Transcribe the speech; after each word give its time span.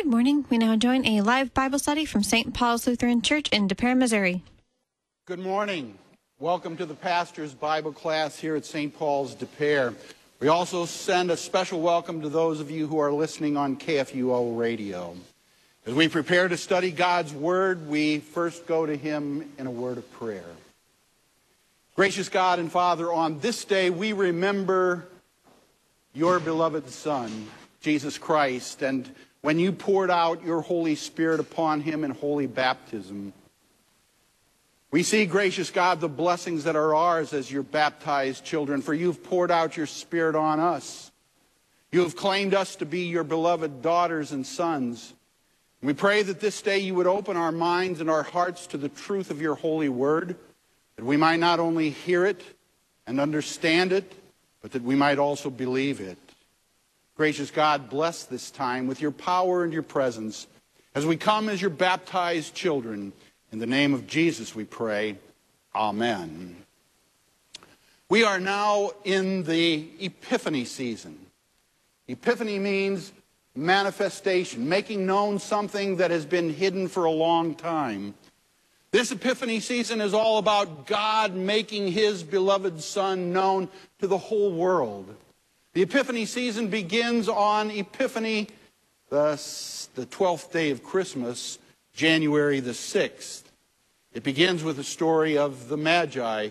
Good 0.00 0.08
morning. 0.10 0.46
We 0.48 0.56
now 0.56 0.76
join 0.76 1.06
a 1.06 1.20
live 1.20 1.52
Bible 1.52 1.78
study 1.78 2.06
from 2.06 2.22
St. 2.22 2.54
Paul's 2.54 2.86
Lutheran 2.86 3.20
Church 3.20 3.50
in 3.50 3.68
Des 3.68 3.74
Peres, 3.74 3.98
Missouri. 3.98 4.42
Good 5.26 5.38
morning. 5.38 5.98
Welcome 6.38 6.78
to 6.78 6.86
the 6.86 6.94
pastor's 6.94 7.52
Bible 7.52 7.92
class 7.92 8.38
here 8.38 8.56
at 8.56 8.64
St. 8.64 8.96
Paul's 8.96 9.34
Des 9.34 9.44
Peres. 9.44 9.94
We 10.40 10.48
also 10.48 10.86
send 10.86 11.30
a 11.30 11.36
special 11.36 11.82
welcome 11.82 12.22
to 12.22 12.30
those 12.30 12.60
of 12.60 12.70
you 12.70 12.86
who 12.86 12.98
are 12.98 13.12
listening 13.12 13.58
on 13.58 13.76
KFUO 13.76 14.56
radio. 14.56 15.14
As 15.84 15.92
we 15.92 16.08
prepare 16.08 16.48
to 16.48 16.56
study 16.56 16.92
God's 16.92 17.34
Word, 17.34 17.86
we 17.86 18.20
first 18.20 18.66
go 18.66 18.86
to 18.86 18.96
Him 18.96 19.52
in 19.58 19.66
a 19.66 19.70
word 19.70 19.98
of 19.98 20.10
prayer. 20.12 20.48
Gracious 21.94 22.30
God 22.30 22.58
and 22.58 22.72
Father, 22.72 23.12
on 23.12 23.38
this 23.40 23.66
day 23.66 23.90
we 23.90 24.14
remember 24.14 25.06
your 26.14 26.40
beloved 26.40 26.88
Son, 26.88 27.48
Jesus 27.82 28.16
Christ, 28.16 28.80
and 28.80 29.06
when 29.42 29.58
you 29.58 29.72
poured 29.72 30.10
out 30.10 30.44
your 30.44 30.60
Holy 30.60 30.94
Spirit 30.94 31.40
upon 31.40 31.80
him 31.80 32.04
in 32.04 32.10
holy 32.10 32.46
baptism. 32.46 33.32
We 34.90 35.02
see, 35.02 35.24
gracious 35.24 35.70
God, 35.70 36.00
the 36.00 36.08
blessings 36.08 36.64
that 36.64 36.76
are 36.76 36.94
ours 36.94 37.32
as 37.32 37.50
your 37.50 37.62
baptized 37.62 38.44
children, 38.44 38.82
for 38.82 38.92
you've 38.92 39.22
poured 39.22 39.50
out 39.50 39.76
your 39.76 39.86
Spirit 39.86 40.34
on 40.34 40.58
us. 40.58 41.12
You 41.92 42.00
have 42.00 42.16
claimed 42.16 42.54
us 42.54 42.76
to 42.76 42.86
be 42.86 43.06
your 43.06 43.24
beloved 43.24 43.82
daughters 43.82 44.32
and 44.32 44.46
sons. 44.46 45.14
We 45.82 45.94
pray 45.94 46.22
that 46.22 46.40
this 46.40 46.60
day 46.60 46.78
you 46.78 46.94
would 46.94 47.06
open 47.06 47.36
our 47.36 47.52
minds 47.52 48.00
and 48.00 48.10
our 48.10 48.22
hearts 48.22 48.66
to 48.68 48.76
the 48.78 48.88
truth 48.88 49.30
of 49.30 49.40
your 49.40 49.54
holy 49.54 49.88
word, 49.88 50.36
that 50.96 51.04
we 51.04 51.16
might 51.16 51.40
not 51.40 51.58
only 51.58 51.90
hear 51.90 52.26
it 52.26 52.42
and 53.06 53.20
understand 53.20 53.92
it, 53.92 54.12
but 54.60 54.72
that 54.72 54.82
we 54.82 54.94
might 54.94 55.18
also 55.18 55.50
believe 55.50 56.00
it. 56.00 56.18
Gracious 57.20 57.50
God, 57.50 57.90
bless 57.90 58.22
this 58.22 58.50
time 58.50 58.86
with 58.86 59.02
your 59.02 59.10
power 59.10 59.62
and 59.62 59.74
your 59.74 59.82
presence 59.82 60.46
as 60.94 61.04
we 61.04 61.18
come 61.18 61.50
as 61.50 61.60
your 61.60 61.68
baptized 61.68 62.54
children. 62.54 63.12
In 63.52 63.58
the 63.58 63.66
name 63.66 63.92
of 63.92 64.06
Jesus 64.06 64.54
we 64.54 64.64
pray. 64.64 65.18
Amen. 65.74 66.56
We 68.08 68.24
are 68.24 68.40
now 68.40 68.92
in 69.04 69.42
the 69.42 69.86
Epiphany 70.00 70.64
season. 70.64 71.18
Epiphany 72.08 72.58
means 72.58 73.12
manifestation, 73.54 74.66
making 74.66 75.04
known 75.04 75.38
something 75.38 75.98
that 75.98 76.10
has 76.10 76.24
been 76.24 76.48
hidden 76.48 76.88
for 76.88 77.04
a 77.04 77.10
long 77.10 77.54
time. 77.54 78.14
This 78.92 79.12
Epiphany 79.12 79.60
season 79.60 80.00
is 80.00 80.14
all 80.14 80.38
about 80.38 80.86
God 80.86 81.34
making 81.34 81.92
his 81.92 82.22
beloved 82.22 82.80
Son 82.80 83.30
known 83.30 83.68
to 83.98 84.06
the 84.06 84.16
whole 84.16 84.54
world. 84.54 85.14
The 85.72 85.82
Epiphany 85.82 86.26
season 86.26 86.66
begins 86.66 87.28
on 87.28 87.70
Epiphany, 87.70 88.48
the, 89.08 89.40
the 89.94 90.06
12th 90.06 90.50
day 90.50 90.70
of 90.70 90.82
Christmas, 90.82 91.60
January 91.92 92.58
the 92.58 92.72
6th. 92.72 93.44
It 94.12 94.24
begins 94.24 94.64
with 94.64 94.78
the 94.78 94.84
story 94.84 95.38
of 95.38 95.68
the 95.68 95.76
Magi 95.76 96.48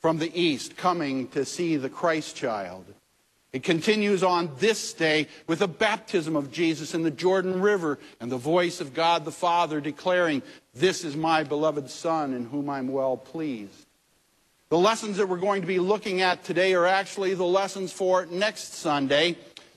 from 0.00 0.16
the 0.16 0.40
east 0.40 0.78
coming 0.78 1.28
to 1.28 1.44
see 1.44 1.76
the 1.76 1.90
Christ 1.90 2.34
child. 2.34 2.86
It 3.52 3.62
continues 3.62 4.22
on 4.22 4.50
this 4.58 4.94
day 4.94 5.28
with 5.46 5.58
the 5.58 5.68
baptism 5.68 6.34
of 6.34 6.50
Jesus 6.50 6.94
in 6.94 7.02
the 7.02 7.10
Jordan 7.10 7.60
River 7.60 7.98
and 8.20 8.32
the 8.32 8.38
voice 8.38 8.80
of 8.80 8.94
God 8.94 9.26
the 9.26 9.30
Father 9.32 9.82
declaring, 9.82 10.42
This 10.72 11.04
is 11.04 11.14
my 11.14 11.44
beloved 11.44 11.90
Son 11.90 12.32
in 12.32 12.46
whom 12.46 12.70
I'm 12.70 12.88
well 12.88 13.18
pleased. 13.18 13.81
The 14.72 14.78
lessons 14.78 15.18
that 15.18 15.28
we're 15.28 15.36
going 15.36 15.60
to 15.60 15.66
be 15.66 15.78
looking 15.78 16.22
at 16.22 16.44
today 16.44 16.72
are 16.72 16.86
actually 16.86 17.34
the 17.34 17.44
lessons 17.44 17.92
for 17.92 18.24
next 18.24 18.72
Sunday, 18.72 19.36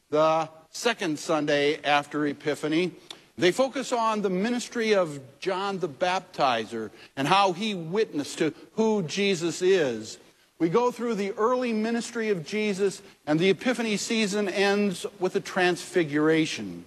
the 0.10 0.48
second 0.70 1.20
Sunday 1.20 1.84
after 1.84 2.26
Epiphany. 2.26 2.94
They 3.38 3.52
focus 3.52 3.92
on 3.92 4.22
the 4.22 4.30
ministry 4.30 4.96
of 4.96 5.20
John 5.42 5.80
the 5.80 5.90
Baptizer 5.90 6.92
and 7.18 7.28
how 7.28 7.52
he 7.52 7.76
witnessed 7.76 8.38
to 8.38 8.54
who 8.76 9.04
Jesus 9.04 9.62
is. 9.62 10.18
We 10.60 10.70
go 10.70 10.92
through 10.92 11.16
the 11.16 11.34
early 11.34 11.74
ministry 11.74 12.30
of 12.30 12.46
Jesus, 12.46 13.02
and 13.28 13.38
the 13.38 13.50
Epiphany 13.50 13.98
season 13.98 14.48
ends 14.48 15.06
with 15.20 15.34
the 15.34 15.42
Transfiguration. 15.42 16.86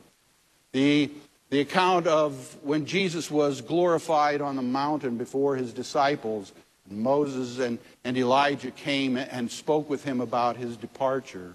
The, 0.72 1.10
the 1.50 1.60
account 1.60 2.06
of 2.06 2.56
when 2.62 2.86
Jesus 2.86 3.30
was 3.30 3.60
glorified 3.60 4.40
on 4.40 4.56
the 4.56 4.62
mountain 4.62 5.18
before 5.18 5.56
his 5.56 5.74
disciples. 5.74 6.54
Moses 6.90 7.58
and, 7.58 7.78
and 8.04 8.16
Elijah 8.16 8.70
came 8.70 9.16
and 9.16 9.50
spoke 9.50 9.88
with 9.88 10.04
him 10.04 10.20
about 10.20 10.56
his 10.56 10.76
departure. 10.76 11.54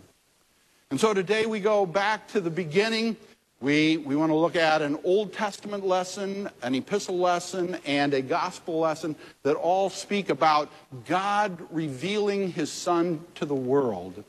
And 0.91 0.99
so 0.99 1.13
today 1.13 1.45
we 1.45 1.59
go 1.59 1.85
back 1.85 2.27
to 2.29 2.41
the 2.41 2.49
beginning. 2.49 3.17
We, 3.61 3.97
we 3.97 4.15
want 4.15 4.29
to 4.29 4.35
look 4.35 4.55
at 4.55 4.81
an 4.81 4.99
Old 5.03 5.33
Testament 5.33 5.85
lesson, 5.85 6.49
an 6.61 6.75
epistle 6.75 7.17
lesson, 7.17 7.77
and 7.85 8.13
a 8.13 8.21
gospel 8.21 8.79
lesson 8.79 9.15
that 9.43 9.55
all 9.55 9.89
speak 9.89 10.29
about 10.29 10.69
God 11.07 11.57
revealing 11.71 12.51
his 12.51 12.71
Son 12.71 13.21
to 13.35 13.45
the 13.45 13.55
world. 13.55 14.23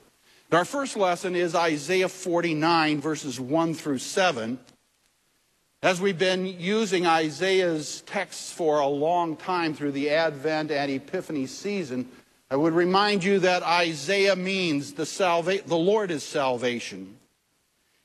Our 0.52 0.64
first 0.64 0.96
lesson 0.96 1.34
is 1.34 1.56
Isaiah 1.56 2.08
49, 2.08 3.00
verses 3.00 3.40
1 3.40 3.74
through 3.74 3.98
7. 3.98 4.58
As 5.84 6.00
we've 6.00 6.16
been 6.16 6.46
using 6.46 7.06
Isaiah's 7.06 8.00
texts 8.06 8.50
for 8.50 8.80
a 8.80 8.86
long 8.86 9.36
time 9.36 9.74
through 9.74 9.92
the 9.92 10.08
Advent 10.08 10.70
and 10.70 10.90
Epiphany 10.90 11.44
season, 11.44 12.08
I 12.50 12.56
would 12.56 12.72
remind 12.72 13.22
you 13.22 13.38
that 13.40 13.62
Isaiah 13.62 14.34
means 14.34 14.94
the, 14.94 15.04
salva- 15.04 15.60
the 15.66 15.76
Lord 15.76 16.10
is 16.10 16.22
salvation. 16.22 17.18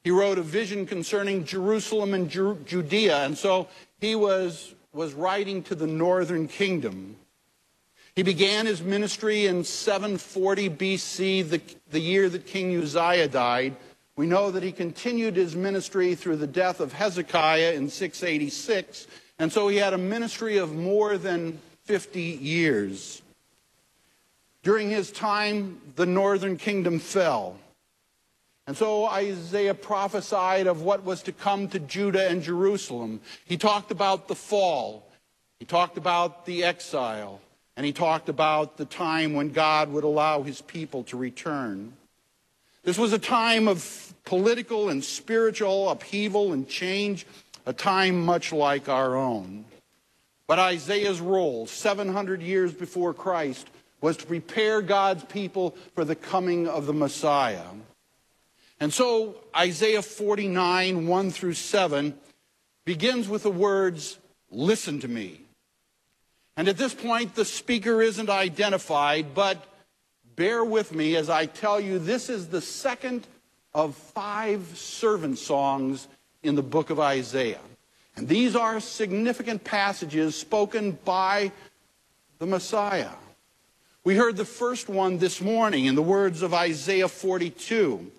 He 0.04 0.12
wrote 0.12 0.38
a 0.38 0.42
vision 0.42 0.86
concerning 0.86 1.46
Jerusalem 1.46 2.14
and 2.14 2.30
Ju- 2.30 2.62
Judea, 2.66 3.24
and 3.24 3.38
so 3.38 3.70
he 4.02 4.14
was, 4.14 4.76
was 4.92 5.14
writing 5.14 5.64
to 5.64 5.74
the 5.74 5.88
northern 5.88 6.50
kingdom. 6.50 7.16
He 8.14 8.24
began 8.24 8.66
his 8.66 8.82
ministry 8.82 9.46
in 9.46 9.64
740 9.64 10.70
BC, 10.72 11.50
the, 11.50 11.62
the 11.92 12.02
year 12.02 12.28
that 12.28 12.46
King 12.46 12.76
Uzziah 12.76 13.30
died. 13.30 13.78
We 14.20 14.28
know 14.28 14.52
that 14.52 14.64
he 14.64 14.74
continued 14.74 15.38
his 15.38 15.56
ministry 15.56 16.14
through 16.14 16.36
the 16.36 16.46
death 16.46 16.82
of 16.82 16.92
Hezekiah 16.92 17.72
in 17.72 17.90
686, 17.90 19.08
and 19.40 19.50
so 19.50 19.70
he 19.70 19.78
had 19.78 19.94
a 19.94 19.98
ministry 19.98 20.58
of 20.58 20.76
more 20.76 21.18
than 21.18 21.58
50 21.86 22.20
years. 22.20 23.22
During 24.62 24.90
his 24.90 25.10
time, 25.14 25.80
the 25.96 26.06
northern 26.06 26.58
kingdom 26.58 27.00
fell. 27.00 27.56
And 28.68 28.76
so 28.76 29.06
Isaiah 29.06 29.74
prophesied 29.74 30.68
of 30.68 30.82
what 30.82 31.06
was 31.06 31.24
to 31.24 31.32
come 31.32 31.70
to 31.70 31.80
Judah 31.80 32.28
and 32.28 32.44
Jerusalem. 32.44 33.22
He 33.46 33.56
talked 33.56 33.90
about 33.90 34.28
the 34.28 34.36
fall, 34.36 35.08
he 35.60 35.66
talked 35.66 35.98
about 35.98 36.46
the 36.46 36.66
exile, 36.66 37.40
and 37.78 37.86
he 37.86 37.94
talked 37.94 38.28
about 38.28 38.76
the 38.76 38.84
time 38.84 39.32
when 39.32 39.54
God 39.54 39.94
would 39.94 40.04
allow 40.04 40.42
his 40.42 40.60
people 40.60 41.06
to 41.06 41.16
return. 41.16 41.94
This 42.84 42.98
was 42.98 43.14
a 43.14 43.20
time 43.20 43.68
of 43.68 44.09
political 44.30 44.90
and 44.90 45.04
spiritual 45.04 45.90
upheaval 45.90 46.54
and 46.54 46.70
change, 46.70 47.26
a 47.66 47.74
time 47.74 48.24
much 48.24 48.54
like 48.54 48.88
our 48.88 49.16
own. 49.16 49.66
But 50.46 50.60
Isaiah's 50.60 51.20
role, 51.20 51.66
700 51.66 52.40
years 52.40 52.72
before 52.72 53.16
Christ, 53.16 53.68
was 54.02 54.18
to 54.18 54.28
prepare 54.28 54.84
God's 54.84 55.24
people 55.24 55.76
for 55.96 56.06
the 56.06 56.16
coming 56.16 56.68
of 56.68 56.86
the 56.86 56.94
Messiah. 56.94 57.66
And 58.80 58.94
so 58.94 59.34
Isaiah 59.58 60.04
49, 60.04 61.08
1 61.08 61.32
through 61.32 61.56
7, 61.56 62.14
begins 62.86 63.28
with 63.28 63.42
the 63.42 63.52
words, 63.52 64.20
Listen 64.52 65.00
to 65.00 65.08
me. 65.08 65.42
And 66.56 66.68
at 66.68 66.78
this 66.78 66.94
point, 66.94 67.34
the 67.34 67.46
speaker 67.46 68.00
isn't 68.04 68.30
identified, 68.30 69.34
but 69.34 69.58
bear 70.36 70.64
with 70.64 70.94
me 70.94 71.16
as 71.16 71.32
I 71.32 71.48
tell 71.48 71.80
you 71.80 71.98
this 71.98 72.30
is 72.30 72.50
the 72.50 72.62
second 72.62 73.26
of 73.74 73.96
five 73.96 74.78
servant 74.78 75.38
songs 75.38 76.08
in 76.44 76.56
the 76.56 76.64
book 76.64 76.90
of 76.90 77.00
Isaiah. 77.00 77.62
And 78.16 78.28
these 78.28 78.56
are 78.56 78.80
significant 78.80 79.64
passages 79.64 80.36
spoken 80.36 80.98
by 81.06 81.52
the 82.40 82.46
Messiah. 82.46 83.12
We 84.04 84.16
heard 84.16 84.38
the 84.38 84.46
first 84.46 84.90
one 84.90 85.18
this 85.18 85.42
morning 85.42 85.86
in 85.86 85.96
the 85.96 86.02
words 86.02 86.42
of 86.42 86.54
Isaiah 86.54 87.08
42. 87.08 88.12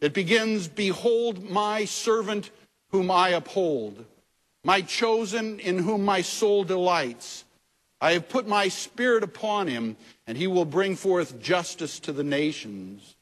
It 0.00 0.14
begins, 0.14 0.68
Behold 0.68 1.50
my 1.50 1.84
servant 1.84 2.50
whom 2.90 3.10
I 3.10 3.30
uphold, 3.30 4.04
my 4.64 4.80
chosen 4.80 5.60
in 5.60 5.78
whom 5.78 6.04
my 6.04 6.22
soul 6.22 6.64
delights. 6.64 7.44
I 8.00 8.12
have 8.12 8.28
put 8.28 8.46
my 8.46 8.68
spirit 8.68 9.24
upon 9.24 9.66
him, 9.66 9.96
and 10.26 10.38
he 10.38 10.46
will 10.46 10.64
bring 10.64 10.94
forth 10.94 11.40
justice 11.40 11.98
to 12.00 12.12
the 12.12 12.24
nations. 12.24 13.16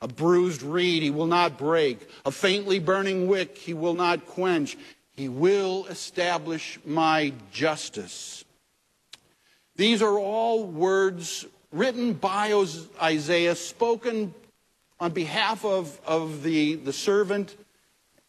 A 0.00 0.08
bruised 0.08 0.62
reed 0.62 1.02
he 1.02 1.10
will 1.10 1.26
not 1.26 1.58
break, 1.58 2.08
a 2.24 2.30
faintly 2.30 2.78
burning 2.78 3.26
wick 3.26 3.58
he 3.58 3.74
will 3.74 3.94
not 3.94 4.26
quench. 4.26 4.76
He 5.12 5.28
will 5.28 5.86
establish 5.86 6.78
my 6.84 7.32
justice. 7.52 8.44
These 9.74 10.02
are 10.02 10.18
all 10.18 10.64
words 10.64 11.46
written 11.72 12.12
by 12.12 12.52
Isaiah, 13.02 13.56
spoken 13.56 14.32
on 15.00 15.12
behalf 15.12 15.64
of, 15.64 16.00
of 16.06 16.42
the, 16.42 16.76
the 16.76 16.92
servant 16.92 17.56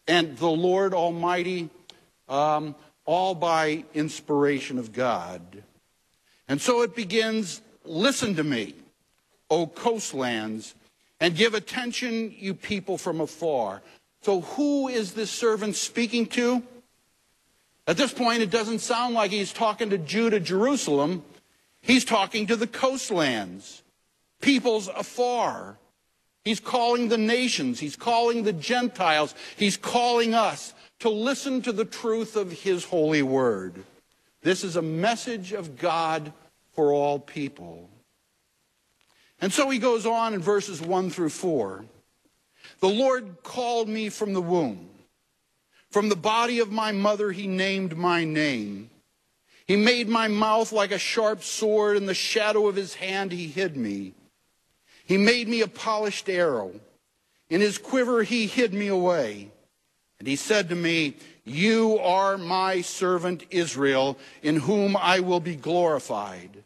and 0.08 0.38
the 0.38 0.50
Lord 0.50 0.94
Almighty, 0.94 1.70
um, 2.28 2.76
all 3.06 3.36
by 3.36 3.86
inspiration 3.94 4.80
of 4.80 4.92
God. 4.92 5.64
And 6.48 6.60
so 6.60 6.82
it 6.82 6.96
begins 6.96 7.62
Listen 7.90 8.36
to 8.36 8.44
me, 8.44 8.76
O 9.50 9.66
coastlands, 9.66 10.76
and 11.20 11.36
give 11.36 11.54
attention, 11.54 12.34
you 12.38 12.54
people 12.54 12.98
from 12.98 13.22
afar. 13.22 13.82
So, 14.22 14.42
who 14.42 14.88
is 14.88 15.14
this 15.14 15.30
servant 15.30 15.76
speaking 15.76 16.26
to? 16.28 16.64
At 17.88 17.98
this 17.98 18.14
point, 18.14 18.42
it 18.42 18.52
doesn't 18.52 18.80
sound 18.80 19.16
like 19.16 19.32
he's 19.32 19.52
talking 19.52 19.90
to 19.90 19.98
Judah, 19.98 20.40
Jerusalem. 20.40 21.24
He's 21.82 22.06
talking 22.06 22.48
to 22.48 22.56
the 22.56 22.68
coastlands, 22.68 23.84
peoples 24.42 24.90
afar. 24.90 25.78
He's 26.44 26.60
calling 26.60 27.10
the 27.10 27.18
nations, 27.18 27.80
he's 27.80 27.96
calling 27.96 28.44
the 28.44 28.54
Gentiles, 28.54 29.36
he's 29.58 29.78
calling 29.78 30.34
us 30.34 30.74
to 31.00 31.10
listen 31.10 31.62
to 31.64 31.72
the 31.72 31.86
truth 31.86 32.36
of 32.36 32.52
his 32.52 32.86
holy 32.86 33.22
word. 33.22 33.84
This 34.42 34.64
is 34.64 34.76
a 34.76 34.82
message 34.82 35.52
of 35.52 35.78
God 35.78 36.32
for 36.74 36.94
all 36.94 37.20
people. 37.20 37.90
And 39.42 39.54
so 39.54 39.70
he 39.70 39.80
goes 39.80 40.06
on 40.06 40.34
in 40.34 40.42
verses 40.42 40.82
1 40.82 41.10
through 41.10 41.30
4. 41.30 41.86
The 42.80 42.90
Lord 42.90 43.44
called 43.44 43.88
me 43.88 44.10
from 44.10 44.34
the 44.34 44.42
womb. 44.42 44.90
From 45.92 46.10
the 46.10 46.16
body 46.16 46.60
of 46.60 46.72
my 46.72 46.92
mother, 46.92 47.32
he 47.32 47.48
named 47.48 47.98
my 47.98 48.24
name. 48.24 48.90
He 49.66 49.76
made 49.76 50.08
my 50.08 50.28
mouth 50.28 50.72
like 50.72 50.92
a 50.92 51.00
sharp 51.00 51.44
sword. 51.44 51.98
In 51.98 52.06
the 52.06 52.14
shadow 52.14 52.68
of 52.68 52.76
his 52.76 52.96
hand, 52.96 53.32
he 53.32 53.48
hid 53.48 53.76
me. 53.76 54.14
He 55.06 55.18
made 55.18 55.48
me 55.48 55.62
a 55.62 55.68
polished 55.68 56.30
arrow. 56.30 56.74
In 57.50 57.62
his 57.62 57.78
quiver, 57.78 58.24
he 58.24 58.46
hid 58.46 58.74
me 58.74 58.88
away. 58.88 59.52
And 60.20 60.28
he 60.28 60.36
said 60.36 60.70
to 60.70 60.76
me, 60.76 61.16
You 61.46 61.98
are 62.00 62.38
my 62.38 62.82
servant 62.82 63.46
Israel, 63.50 64.18
in 64.44 64.58
whom 64.58 64.96
I 64.96 65.22
will 65.22 65.40
be 65.40 65.56
glorified. 65.56 66.64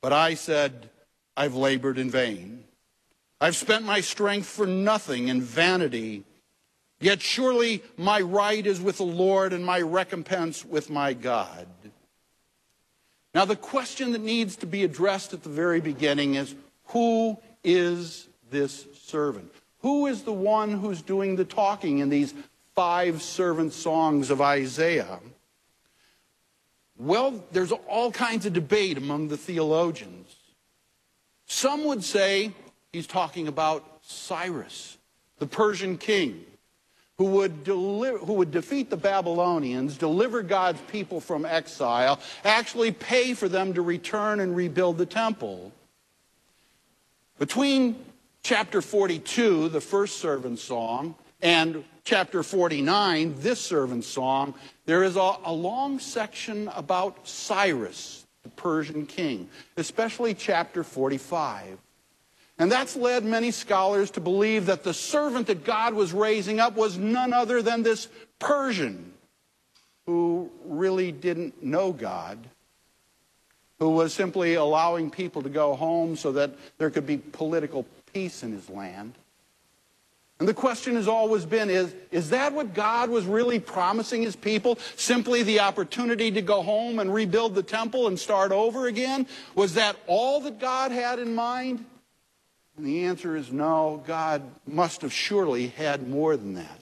But 0.00 0.12
I 0.12 0.34
said, 0.34 0.90
I've 1.36 1.54
labored 1.54 1.98
in 1.98 2.10
vain. 2.10 2.64
I've 3.40 3.56
spent 3.56 3.84
my 3.84 4.00
strength 4.00 4.46
for 4.46 4.66
nothing 4.66 5.28
in 5.28 5.42
vanity. 5.42 6.24
Yet 7.00 7.20
surely 7.20 7.82
my 7.96 8.20
right 8.20 8.64
is 8.66 8.80
with 8.80 8.98
the 8.98 9.04
Lord 9.04 9.52
and 9.52 9.64
my 9.64 9.80
recompense 9.80 10.64
with 10.64 10.88
my 10.88 11.12
God. 11.12 11.66
Now, 13.34 13.44
the 13.44 13.56
question 13.56 14.12
that 14.12 14.22
needs 14.22 14.56
to 14.56 14.66
be 14.66 14.84
addressed 14.84 15.34
at 15.34 15.42
the 15.42 15.48
very 15.48 15.80
beginning 15.80 16.36
is 16.36 16.54
who 16.86 17.36
is 17.64 18.28
this 18.50 18.86
servant? 19.02 19.52
Who 19.80 20.06
is 20.06 20.22
the 20.22 20.32
one 20.32 20.70
who's 20.70 21.02
doing 21.02 21.34
the 21.36 21.44
talking 21.44 21.98
in 21.98 22.08
these 22.08 22.32
five 22.74 23.22
servant 23.22 23.72
songs 23.72 24.30
of 24.30 24.40
Isaiah? 24.40 25.18
Well, 26.96 27.44
there's 27.50 27.72
all 27.72 28.12
kinds 28.12 28.46
of 28.46 28.52
debate 28.52 28.96
among 28.96 29.28
the 29.28 29.36
theologians. 29.36 30.23
Some 31.46 31.84
would 31.84 32.02
say 32.02 32.52
he's 32.92 33.06
talking 33.06 33.48
about 33.48 33.84
Cyrus, 34.02 34.98
the 35.38 35.46
Persian 35.46 35.98
king, 35.98 36.44
who 37.18 37.26
would, 37.26 37.64
deliver, 37.64 38.18
who 38.18 38.34
would 38.34 38.50
defeat 38.50 38.90
the 38.90 38.96
Babylonians, 38.96 39.96
deliver 39.96 40.42
God's 40.42 40.80
people 40.90 41.20
from 41.20 41.44
exile, 41.44 42.18
actually 42.44 42.92
pay 42.92 43.34
for 43.34 43.48
them 43.48 43.74
to 43.74 43.82
return 43.82 44.40
and 44.40 44.56
rebuild 44.56 44.98
the 44.98 45.06
temple. 45.06 45.72
Between 47.38 47.96
chapter 48.42 48.82
42, 48.82 49.68
the 49.68 49.80
first 49.80 50.18
servant 50.18 50.58
song, 50.58 51.14
and 51.40 51.84
chapter 52.04 52.42
49, 52.42 53.34
this 53.38 53.60
servant 53.60 54.04
song, 54.04 54.54
there 54.86 55.02
is 55.02 55.16
a, 55.16 55.36
a, 55.44 55.52
long 55.52 55.98
section 55.98 56.68
about 56.68 57.26
Cyrus, 57.26 58.23
the 58.44 58.50
Persian 58.50 59.06
king, 59.06 59.48
especially 59.76 60.34
chapter 60.34 60.84
45. 60.84 61.78
And 62.58 62.70
that's 62.70 62.94
led 62.94 63.24
many 63.24 63.50
scholars 63.50 64.12
to 64.12 64.20
believe 64.20 64.66
that 64.66 64.84
the 64.84 64.94
servant 64.94 65.48
that 65.48 65.64
God 65.64 65.94
was 65.94 66.12
raising 66.12 66.60
up 66.60 66.76
was 66.76 66.96
none 66.96 67.32
other 67.32 67.62
than 67.62 67.82
this 67.82 68.08
Persian 68.38 69.12
who 70.06 70.50
really 70.64 71.10
didn't 71.10 71.64
know 71.64 71.92
God, 71.92 72.38
who 73.80 73.90
was 73.90 74.14
simply 74.14 74.54
allowing 74.54 75.10
people 75.10 75.42
to 75.42 75.48
go 75.48 75.74
home 75.74 76.14
so 76.14 76.30
that 76.32 76.52
there 76.78 76.90
could 76.90 77.06
be 77.06 77.16
political 77.16 77.86
peace 78.12 78.42
in 78.42 78.52
his 78.52 78.68
land. 78.70 79.14
And 80.40 80.48
the 80.48 80.54
question 80.54 80.96
has 80.96 81.06
always 81.06 81.46
been 81.46 81.70
is, 81.70 81.94
is 82.10 82.30
that 82.30 82.52
what 82.52 82.74
God 82.74 83.08
was 83.08 83.24
really 83.24 83.60
promising 83.60 84.22
his 84.22 84.34
people? 84.34 84.78
Simply 84.96 85.44
the 85.44 85.60
opportunity 85.60 86.30
to 86.32 86.42
go 86.42 86.62
home 86.62 86.98
and 86.98 87.14
rebuild 87.14 87.54
the 87.54 87.62
temple 87.62 88.08
and 88.08 88.18
start 88.18 88.50
over 88.50 88.88
again? 88.88 89.28
Was 89.54 89.74
that 89.74 89.96
all 90.06 90.40
that 90.40 90.58
God 90.58 90.90
had 90.90 91.20
in 91.20 91.34
mind? 91.34 91.84
And 92.76 92.84
the 92.84 93.04
answer 93.04 93.36
is 93.36 93.52
no, 93.52 94.02
God 94.06 94.42
must 94.66 95.02
have 95.02 95.12
surely 95.12 95.68
had 95.68 96.08
more 96.08 96.36
than 96.36 96.54
that. 96.54 96.80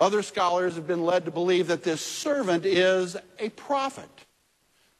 Other 0.00 0.22
scholars 0.22 0.74
have 0.76 0.86
been 0.86 1.04
led 1.04 1.26
to 1.26 1.30
believe 1.30 1.68
that 1.68 1.84
this 1.84 2.00
servant 2.00 2.64
is 2.64 3.16
a 3.38 3.50
prophet. 3.50 4.08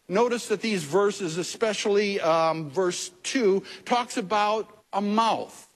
Notice 0.09 0.49
that 0.49 0.61
these 0.61 0.85
verses, 0.85 1.39
especially 1.39 2.21
um, 2.21 2.69
verse 2.69 3.11
2, 3.23 3.63
talks 3.87 4.19
about 4.19 4.69
a 4.93 5.01
mouth 5.01 5.69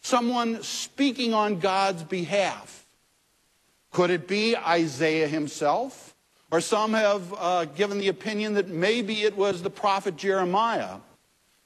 someone 0.00 0.62
speaking 0.62 1.34
on 1.34 1.58
God's 1.58 2.02
behalf. 2.02 2.86
Could 3.92 4.10
it 4.10 4.28
be 4.28 4.56
Isaiah 4.56 5.28
himself? 5.28 6.14
Or 6.50 6.60
some 6.60 6.94
have 6.94 7.34
uh, 7.38 7.64
given 7.66 7.98
the 7.98 8.08
opinion 8.08 8.54
that 8.54 8.68
maybe 8.68 9.22
it 9.22 9.36
was 9.36 9.62
the 9.62 9.70
prophet 9.70 10.16
Jeremiah. 10.16 10.96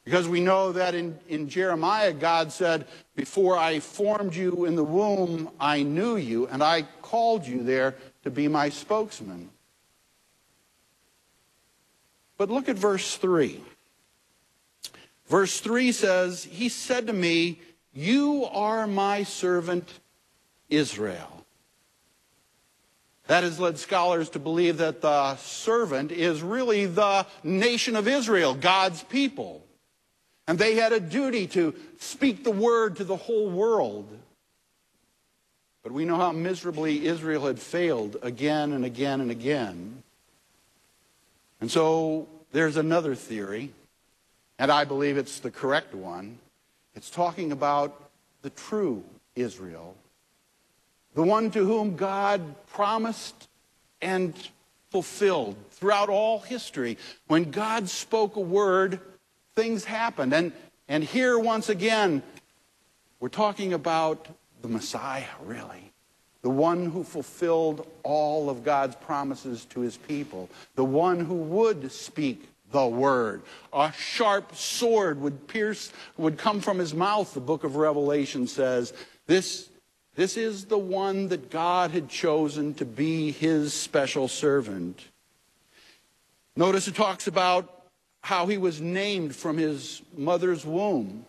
Because 0.05 0.29
we 0.29 0.41
know 0.41 0.73
that 0.73 0.95
in, 0.95 1.19
in 1.29 1.49
Jeremiah, 1.49 2.13
God 2.13 2.53
said, 2.53 2.87
Before 3.17 3.57
I 3.57 3.81
formed 3.81 4.35
you 4.35 4.67
in 4.67 4.77
the 4.77 4.85
womb, 4.85 5.51
I 5.59 5.83
knew 5.83 6.17
you, 6.17 6.47
and 6.49 6.63
I 6.63 6.83
called 7.01 7.47
you 7.47 7.63
there 7.63 7.95
to 8.23 8.31
be 8.31 8.47
my 8.47 8.69
spokesman. 8.69 9.49
But 12.37 12.51
look 12.51 12.69
at 12.69 12.77
verse 12.77 13.17
3. 13.17 13.63
Verse 15.27 15.61
3 15.61 15.93
says, 15.93 16.45
He 16.45 16.69
said 16.69 17.07
to 17.07 17.15
me, 17.15 17.61
you 17.95 18.45
are 18.53 18.87
my 18.87 19.23
servant 19.23 19.89
Israel. 20.69 21.31
That 23.27 23.43
has 23.43 23.59
led 23.59 23.79
scholars 23.79 24.29
to 24.31 24.39
believe 24.39 24.79
that 24.79 25.01
the 25.01 25.37
servant 25.37 26.13
is 26.13 26.43
really 26.43 26.87
the 26.87 27.27
nation 27.43 27.97
of 27.97 28.07
Israel, 28.07 28.55
God's 28.55 29.03
people. 29.03 29.65
And 30.47 30.59
they 30.59 30.75
had 30.75 30.93
a 30.93 31.01
duty 31.01 31.47
to 31.49 31.75
speak 31.99 32.45
the 32.45 32.51
word 32.51 32.97
to 32.97 33.05
the 33.05 33.17
whole 33.17 33.49
world. 33.49 34.07
But 35.83 35.93
we 35.93 36.05
know 36.05 36.17
how 36.17 36.33
miserably 36.33 37.07
Israel 37.07 37.47
had 37.47 37.59
failed 37.59 38.17
again 38.23 38.73
and 38.73 38.85
again 38.85 39.21
and 39.23 39.31
again. 39.31 40.03
And 41.61 41.71
so 41.71 42.29
there's 42.53 42.77
another 42.77 43.15
theory, 43.15 43.71
and 44.59 44.71
I 44.71 44.85
believe 44.85 45.17
it's 45.17 45.41
the 45.41 45.51
correct 45.51 45.95
one, 45.95 46.39
it's 46.95 47.11
talking 47.11 47.53
about 47.53 48.11
the 48.43 48.51
true 48.51 49.03
Israel, 49.35 49.97
the 51.15 51.23
one 51.23 51.51
to 51.53 51.65
whom 51.65 51.97
God 51.97 52.41
promised 52.67 53.49
and 54.01 54.35
fulfilled 54.91 55.57
throughout 55.71 56.09
all 56.09 56.39
history. 56.41 56.99
When 57.27 57.51
God 57.51 57.89
spoke 57.89 58.37
a 58.37 58.41
word, 58.41 59.01
things 59.57 59.85
happened. 59.85 60.33
And, 60.33 60.53
and 60.89 61.03
here, 61.03 61.39
once 61.39 61.69
again, 61.69 62.23
we're 63.19 63.29
talking 63.29 63.73
about 63.73 64.29
the 64.63 64.69
Messiah, 64.69 65.25
really. 65.45 65.91
The 66.43 66.51
one 66.51 66.91
who 66.91 67.03
fulfilled 67.03 67.87
all 68.03 68.51
of 68.51 68.65
God's 68.65 68.97
promises 68.97 69.65
to 69.67 69.81
his 69.81 69.97
people. 69.97 70.51
The 70.75 70.85
one 70.85 71.21
who 71.21 71.35
would 71.35 71.91
speak 71.91 72.49
the 72.75 72.87
word. 72.87 73.43
A 73.73 73.93
sharp 73.93 74.57
sword 74.57 75.21
would 75.21 75.47
pierce, 75.47 75.93
would 76.17 76.37
come 76.37 76.61
from 76.61 76.79
his 76.79 76.93
mouth, 76.93 77.33
the 77.33 77.41
book 77.41 77.63
of 77.63 77.77
Revelation 77.77 78.49
says. 78.49 78.93
This, 79.29 79.71
this 80.17 80.37
is 80.37 80.65
the 80.65 80.77
one 80.77 81.29
that 81.29 81.51
God 81.51 81.93
had 81.93 82.09
chosen 82.09 82.75
to 82.75 82.85
be 82.85 83.31
his 83.31 83.73
special 83.73 84.27
servant. 84.27 85.01
Notice 86.57 86.89
it 86.89 86.97
talks 86.97 87.29
about 87.29 87.85
how 88.23 88.47
he 88.49 88.59
was 88.59 88.81
named 88.81 89.37
from 89.37 89.57
his 89.57 90.03
mother's 90.17 90.67
womb. 90.67 91.25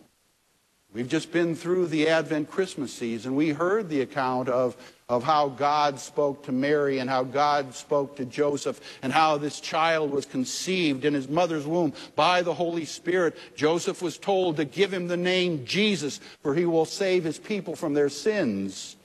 We've 0.92 1.08
just 1.08 1.30
been 1.30 1.54
through 1.54 1.86
the 1.86 2.08
Advent 2.08 2.50
Christmas 2.50 2.92
season. 2.92 3.36
We 3.36 3.50
heard 3.50 3.88
the 3.88 4.00
account 4.00 4.48
of, 4.48 4.76
of 5.08 5.22
how 5.22 5.48
God 5.48 6.00
spoke 6.00 6.44
to 6.44 6.52
Mary 6.52 6.98
and 6.98 7.08
how 7.08 7.22
God 7.22 7.74
spoke 7.74 8.16
to 8.16 8.24
Joseph 8.24 8.80
and 9.02 9.12
how 9.12 9.38
this 9.38 9.60
child 9.60 10.10
was 10.10 10.26
conceived 10.26 11.04
in 11.04 11.14
his 11.14 11.28
mother's 11.28 11.66
womb 11.66 11.92
by 12.16 12.42
the 12.42 12.54
Holy 12.54 12.84
Spirit. 12.84 13.36
Joseph 13.54 14.02
was 14.02 14.18
told 14.18 14.56
to 14.56 14.64
give 14.64 14.92
him 14.92 15.06
the 15.06 15.16
name 15.16 15.64
Jesus, 15.64 16.18
for 16.42 16.54
he 16.54 16.64
will 16.64 16.84
save 16.84 17.22
his 17.22 17.38
people 17.38 17.76
from 17.76 17.94
their 17.94 18.08
sins. 18.08 18.96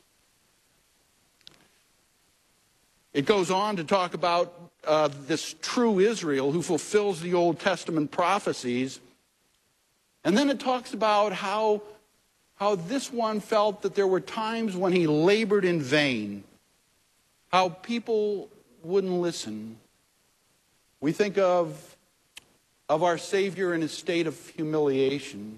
It 3.13 3.25
goes 3.25 3.51
on 3.51 3.75
to 3.75 3.83
talk 3.83 4.13
about 4.13 4.53
uh, 4.87 5.09
this 5.27 5.53
true 5.61 5.99
Israel 5.99 6.51
who 6.51 6.61
fulfills 6.61 7.21
the 7.21 7.33
Old 7.33 7.59
Testament 7.59 8.09
prophecies. 8.09 8.99
And 10.23 10.37
then 10.37 10.49
it 10.49 10.59
talks 10.59 10.93
about 10.93 11.33
how, 11.33 11.81
how 12.61 12.75
this 12.75 13.11
one 13.11 13.39
felt 13.39 13.81
that 13.81 13.95
there 13.95 14.05
were 14.05 14.19
times 14.19 14.75
when 14.75 14.93
he 14.93 15.07
labored 15.07 15.65
in 15.65 15.81
vain, 15.81 16.43
how 17.51 17.69
people 17.69 18.47
wouldn't 18.83 19.13
listen. 19.13 19.75
We 20.99 21.11
think 21.11 21.39
of, 21.39 21.97
of 22.87 23.01
our 23.01 23.17
Savior 23.17 23.73
in 23.73 23.81
his 23.81 23.91
state 23.91 24.27
of 24.27 24.37
humiliation, 24.49 25.57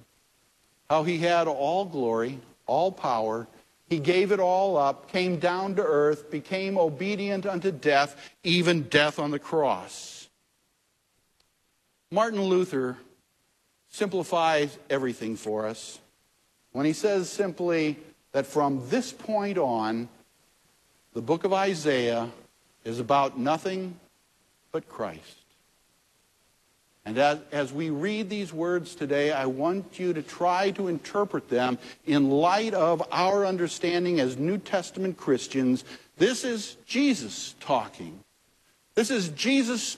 how 0.89 1.03
he 1.03 1.17
had 1.17 1.49
all 1.49 1.83
glory, 1.83 2.39
all 2.67 2.89
power. 2.89 3.47
He 3.89 3.99
gave 3.99 4.31
it 4.31 4.39
all 4.39 4.77
up, 4.77 5.11
came 5.11 5.39
down 5.39 5.75
to 5.75 5.83
earth, 5.83 6.31
became 6.31 6.77
obedient 6.77 7.45
unto 7.45 7.69
death, 7.69 8.15
even 8.45 8.83
death 8.83 9.19
on 9.19 9.31
the 9.31 9.39
cross. 9.39 10.29
Martin 12.09 12.43
Luther 12.43 12.95
simplifies 13.89 14.77
everything 14.89 15.35
for 15.35 15.65
us 15.65 15.99
when 16.73 16.85
he 16.85 16.93
says 16.93 17.29
simply 17.29 17.97
that 18.33 18.45
from 18.45 18.81
this 18.89 19.11
point 19.11 19.57
on, 19.57 20.09
the 21.13 21.21
book 21.21 21.43
of 21.43 21.53
Isaiah 21.53 22.29
is 22.83 22.99
about 22.99 23.39
nothing 23.39 23.99
but 24.71 24.89
Christ. 24.89 25.37
And 27.05 27.17
as, 27.17 27.39
as, 27.51 27.73
we 27.73 27.89
read 27.89 28.29
these 28.29 28.53
words 28.53 28.95
today, 28.95 29.31
I 29.31 29.45
want 29.45 29.99
you 29.99 30.13
to 30.13 30.21
try 30.21 30.71
to 30.71 30.87
interpret 30.87 31.49
them 31.49 31.77
in 32.05 32.29
light 32.29 32.73
of 32.73 33.03
our 33.11 33.45
understanding 33.45 34.19
as 34.19 34.37
New 34.37 34.57
Testament 34.57 35.17
Christians. 35.17 35.83
This 36.17 36.45
is 36.45 36.77
Jesus 36.85 37.55
talking. 37.59 38.19
This 38.95 39.11
is 39.11 39.29
Jesus 39.29 39.97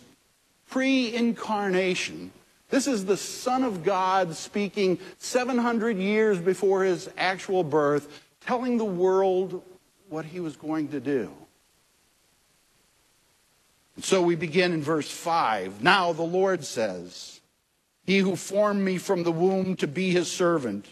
pre 0.68 1.14
incarnation. 1.14 2.32
This 2.70 2.88
is 2.88 3.06
the 3.06 3.18
Son 3.18 3.64
of 3.64 3.84
God 3.84 4.36
speaking 4.36 5.00
700 5.20 5.98
years 5.98 6.40
before 6.40 6.84
his 6.84 7.10
actual 7.18 7.64
birth, 7.64 8.24
telling 8.42 8.78
the 8.78 8.86
world 8.86 9.64
what 10.10 10.26
he 10.26 10.40
was 10.40 10.56
going 10.56 10.90
to 10.90 11.00
do. 11.00 11.32
So 14.02 14.22
we 14.22 14.36
begin 14.36 14.74
in 14.74 14.82
verse 14.82 15.10
5. 15.10 15.82
Now 15.82 16.12
the 16.12 16.24
Lord 16.24 16.66
says, 16.66 17.40
He 18.06 18.18
who 18.20 18.36
formed 18.36 18.82
me 18.82 18.98
from 18.98 19.24
the 19.24 19.32
womb 19.32 19.76
to 19.78 19.88
be 19.88 20.12
his 20.12 20.32
servant, 20.32 20.86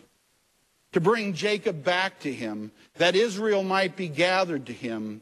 to 0.94 1.02
bring 1.02 1.34
Jacob 1.34 1.84
back 1.84 2.20
to 2.20 2.32
him, 2.32 2.72
that 2.96 3.16
Israel 3.16 3.64
might 3.64 3.96
be 3.96 4.08
gathered 4.08 4.68
to 4.68 4.74
him. 4.74 5.22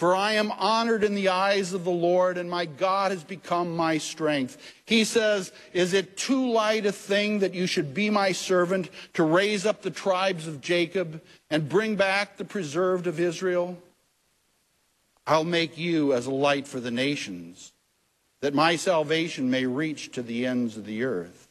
For 0.00 0.16
I 0.16 0.32
am 0.32 0.50
honored 0.52 1.04
in 1.04 1.14
the 1.14 1.28
eyes 1.28 1.74
of 1.74 1.84
the 1.84 1.90
Lord, 1.90 2.38
and 2.38 2.48
my 2.48 2.64
God 2.64 3.10
has 3.10 3.22
become 3.22 3.76
my 3.76 3.98
strength. 3.98 4.56
He 4.86 5.04
says, 5.04 5.52
Is 5.74 5.92
it 5.92 6.16
too 6.16 6.50
light 6.50 6.86
a 6.86 6.90
thing 6.90 7.40
that 7.40 7.52
you 7.52 7.66
should 7.66 7.92
be 7.92 8.08
my 8.08 8.32
servant 8.32 8.88
to 9.12 9.22
raise 9.22 9.66
up 9.66 9.82
the 9.82 9.90
tribes 9.90 10.48
of 10.48 10.62
Jacob 10.62 11.20
and 11.50 11.68
bring 11.68 11.96
back 11.96 12.38
the 12.38 12.46
preserved 12.46 13.06
of 13.08 13.20
Israel? 13.20 13.76
I'll 15.26 15.44
make 15.44 15.76
you 15.76 16.14
as 16.14 16.24
a 16.24 16.30
light 16.30 16.66
for 16.66 16.80
the 16.80 16.90
nations, 16.90 17.74
that 18.40 18.54
my 18.54 18.76
salvation 18.76 19.50
may 19.50 19.66
reach 19.66 20.12
to 20.12 20.22
the 20.22 20.46
ends 20.46 20.78
of 20.78 20.86
the 20.86 21.04
earth. 21.04 21.46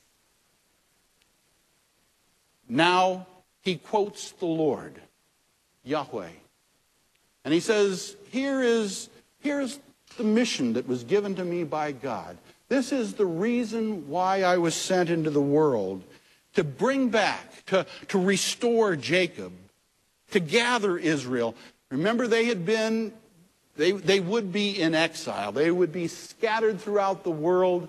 Now 2.68 3.28
he 3.62 3.76
quotes 3.76 4.32
the 4.32 4.48
Lord, 4.48 5.00
Yahweh. 5.84 6.32
And 7.46 7.54
he 7.54 7.60
says, 7.60 8.16
here 8.30 8.62
is, 8.62 9.10
here's 9.40 9.80
the 10.18 10.24
mission 10.24 10.74
that 10.74 10.88
was 10.88 11.04
given 11.04 11.36
to 11.36 11.44
me 11.44 11.64
by 11.64 11.92
God. 11.92 12.38
This 12.68 12.92
is 12.92 13.14
the 13.14 13.26
reason 13.26 14.08
why 14.08 14.44
I 14.44 14.58
was 14.58 14.76
sent 14.76 15.10
into 15.10 15.30
the 15.30 15.42
world 15.42 16.04
to 16.54 16.64
bring 16.64 17.10
back, 17.10 17.66
to, 17.68 17.86
to 18.10 18.20
restore 18.20 18.96
Jacob, 18.96 19.52
to 20.32 20.40
gather 20.40 20.98
Israel. 20.98 21.56
Remember, 21.90 22.28
they 22.28 22.46
had 22.46 22.66
been, 22.66 23.12
they, 23.76 23.92
they 23.92 24.20
would 24.20 24.52
be 24.52 24.80
in 24.80 24.94
exile, 24.94 25.52
they 25.52 25.72
would 25.72 25.92
be 25.92 26.08
scattered 26.08 26.80
throughout 26.80 27.24
the 27.24 27.32
world. 27.32 27.88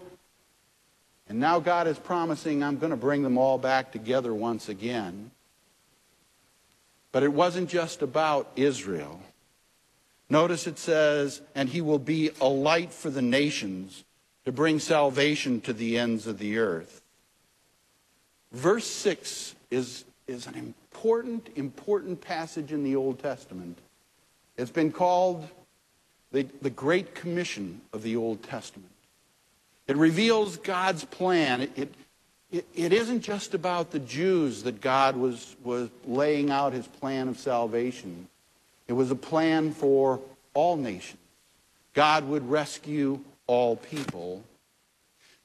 And 1.29 1.39
now 1.39 1.61
God 1.61 1.87
is 1.87 1.99
promising, 1.99 2.65
I'm 2.65 2.79
going 2.79 2.91
to 2.91 2.97
bring 2.97 3.23
them 3.23 3.39
all 3.39 3.59
back 3.59 3.93
together 3.93 4.35
once 4.35 4.69
again. 4.69 5.31
But 7.13 7.23
it 7.23 7.33
wasn't 7.33 7.69
just 7.69 8.03
about 8.03 8.51
Israel. 8.57 9.21
Notice 10.31 10.69
it 10.69 10.79
says, 10.79 11.43
and 11.57 11.69
he 11.69 11.81
will 11.81 11.99
be 11.99 12.31
a 12.41 12.49
light 12.49 12.93
for 12.93 13.11
the 13.11 13.23
nations 13.23 14.05
to 14.45 14.53
bring 14.53 14.79
salvation 14.79 15.61
to 15.63 15.73
the 15.73 15.99
ends 15.99 16.29
of 16.29 16.39
the 16.39 16.59
earth. 16.59 17.03
Verse 18.53 18.87
6 18.87 19.57
is, 19.71 20.05
is 20.29 20.47
an 20.47 20.55
important, 20.55 21.49
important 21.57 22.21
passage 22.21 22.73
in 22.73 22.85
the 22.85 22.95
Old 22.95 23.19
Testament. 23.19 23.79
It's 24.57 24.71
been 24.71 24.93
called 24.93 25.49
the, 26.33 26.47
the 26.63 26.71
Great 26.71 27.15
Commission 27.15 27.81
of 27.93 28.03
the 28.03 28.17
Old 28.17 28.43
Testament. 28.43 28.91
It 29.89 29.97
reveals 29.97 30.57
God's 30.59 31.05
plan. 31.05 31.63
It, 31.63 31.93
it, 32.53 32.65
it, 32.75 32.93
isn't 32.93 33.23
just 33.23 33.55
about 33.55 33.91
the 33.91 33.99
Jews 33.99 34.63
that 34.63 34.81
God 34.81 35.17
was, 35.17 35.57
was 35.65 35.91
laying 36.07 36.51
out 36.51 36.73
his 36.73 36.87
plan 36.87 37.27
of 37.27 37.39
salvation. 37.39 38.29
It 38.91 38.95
was 38.95 39.13
a 39.13 39.17
plan 39.17 39.71
for 39.71 40.19
all 40.53 40.77
nations. 40.77 41.21
God 41.95 42.27
would 42.27 42.51
rescue 42.51 43.21
all 43.47 43.77
people. 43.77 44.43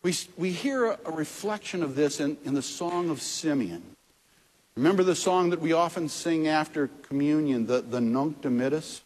We, 0.01 0.15
we 0.35 0.49
hear 0.49 0.97
a, 1.05 1.11
reflection 1.11 1.83
of 1.83 1.93
this 1.93 2.19
in, 2.19 2.37
in 2.43 2.55
the 2.55 2.63
Song 2.63 3.11
of 3.11 3.21
Simeon. 3.21 3.83
Remember 4.75 5.03
the 5.03 5.15
song 5.15 5.51
that 5.51 5.61
we 5.61 5.73
often 5.73 6.09
sing 6.09 6.47
after 6.47 6.87
communion, 7.03 7.67
the, 7.67 7.81
the 7.81 8.01
Nunc 8.01 8.41
Dimittis? 8.41 9.01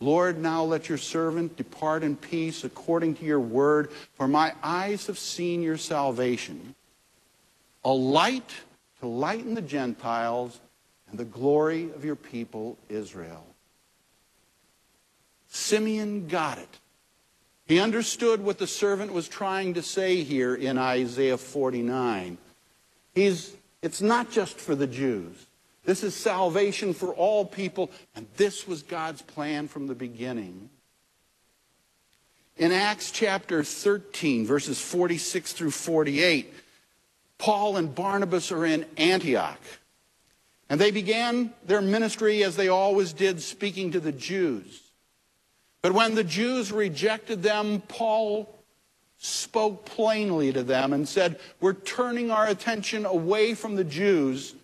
Lord, 0.00 0.40
now 0.40 0.64
let 0.64 0.88
your 0.88 0.96
servant 0.96 1.58
depart 1.58 2.02
in 2.02 2.16
peace 2.16 2.64
according 2.64 3.16
to 3.16 3.26
your 3.26 3.40
word, 3.40 3.90
for 4.14 4.26
my 4.26 4.54
eyes 4.62 5.06
have 5.06 5.18
seen 5.18 5.62
your 5.62 5.76
salvation. 5.76 6.74
A 7.84 7.92
light 7.92 8.52
to 9.00 9.06
lighten 9.06 9.52
the 9.52 9.60
Gentiles 9.60 10.60
and 11.10 11.20
the 11.20 11.26
glory 11.26 11.90
of 11.94 12.06
your 12.06 12.16
people, 12.16 12.78
Israel. 12.88 13.44
Simeon 15.54 16.28
got 16.28 16.56
it. 16.56 16.80
He 17.66 17.78
understood 17.78 18.42
what 18.42 18.56
the 18.56 18.66
servant 18.66 19.12
was 19.12 19.28
trying 19.28 19.74
to 19.74 19.82
say 19.82 20.22
here 20.22 20.54
in 20.54 20.78
Isaiah 20.78 21.36
49. 21.36 22.38
He's, 23.14 23.54
it's 23.82 24.00
not 24.00 24.30
just 24.30 24.58
for 24.58 24.74
the 24.74 24.86
Jews. 24.86 25.36
This 25.84 26.02
is 26.02 26.14
salvation 26.14 26.94
for 26.94 27.12
all 27.12 27.44
people, 27.44 27.90
and 28.16 28.26
this 28.38 28.66
was 28.66 28.82
God's 28.82 29.20
plan 29.20 29.68
from 29.68 29.86
the 29.86 29.94
beginning. 29.94 30.70
In 32.56 32.72
Acts 32.72 33.10
chapter 33.10 33.62
13, 33.62 34.46
verses 34.46 34.80
46 34.80 35.52
through 35.52 35.72
48, 35.72 36.50
Paul 37.36 37.76
and 37.76 37.94
Barnabas 37.94 38.52
are 38.52 38.64
in 38.64 38.86
Antioch. 38.96 39.60
And 40.70 40.80
they 40.80 40.90
began 40.90 41.52
their 41.66 41.82
ministry 41.82 42.42
as 42.42 42.56
they 42.56 42.68
always 42.68 43.12
did, 43.12 43.42
speaking 43.42 43.90
to 43.90 44.00
the 44.00 44.12
Jews. 44.12 44.81
But 45.82 45.92
when 45.92 46.14
the 46.14 46.24
Jews 46.24 46.70
rejected 46.70 47.42
them, 47.42 47.82
Paul 47.88 48.48
spoke 49.18 49.84
plainly 49.84 50.52
to 50.52 50.62
them 50.62 50.92
and 50.92 51.08
said, 51.08 51.40
We're 51.60 51.74
turning 51.74 52.30
our 52.30 52.46
attention 52.46 53.04
away 53.04 53.54
from 53.54 53.74
the 53.74 53.84
Jews, 53.84 54.54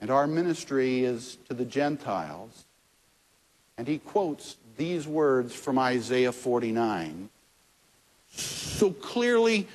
and 0.00 0.10
our 0.10 0.26
ministry 0.26 1.04
is 1.04 1.36
to 1.48 1.54
the 1.54 1.64
Gentiles. 1.64 2.64
And 3.76 3.88
he 3.88 3.98
quotes 3.98 4.56
these 4.76 5.06
words 5.06 5.52
from 5.52 5.78
Isaiah 5.80 6.32
49. 6.32 7.28
So 8.30 8.90
clearly, 8.90 9.68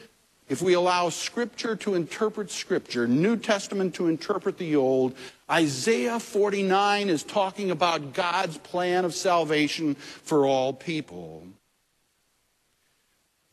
if 0.50 0.63
we 0.63 0.74
allow 0.74 1.10
Scripture 1.10 1.75
to 1.77 1.94
interpret 1.94 2.50
Scripture, 2.50 3.08
New 3.08 3.38
Testament 3.38 3.94
to 3.96 4.08
interpret 4.08 4.58
the 4.58 4.75
Old, 4.75 5.15
Isaiah 5.50 6.20
49 6.20 7.10
is 7.10 7.24
talking 7.24 7.70
about 7.72 8.13
God's 8.13 8.58
plan 8.58 9.06
of 9.06 9.13
salvation 9.13 9.94
for 9.96 10.48
all 10.48 10.74
people. 10.74 11.44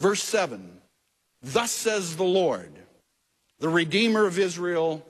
Verse 0.01 0.23
7 0.23 0.73
Thus 1.43 1.71
says 1.71 2.17
the 2.17 2.25
Lord, 2.25 2.73
the 3.61 3.69
Redeemer 3.69 4.27
of 4.27 4.39
Israel, 4.39 5.07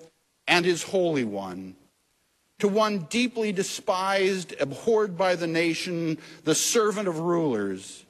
and 0.48 0.64
his 0.64 0.82
Holy 0.82 1.24
One. 1.24 1.76
To 2.60 2.68
one 2.68 3.06
deeply 3.10 3.52
despised, 3.52 4.54
abhorred 4.58 5.16
by 5.16 5.36
the 5.36 5.46
nation, 5.46 6.18
the 6.44 6.54
servant 6.54 7.06
of 7.06 7.18
rulers. 7.18 8.06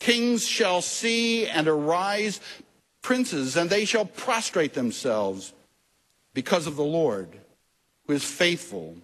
Kings 0.00 0.46
shall 0.46 0.82
see 0.82 1.46
and 1.46 1.66
arise, 1.66 2.40
princes, 3.04 3.56
and 3.56 3.70
they 3.70 3.84
shall 3.84 4.06
prostrate 4.06 4.72
themselves 4.72 5.52
because 6.32 6.66
of 6.66 6.74
the 6.74 6.82
Lord, 6.82 7.28
who 8.06 8.14
is 8.14 8.24
faithful, 8.24 8.96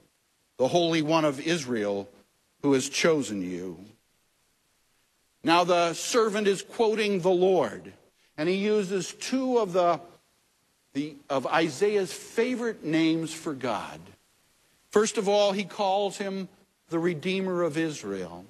the 0.56 0.66
Holy 0.66 1.02
One 1.02 1.24
of 1.24 1.38
Israel, 1.38 2.08
who 2.62 2.72
has 2.72 2.88
chosen 2.88 3.42
you. 3.42 3.78
Now, 5.44 5.64
the 5.64 5.92
servant 5.92 6.48
is 6.48 6.62
quoting 6.62 7.20
the 7.20 7.30
Lord, 7.30 7.92
and 8.36 8.48
he 8.48 8.56
uses 8.56 9.12
two 9.12 9.58
of, 9.58 9.72
the, 9.74 10.00
the, 10.94 11.14
of 11.28 11.46
Isaiah's 11.46 12.12
favorite 12.12 12.82
names 12.82 13.32
for 13.32 13.54
God. 13.54 14.00
First 14.88 15.18
of 15.18 15.28
all, 15.28 15.52
he 15.52 15.64
calls 15.64 16.16
him 16.16 16.48
the 16.88 16.98
Redeemer 16.98 17.62
of 17.62 17.76
Israel. 17.76 18.44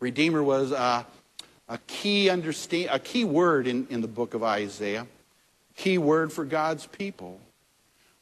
Redeemer 0.00 0.42
was 0.42 0.70
a, 0.72 1.04
a 1.68 1.78
key, 1.86 2.28
understand, 2.28 2.90
a 2.92 2.98
key 2.98 3.24
word 3.24 3.66
in, 3.66 3.86
in 3.90 4.00
the 4.00 4.08
book 4.08 4.34
of 4.34 4.42
Isaiah, 4.42 5.06
key 5.76 5.98
word 5.98 6.32
for 6.32 6.44
God's 6.44 6.86
people. 6.86 7.40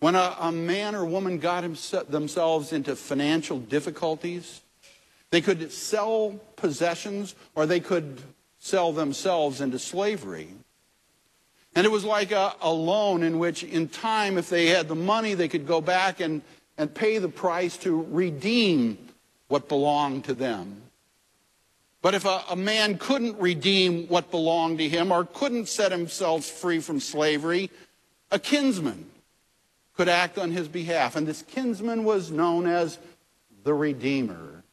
When 0.00 0.14
a, 0.14 0.36
a 0.40 0.52
man 0.52 0.94
or 0.94 1.04
woman 1.04 1.38
got 1.38 1.62
himself, 1.62 2.08
themselves 2.08 2.72
into 2.72 2.96
financial 2.96 3.58
difficulties, 3.58 4.60
they 5.30 5.40
could 5.40 5.72
sell 5.72 6.40
possessions 6.56 7.34
or 7.54 7.66
they 7.66 7.80
could 7.80 8.20
sell 8.58 8.92
themselves 8.92 9.60
into 9.60 9.78
slavery. 9.78 10.48
And 11.74 11.86
it 11.86 11.90
was 11.90 12.04
like 12.04 12.32
a, 12.32 12.54
a, 12.60 12.70
loan 12.70 13.22
in 13.22 13.38
which, 13.38 13.64
in 13.64 13.88
time, 13.88 14.36
if 14.36 14.50
they 14.50 14.66
had 14.66 14.88
the 14.88 14.94
money, 14.94 15.34
they 15.34 15.48
could 15.48 15.66
go 15.66 15.80
back 15.80 16.20
and, 16.20 16.42
and 16.76 16.92
pay 16.92 17.18
the 17.18 17.30
price 17.30 17.76
to 17.78 18.06
redeem 18.10 18.98
what 19.48 19.68
belonged 19.68 20.24
to 20.24 20.34
them. 20.34 20.81
But 22.02 22.14
if 22.14 22.24
a, 22.24 22.42
a 22.50 22.56
man 22.56 22.98
couldn't 22.98 23.38
redeem 23.38 24.08
what 24.08 24.30
belonged 24.30 24.78
to 24.78 24.88
him 24.88 25.12
or 25.12 25.24
couldn't 25.24 25.68
set 25.68 25.92
himself 25.92 26.44
free 26.44 26.80
from 26.80 27.00
slavery, 27.00 27.70
a 28.30 28.38
kinsman 28.38 29.06
could 29.96 30.08
act 30.08 30.36
on 30.36 30.50
his 30.50 30.68
behalf. 30.68 31.16
And 31.16 31.26
this 31.26 31.42
kinsman 31.42 32.04
was 32.04 32.30
known 32.30 32.66
as 32.66 32.98
the 33.64 33.72
Redeemer. 33.72 34.64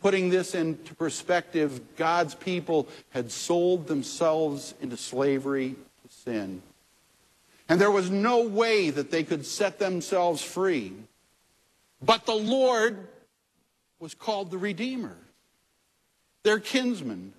Putting 0.00 0.30
this 0.30 0.54
into 0.54 0.94
perspective, 0.94 1.96
God's 1.96 2.34
people 2.34 2.88
had 3.10 3.30
sold 3.30 3.86
themselves 3.86 4.74
into 4.80 4.96
slavery 4.96 5.70
to 5.70 6.14
sin. 6.14 6.62
And 7.68 7.80
there 7.80 7.90
was 7.90 8.10
no 8.10 8.46
way 8.46 8.90
that 8.90 9.10
they 9.10 9.24
could 9.24 9.46
set 9.46 9.78
themselves 9.78 10.42
free. 10.42 10.92
But 12.02 12.26
the 12.26 12.34
Lord 12.34 13.08
was 13.98 14.12
called 14.12 14.50
the 14.50 14.58
Redeemer, 14.58 15.16
their 16.44 16.60
kinsmen, 16.60 17.32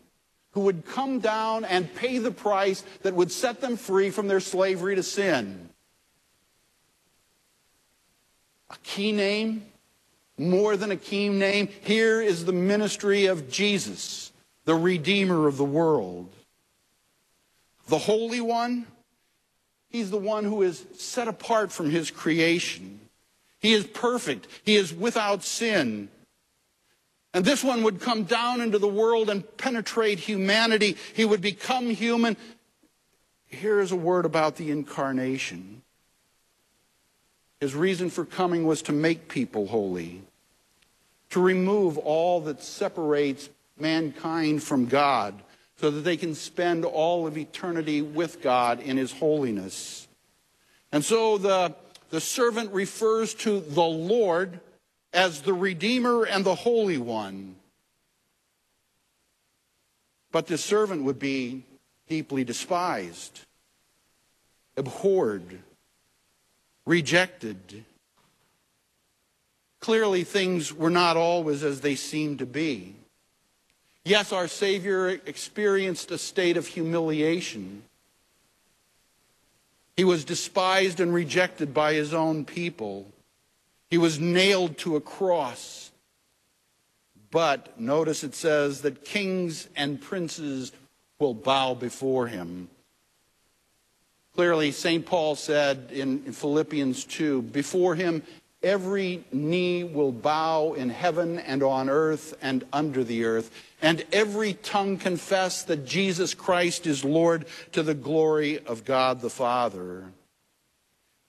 who 0.52 0.62
would 0.62 0.86
come 0.86 1.20
down 1.20 1.64
and 1.64 1.94
pay 1.96 2.18
the 2.18 2.32
price 2.32 2.84
that 3.04 3.14
would 3.14 3.32
set 3.32 3.62
them 3.62 3.78
free 3.78 4.10
from 4.10 4.28
their 4.28 4.40
slavery 4.40 4.96
to 4.96 5.04
sin. 5.04 5.70
A 8.70 8.76
key 8.84 9.12
name 9.12 9.66
more 10.38 10.76
than 10.76 10.92
a 10.92 10.98
key 10.98 11.30
name, 11.30 11.70
here 11.82 12.22
is 12.22 12.46
the 12.46 12.52
ministry 12.52 13.28
of 13.28 13.50
Jesus, 13.50 14.32
the 14.66 14.76
Redeemer 14.76 15.48
of 15.48 15.58
the 15.58 15.64
world. 15.64 16.30
The 17.88 18.00
Holy 18.00 18.42
One, 18.42 18.86
He's 19.90 20.12
the 20.12 20.18
one 20.18 20.44
who 20.44 20.62
is 20.62 20.86
set 20.98 21.30
apart 21.30 21.72
from 21.72 21.90
His 21.90 22.12
creation. 22.12 23.00
He 23.60 23.74
is 23.74 23.86
perfect. 23.86 24.48
He 24.64 24.76
is 24.76 24.94
without 24.94 25.44
sin. 25.44 26.10
And 27.36 27.44
this 27.44 27.66
one 27.66 27.84
would 27.84 28.00
come 28.00 28.24
down 28.24 28.62
into 28.62 28.80
the 28.80 28.88
world 28.88 29.30
and 29.30 29.44
penetrate 29.58 30.20
humanity. 30.20 30.96
He 31.14 31.26
would 31.26 31.42
become 31.42 31.90
human. 31.90 32.38
Here 33.46 33.82
is 33.82 33.92
a 33.92 33.98
word 33.98 34.24
about 34.24 34.56
the 34.56 34.72
incarnation. 34.72 35.82
His 37.60 37.76
reason 37.76 38.10
for 38.10 38.24
coming 38.24 38.66
was 38.66 38.82
to 38.84 38.94
make 38.94 39.28
people 39.28 39.68
holy, 39.68 40.22
to 41.32 41.42
remove 41.42 41.98
all 41.98 42.40
that 42.40 42.64
separates 42.64 43.50
mankind 43.78 44.64
from 44.64 44.86
God, 44.86 45.36
so 45.76 45.92
that 45.92 46.02
they 46.06 46.16
can 46.16 46.36
spend 46.36 46.86
all 46.86 47.28
of 47.28 47.38
eternity 47.38 48.02
with 48.02 48.42
God 48.42 48.80
in 48.80 48.96
His 48.96 49.12
holiness. 49.12 50.08
And 50.94 51.04
so 51.04 51.38
the, 51.38 51.76
the 52.12 52.22
servant 52.22 52.72
refers 52.72 53.34
to 53.34 53.60
the 53.60 53.84
Lord 53.84 54.62
as 55.16 55.42
the 55.42 55.54
Redeemer 55.54 56.26
and 56.26 56.46
the 56.46 56.54
Holy 56.54 56.98
One. 56.98 57.56
But 60.32 60.48
the 60.48 60.58
servant 60.58 61.04
would 61.04 61.18
be 61.18 61.64
deeply 62.10 62.44
despised, 62.44 63.40
abhorred, 64.76 65.60
rejected. 66.86 67.86
Clearly, 69.80 70.26
things 70.26 70.74
were 70.74 70.90
not 70.90 71.16
always 71.16 71.64
as 71.64 71.80
they 71.80 71.96
seemed 71.96 72.40
to 72.40 72.46
be. 72.46 72.96
Yes, 74.04 74.34
our 74.34 74.50
Savior 74.50 75.10
experienced 75.10 76.12
a 76.12 76.18
state 76.18 76.58
of 76.58 76.68
humiliation. 76.68 77.84
He 79.96 80.04
was 80.04 80.26
despised 80.26 81.00
and 81.00 81.14
rejected 81.14 81.74
by 81.74 81.94
his 81.94 82.14
own 82.14 82.44
people. 82.44 83.08
He 83.90 83.98
was 83.98 84.20
nailed 84.20 84.78
to 84.80 84.96
a 84.96 85.02
cross. 85.02 85.92
But 87.32 87.80
notice 87.80 88.24
it 88.24 88.36
says 88.36 88.82
that 88.82 89.04
kings 89.04 89.68
and 89.76 90.02
princes 90.02 90.72
will 91.20 91.34
bow 91.34 91.74
before 91.74 92.28
him. 92.28 92.70
Clearly, 94.36 94.72
St. 94.72 95.06
Paul 95.06 95.36
said 95.36 95.90
in, 95.92 96.32
Philippians 96.32 97.06
2 97.06 97.42
before 97.42 97.96
him, 97.96 98.22
every 98.62 99.24
knee 99.32 99.84
will 99.84 100.12
bow 100.12 100.74
in 100.74 100.90
heaven 100.90 101.40
and 101.40 101.64
on 101.64 101.90
earth 101.90 102.38
and 102.42 102.66
under 102.74 103.04
the 103.04 103.24
earth, 103.24 103.52
and 103.82 104.04
every 104.12 104.54
tongue 104.54 104.98
confess 104.98 105.64
that 105.64 105.86
Jesus 105.86 106.34
Christ 106.34 106.86
is 106.86 107.06
Lord 107.06 107.46
to 107.72 107.84
the 107.84 107.94
glory 107.94 108.60
of 108.66 108.84
God 108.84 109.22
the 109.22 109.30
Father. 109.30 110.06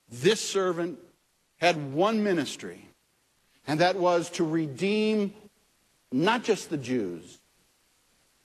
This 0.09 0.41
servant 0.41 0.99
had 1.57 1.93
one 1.93 2.23
ministry, 2.23 2.87
and 3.67 3.79
that 3.79 3.95
was 3.95 4.29
to 4.31 4.43
redeem 4.43 5.33
not 6.11 6.43
just 6.43 6.69
the 6.69 6.77
Jews, 6.77 7.39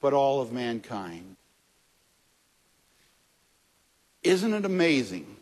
but 0.00 0.12
all 0.12 0.40
of 0.40 0.52
mankind. 0.52 1.36
Isn't 4.22 4.54
it 4.54 4.64
amazing 4.64 5.36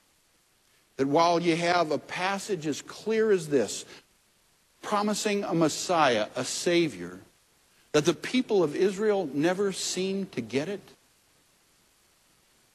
that 0.96 1.06
while 1.06 1.40
you 1.40 1.56
have 1.56 1.90
a 1.90 1.98
passage 1.98 2.66
as 2.66 2.82
clear 2.82 3.30
as 3.30 3.48
this, 3.48 3.84
promising 4.82 5.44
a 5.44 5.54
Messiah, 5.54 6.28
a 6.36 6.44
Savior, 6.44 7.20
that 7.92 8.04
the 8.04 8.14
people 8.14 8.62
of 8.62 8.76
Israel 8.76 9.28
never 9.32 9.72
seem 9.72 10.26
to 10.26 10.40
get 10.40 10.68
it? 10.68 10.82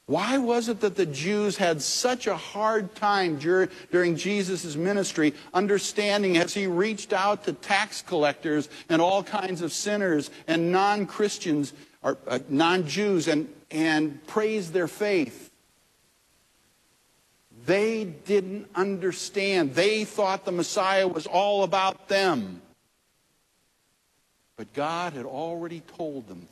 Why 0.06 0.38
was 0.38 0.68
it 0.68 0.80
that 0.80 0.94
the 0.94 1.06
Jews 1.06 1.56
had 1.56 1.82
such 1.82 2.28
a 2.28 2.36
hard 2.36 2.94
time 2.94 3.38
during 3.38 4.16
Jesus' 4.16 4.76
ministry, 4.76 5.34
understanding 5.52 6.36
as 6.36 6.54
he 6.54 6.68
reached 6.68 7.12
out 7.12 7.44
to 7.44 7.52
tax 7.52 8.02
collectors 8.02 8.68
and 8.88 9.02
all 9.02 9.24
kinds 9.24 9.62
of 9.62 9.72
sinners 9.72 10.30
and 10.46 10.70
non 10.70 11.06
Christians, 11.06 11.72
or 12.02 12.18
uh, 12.28 12.38
non 12.48 12.86
Jews, 12.86 13.26
and, 13.26 13.48
and 13.72 14.24
praised 14.28 14.72
their 14.72 14.86
faith? 14.86 15.50
They 17.64 18.04
didn't 18.04 18.68
understand. 18.76 19.74
They 19.74 20.04
thought 20.04 20.44
the 20.44 20.52
Messiah 20.52 21.08
was 21.08 21.26
all 21.26 21.64
about 21.64 22.06
them. 22.06 22.62
But 24.56 24.72
God 24.72 25.14
had 25.14 25.26
already 25.26 25.80
told 25.80 26.28
them 26.28 26.46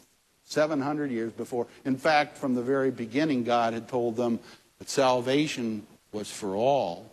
700 0.55 1.11
years 1.11 1.33
before. 1.33 1.67
In 1.85 1.97
fact, 1.97 2.39
from 2.39 2.55
the 2.55 2.63
very 2.63 2.91
beginning, 2.91 3.45
God 3.45 3.75
had 3.75 3.89
told 3.89 4.17
them 4.17 4.39
that 4.79 4.89
salvation 4.89 5.87
was 6.13 6.31
for 6.31 6.55
all, 6.55 7.11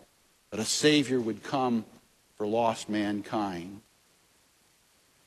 that 0.51 0.59
a 0.59 0.65
Savior 0.65 1.19
would 1.19 1.43
come 1.43 1.83
for 2.37 2.45
lost 2.45 2.87
mankind. 2.87 3.81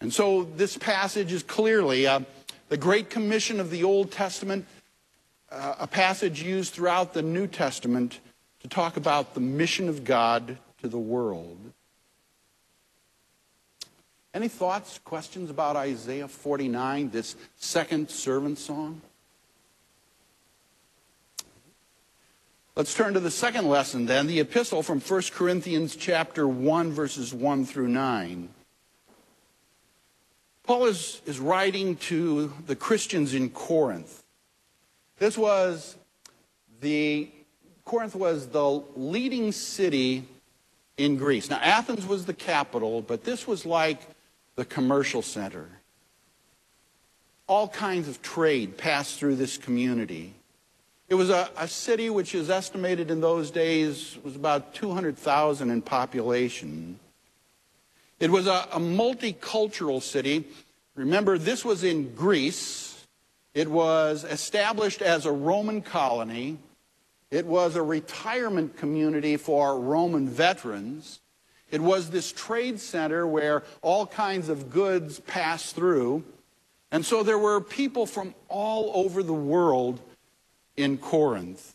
And 0.00 0.12
so 0.12 0.44
this 0.44 0.76
passage 0.76 1.32
is 1.32 1.42
clearly 1.42 2.06
uh, 2.06 2.20
the 2.68 2.76
Great 2.76 3.10
Commission 3.10 3.60
of 3.60 3.70
the 3.70 3.84
Old 3.84 4.12
Testament, 4.12 4.66
uh, 5.50 5.74
a 5.80 5.86
passage 5.86 6.42
used 6.42 6.72
throughout 6.72 7.14
the 7.14 7.22
New 7.22 7.46
Testament 7.46 8.20
to 8.60 8.68
talk 8.68 8.96
about 8.96 9.34
the 9.34 9.40
mission 9.40 9.88
of 9.88 10.04
God 10.04 10.58
to 10.82 10.88
the 10.88 10.98
world. 10.98 11.63
Any 14.34 14.48
thoughts, 14.48 14.98
questions 15.04 15.48
about 15.48 15.76
Isaiah 15.76 16.26
49, 16.26 17.10
this 17.10 17.36
second 17.54 18.10
servant 18.10 18.58
song? 18.58 19.00
Let's 22.74 22.92
turn 22.92 23.14
to 23.14 23.20
the 23.20 23.30
second 23.30 23.68
lesson 23.68 24.06
then, 24.06 24.26
the 24.26 24.40
epistle 24.40 24.82
from 24.82 25.00
1 25.00 25.22
Corinthians 25.32 25.94
chapter 25.94 26.48
1 26.48 26.90
verses 26.90 27.32
1 27.32 27.64
through 27.64 27.86
9. 27.86 28.48
Paul 30.64 30.86
is, 30.86 31.22
is 31.26 31.38
writing 31.38 31.94
to 31.96 32.52
the 32.66 32.74
Christians 32.74 33.34
in 33.34 33.50
Corinth. 33.50 34.24
This 35.20 35.38
was 35.38 35.96
the, 36.80 37.30
Corinth 37.84 38.16
was 38.16 38.48
the 38.48 38.82
leading 38.96 39.52
city 39.52 40.24
in 40.96 41.16
Greece. 41.16 41.50
Now, 41.50 41.60
Athens 41.62 42.04
was 42.04 42.24
the 42.24 42.34
capital, 42.34 43.00
but 43.00 43.22
this 43.22 43.46
was 43.46 43.64
like 43.64 44.00
the 44.56 44.64
commercial 44.64 45.22
center. 45.22 45.68
All 47.46 47.68
kinds 47.68 48.08
of 48.08 48.22
trade 48.22 48.78
passed 48.78 49.18
through 49.18 49.36
this 49.36 49.58
community. 49.58 50.34
It 51.08 51.14
was 51.16 51.30
a, 51.30 51.50
a 51.56 51.68
city 51.68 52.08
which 52.08 52.34
is 52.34 52.48
estimated 52.48 53.10
in 53.10 53.20
those 53.20 53.50
days 53.50 54.16
was 54.24 54.36
about 54.36 54.74
200,000 54.74 55.70
in 55.70 55.82
population. 55.82 56.98
It 58.18 58.30
was 58.30 58.46
a, 58.46 58.66
a 58.72 58.78
multicultural 58.78 60.02
city. 60.02 60.44
Remember, 60.94 61.36
this 61.36 61.64
was 61.64 61.84
in 61.84 62.14
Greece. 62.14 63.06
It 63.52 63.70
was 63.70 64.24
established 64.24 65.02
as 65.02 65.26
a 65.26 65.32
Roman 65.32 65.82
colony. 65.82 66.58
It 67.30 67.46
was 67.46 67.76
a 67.76 67.82
retirement 67.82 68.76
community 68.76 69.36
for 69.36 69.78
Roman 69.78 70.28
veterans. 70.28 71.20
It 71.70 71.80
was 71.80 72.10
this 72.10 72.32
trade 72.32 72.80
center 72.80 73.26
where 73.26 73.62
all 73.82 74.06
kinds 74.06 74.48
of 74.48 74.70
goods 74.70 75.20
passed 75.20 75.74
through. 75.74 76.24
And 76.90 77.04
so 77.04 77.22
there 77.22 77.38
were 77.38 77.60
people 77.60 78.06
from 78.06 78.34
all 78.48 78.92
over 78.94 79.22
the 79.22 79.32
world 79.32 80.00
in 80.76 80.98
Corinth. 80.98 81.74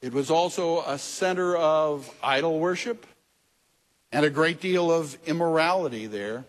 It 0.00 0.12
was 0.12 0.30
also 0.30 0.82
a 0.82 0.98
center 0.98 1.56
of 1.56 2.10
idol 2.22 2.58
worship 2.58 3.06
and 4.12 4.24
a 4.24 4.30
great 4.30 4.60
deal 4.60 4.92
of 4.92 5.18
immorality 5.26 6.06
there. 6.06 6.44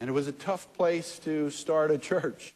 And 0.00 0.08
it 0.08 0.12
was 0.12 0.28
a 0.28 0.32
tough 0.32 0.72
place 0.72 1.18
to 1.20 1.50
start 1.50 1.90
a 1.90 1.98
church 1.98 2.54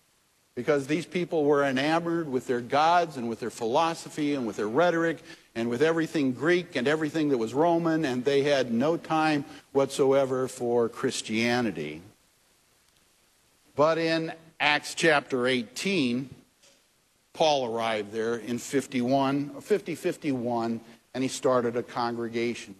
because 0.54 0.86
these 0.86 1.04
people 1.04 1.44
were 1.44 1.64
enamored 1.64 2.28
with 2.28 2.46
their 2.46 2.60
gods 2.60 3.16
and 3.16 3.28
with 3.28 3.40
their 3.40 3.50
philosophy 3.50 4.34
and 4.34 4.46
with 4.46 4.56
their 4.56 4.68
rhetoric 4.68 5.18
and 5.54 5.70
with 5.70 5.82
everything 5.82 6.32
Greek 6.32 6.76
and 6.76 6.88
everything 6.88 7.28
that 7.28 7.38
was 7.38 7.54
Roman, 7.54 8.04
and 8.04 8.24
they 8.24 8.42
had 8.42 8.72
no 8.72 8.96
time 8.96 9.44
whatsoever 9.72 10.48
for 10.48 10.88
Christianity. 10.88 12.02
But 13.76 13.98
in 13.98 14.32
Acts 14.58 14.94
chapter 14.94 15.46
18, 15.46 16.28
Paul 17.32 17.66
arrived 17.66 18.12
there 18.12 18.36
in 18.36 18.58
51, 18.58 19.60
50, 19.60 19.94
51, 19.94 20.80
and 21.12 21.22
he 21.22 21.28
started 21.28 21.76
a 21.76 21.82
congregation. 21.82 22.74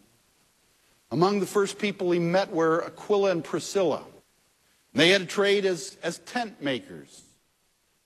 Among 1.11 1.41
the 1.41 1.47
first 1.47 1.79
people 1.79 2.11
he 2.11 2.19
met 2.19 2.53
were 2.53 2.85
Aquila 2.85 3.31
and 3.31 3.45
Priscilla. 3.45 4.03
They 4.95 5.11
had 5.11 5.23
a 5.23 5.27
trade 5.27 5.65
as, 5.65 5.97
as 6.03 6.19
tent 6.19 6.63
makers. 6.63 7.23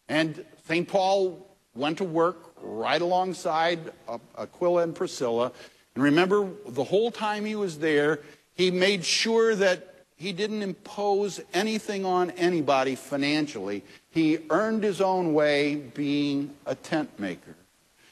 And 0.08 0.44
St. 0.66 0.88
Paul 0.88 1.46
went 1.74 1.98
to 1.98 2.04
work 2.04 2.47
right 2.62 3.00
alongside 3.00 3.92
Aquila 4.36 4.82
and 4.82 4.94
Priscilla. 4.94 5.52
And 5.94 6.04
remember, 6.04 6.48
the 6.66 6.84
whole 6.84 7.10
time 7.10 7.44
he 7.44 7.56
was 7.56 7.78
there, 7.78 8.20
he 8.54 8.70
made 8.70 9.04
sure 9.04 9.54
that 9.56 9.94
he 10.16 10.32
didn't 10.32 10.62
impose 10.62 11.40
anything 11.54 12.04
on 12.04 12.32
anybody 12.32 12.96
financially. 12.96 13.84
He 14.10 14.38
earned 14.50 14.82
his 14.82 15.00
own 15.00 15.32
way 15.32 15.76
being 15.76 16.54
a 16.66 16.74
tent 16.74 17.18
maker. 17.20 17.54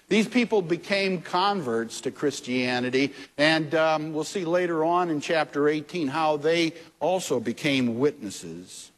These 0.09 0.29
people 0.29 0.63
became 0.63 1.21
converts 1.21 2.01
to 2.03 2.13
Christianity, 2.13 3.13
and 3.37 3.75
um, 3.75 4.13
we'll 4.13 4.23
see 4.23 4.45
later 4.45 4.85
on 4.85 5.11
in 5.11 5.21
chapter 5.21 5.69
18 5.69 6.07
how 6.07 6.37
they 6.37 6.75
also 7.01 7.41
became 7.41 7.99
witnesses. 7.99 8.93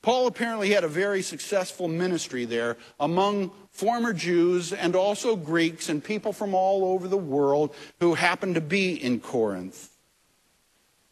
Paul 0.00 0.28
apparently 0.28 0.70
had 0.70 0.84
a 0.84 0.88
very 0.88 1.22
successful 1.22 1.88
ministry 1.88 2.44
there 2.44 2.76
among 3.00 3.50
former 3.78 4.12
Jews 4.12 4.72
and 4.72 4.96
also 4.96 5.36
Greeks 5.36 5.88
and 5.88 6.02
people 6.02 6.32
from 6.32 6.52
all 6.52 6.84
over 6.84 7.06
the 7.06 7.16
world 7.16 7.72
who 8.00 8.14
happened 8.14 8.56
to 8.56 8.60
be 8.60 8.92
in 8.92 9.20
Corinth. 9.20 9.96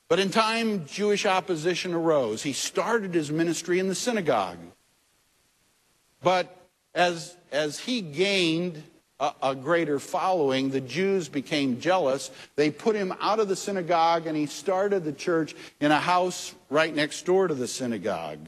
But 0.09 0.19
in 0.19 0.31
time, 0.31 0.85
Jewish 0.87 1.27
opposition 1.27 1.95
arose. 1.95 2.43
He 2.43 2.53
started 2.53 3.15
his 3.15 3.31
ministry 3.31 3.79
in 3.79 3.87
the 3.87 3.95
synagogue. 3.95 4.59
But 6.25 6.57
as, 6.93 7.37
as 7.53 7.79
he 7.79 8.01
gained 8.01 8.83
a, 9.21 9.33
a, 9.45 9.55
greater 9.55 10.01
following, 10.01 10.71
the 10.71 10.81
Jews 10.81 11.29
became 11.29 11.79
jealous. 11.79 12.33
They 12.57 12.73
put 12.73 12.97
him 12.97 13.15
out 13.21 13.39
of 13.39 13.47
the 13.47 13.55
synagogue 13.55 14.27
and 14.27 14.37
he 14.37 14.47
started 14.47 15.05
the 15.05 15.13
church 15.13 15.55
in 15.81 15.93
a 15.93 16.01
house 16.01 16.53
right 16.69 16.93
next 16.93 17.27
door 17.27 17.47
to 17.47 17.55
the 17.55 17.69
synagogue. 17.69 18.41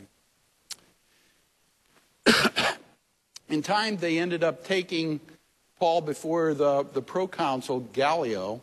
in 3.49 3.63
time, 3.63 3.97
they 3.97 4.19
ended 4.19 4.45
up 4.45 4.65
taking 4.65 5.21
Paul 5.79 6.01
before 6.01 6.55
the, 6.55 6.85
the 6.93 7.03
proconsul 7.03 7.81
Gallio 7.93 8.61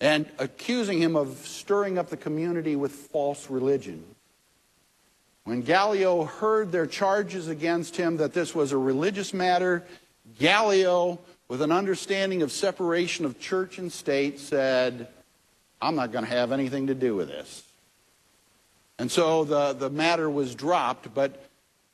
and 0.00 0.26
accusing 0.38 1.00
him 1.00 1.16
of 1.16 1.36
stirring 1.46 1.98
up 1.98 2.08
the 2.08 2.16
community 2.16 2.76
with 2.76 2.92
false 2.92 3.50
religion. 3.50 4.04
When 5.44 5.62
Gallio 5.62 6.24
heard 6.24 6.72
their 6.72 6.86
charges 6.86 7.48
against 7.48 7.96
him 7.96 8.18
that 8.18 8.32
this 8.32 8.54
was 8.54 8.72
a 8.72 8.78
religious 8.78 9.34
matter, 9.34 9.84
Gallio, 10.38 11.18
with 11.48 11.62
an 11.62 11.72
understanding 11.72 12.42
of 12.42 12.52
separation 12.52 13.24
of 13.24 13.40
church 13.40 13.78
and 13.78 13.90
state, 13.90 14.38
said, 14.38 15.08
I'm 15.82 15.96
not 15.96 16.12
going 16.12 16.24
to 16.24 16.30
have 16.30 16.52
anything 16.52 16.86
to 16.86 16.94
do 16.94 17.16
with 17.16 17.28
this. 17.28 17.64
And 18.98 19.10
so 19.10 19.44
the, 19.44 19.72
the 19.72 19.90
matter 19.90 20.28
was 20.28 20.54
dropped, 20.54 21.12
but, 21.14 21.42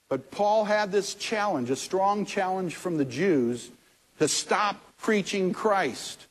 but 0.08 0.30
Paul 0.30 0.64
had 0.64 0.92
this 0.92 1.14
challenge, 1.14 1.70
a 1.70 1.76
strong 1.76 2.24
challenge 2.24 2.76
from 2.76 2.96
the 2.96 3.04
Jews, 3.04 3.70
to 4.18 4.28
stop 4.28 4.80
preaching 4.98 5.52
Christ. 5.52 6.26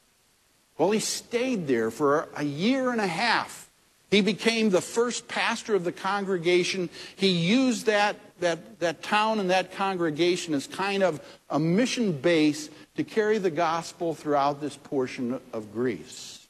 Well, 0.78 0.92
he 0.92 1.00
stayed 1.00 1.68
there 1.68 1.92
for 1.92 2.28
a 2.36 2.44
year 2.44 2.92
and 2.92 3.02
a 3.02 3.08
half. 3.08 3.70
He 4.12 4.22
became 4.22 4.70
the 4.70 4.82
first 4.82 5.28
pastor 5.28 5.76
of 5.76 5.84
the 5.84 5.92
congregation. 5.92 6.90
He 7.16 7.30
used 7.30 7.86
that, 7.88 8.18
that, 8.40 8.80
that 8.80 9.04
town 9.04 9.40
and 9.40 9.50
that 9.50 9.74
congregation 9.74 10.54
as 10.54 10.68
kind 10.68 11.04
of 11.04 11.22
a 11.50 11.60
mission 11.60 12.14
base 12.14 12.70
to 12.96 13.04
carry 13.04 13.40
the 13.40 13.52
gospel 13.52 14.14
throughout 14.14 14.62
this 14.62 14.78
portion 14.78 15.40
of 15.52 15.74
Greece. 15.74 16.48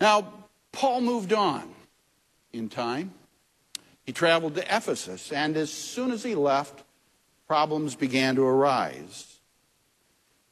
Now, 0.00 0.32
Paul 0.72 1.02
moved 1.02 1.32
on 1.32 1.68
in 2.52 2.68
time. 2.68 3.12
He 4.04 4.12
traveled 4.12 4.56
to 4.56 4.76
Ephesus, 4.76 5.32
and 5.32 5.56
as 5.56 5.72
soon 5.72 6.10
as 6.10 6.22
he 6.22 6.34
left, 6.34 6.82
problems 7.46 7.94
began 7.94 8.34
to 8.36 8.42
arise. 8.42 9.38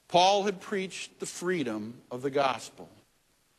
Paul 0.09 0.45
had 0.45 0.61
preached 0.61 1.21
the 1.21 1.27
freedom 1.27 1.95
of 2.11 2.23
the 2.23 2.31
gospel, 2.31 2.89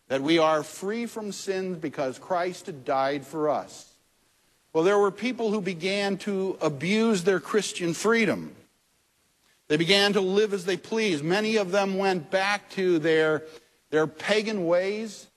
that 0.07 0.21
we 0.21 0.37
are 0.37 0.63
free 0.63 1.05
from 1.05 1.31
sins 1.31 1.77
because 1.77 2.19
Christ 2.19 2.65
had 2.65 2.85
died 2.85 3.25
for 3.25 3.49
us. 3.49 3.93
Well, 4.73 4.83
there 4.83 4.99
were 4.99 5.11
people 5.11 5.51
who 5.51 5.61
began 5.61 6.17
to 6.19 6.57
abuse 6.61 7.23
their 7.23 7.39
Christian 7.39 7.93
freedom. 7.93 8.55
They 9.67 9.77
began 9.77 10.13
to 10.13 10.21
live 10.21 10.53
as 10.53 10.65
they 10.65 10.77
pleased. 10.77 11.23
Many 11.23 11.57
of 11.57 11.71
them 11.71 11.97
went 11.97 12.31
back 12.31 12.69
to 12.71 12.99
their, 12.99 13.43
their 13.89 14.07
pagan 14.07 14.65
ways 14.65 15.27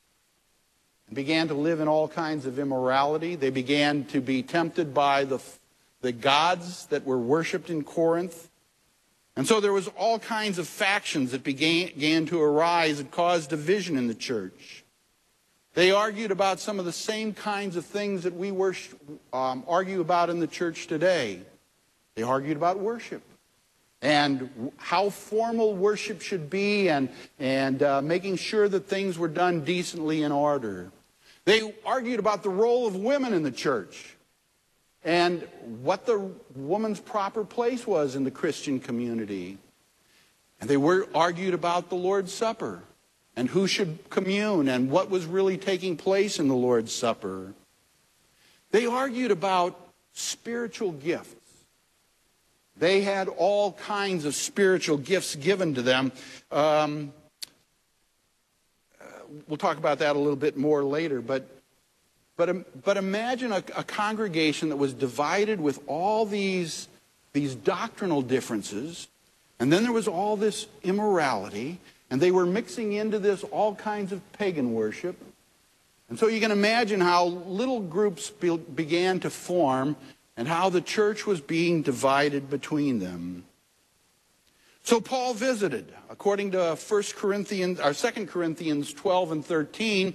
and 1.07 1.17
began 1.17 1.49
to 1.49 1.55
live 1.55 1.81
in 1.81 1.89
all 1.89 2.09
kinds 2.09 2.47
of 2.47 2.59
immorality. 2.59 3.35
They 3.37 3.51
began 3.51 4.05
to 4.07 4.21
be 4.21 4.43
tempted 4.43 4.95
by 4.95 5.25
the, 5.25 5.41
the 6.01 6.13
gods 6.13 6.87
that 6.87 7.05
were 7.05 7.19
worshipped 7.19 7.71
in 7.71 7.85
Corinth. 7.85 8.51
And 9.37 9.47
so 9.47 9.61
there 9.61 9.73
was 9.73 9.89
all 9.97 10.19
kinds 10.19 10.59
of 10.59 10.69
factions 10.69 11.33
that 11.33 11.43
began, 11.43 11.89
began 11.89 12.27
to 12.27 12.41
arise 12.41 13.01
and 13.01 13.11
cause 13.11 13.47
division 13.47 13.97
in 13.97 14.07
the 14.07 14.15
church. 14.15 14.85
They 15.75 15.91
argued 15.91 16.31
about 16.31 16.61
some 16.61 16.79
of 16.79 16.85
the 16.85 16.93
same 16.93 17.35
kinds 17.35 17.75
of 17.75 17.85
things 17.85 18.23
that 18.23 18.35
we 18.35 18.53
worship, 18.53 19.01
um, 19.33 19.65
argue 19.67 20.01
about 20.01 20.31
in 20.31 20.39
the 20.39 20.47
church 20.47 20.87
today. 20.87 21.41
They 22.15 22.23
argued 22.23 22.57
about 22.57 22.79
worship 22.79 23.23
and 24.05 24.71
how 24.77 25.09
formal 25.09 25.75
worship 25.75 26.21
should 26.21 26.51
be 26.51 26.91
and, 26.91 27.09
and 27.39 27.83
uh, 27.83 28.03
making 28.03 28.37
sure 28.37 28.69
that 28.69 28.87
things 28.87 29.19
were 29.19 29.29
done 29.29 29.65
decently 29.65 30.23
in 30.23 30.31
order. 30.31 30.93
They 31.47 31.75
argued 31.87 32.21
about 32.21 32.43
the 32.43 32.51
role 32.51 32.87
of 32.87 32.95
women 32.97 33.33
in 33.33 33.43
the 33.43 33.51
church 33.51 34.15
and 35.05 35.49
what 35.83 36.05
the 36.05 36.31
woman's 36.55 37.01
proper 37.01 37.45
place 37.45 37.87
was 37.87 38.15
in 38.15 38.25
the 38.25 38.31
Christian 38.31 38.79
community. 38.79 39.57
And 40.61 40.69
they 40.69 40.77
were 40.77 41.09
argued 41.15 41.55
about 41.55 41.89
the 41.89 41.97
Lord's 41.97 42.33
Supper 42.33 42.83
and 43.37 43.49
who 43.49 43.67
should 43.67 44.11
commune 44.11 44.69
and 44.69 44.91
what 44.91 45.09
was 45.09 45.25
really 45.25 45.57
taking 45.57 45.97
place 45.97 46.39
in 46.39 46.49
the 46.49 46.55
Lord's 46.55 46.95
Supper. 46.95 47.55
They 48.71 48.85
argued 48.85 49.31
about 49.31 49.81
spiritual 50.13 50.93
gifts. 50.93 51.44
They 52.77 53.03
had 53.03 53.29
all 53.29 53.73
kinds 53.73 54.25
of 54.25 54.35
spiritual 54.35 54.97
gifts 54.97 55.37
given 55.37 55.75
to 55.75 55.83
them. 55.83 56.13
Um, 56.51 57.13
uh, 59.01 59.05
we'll 59.47 59.59
talk 59.59 59.79
about 59.79 60.01
that 60.01 60.17
a 60.17 60.19
little 60.19 60.37
bit 60.37 60.57
more 60.57 60.83
later, 60.83 61.21
but 61.21 61.49
but, 62.37 62.83
but 62.83 62.97
imagine 62.97 63.53
a, 63.53 63.63
a, 63.77 63.85
congregation 63.85 64.71
that 64.71 64.77
was 64.77 64.93
divided 64.93 65.61
with 65.61 65.79
all 65.87 66.27
these, 66.27 66.89
these 67.33 67.55
doctrinal 67.55 68.23
differences, 68.23 69.07
and 69.61 69.73
then 69.73 69.85
there 69.85 69.93
was 69.93 70.09
all 70.09 70.37
this 70.37 70.67
immorality, 70.83 71.79
and 72.11 72.21
they 72.21 72.33
were 72.33 72.45
mixing 72.45 72.93
into 72.93 73.21
this 73.21 73.45
all 73.45 73.77
kinds 73.77 74.11
of 74.11 74.21
pagan 74.33 74.75
worship. 74.75 75.17
And 76.09 76.19
so 76.19 76.27
you 76.27 76.41
can 76.41 76.51
imagine 76.51 77.01
how 77.01 77.27
little 77.27 77.81
groups 77.81 78.31
be, 78.31 78.57
began 78.57 79.21
to 79.21 79.31
form 79.31 79.95
and 80.37 80.49
how 80.49 80.69
the 80.69 80.81
church 80.81 81.27
was 81.27 81.41
being 81.41 81.83
divided 81.83 82.51
between 82.51 82.99
them. 82.99 83.45
So 84.83 85.01
Paul 85.01 85.33
visited, 85.35 85.95
according 86.11 86.51
to 86.53 86.77
1 86.77 87.03
Corinthians 87.17 87.81
or 87.81 87.95
2 87.95 88.27
Corinthians 88.27 88.93
12 88.93 89.33
and 89.33 89.45
13, 89.45 90.15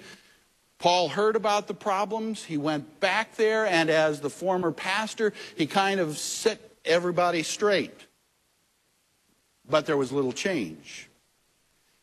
Paul 0.77 1.10
heard 1.10 1.36
about 1.36 1.67
the 1.67 1.73
problems. 1.73 2.43
He 2.43 2.58
went 2.58 2.99
back 2.99 3.36
there, 3.36 3.65
and 3.65 3.89
as 3.89 4.21
the 4.21 4.29
former 4.29 4.71
pastor, 4.71 5.34
he 5.55 5.65
kind 5.65 5.99
of 5.99 6.17
set 6.17 6.60
everybody 6.86 7.43
straight. 7.43 8.08
But 9.67 9.86
there 9.86 9.97
was 9.97 10.12
little 10.12 10.32
change. 10.32 11.10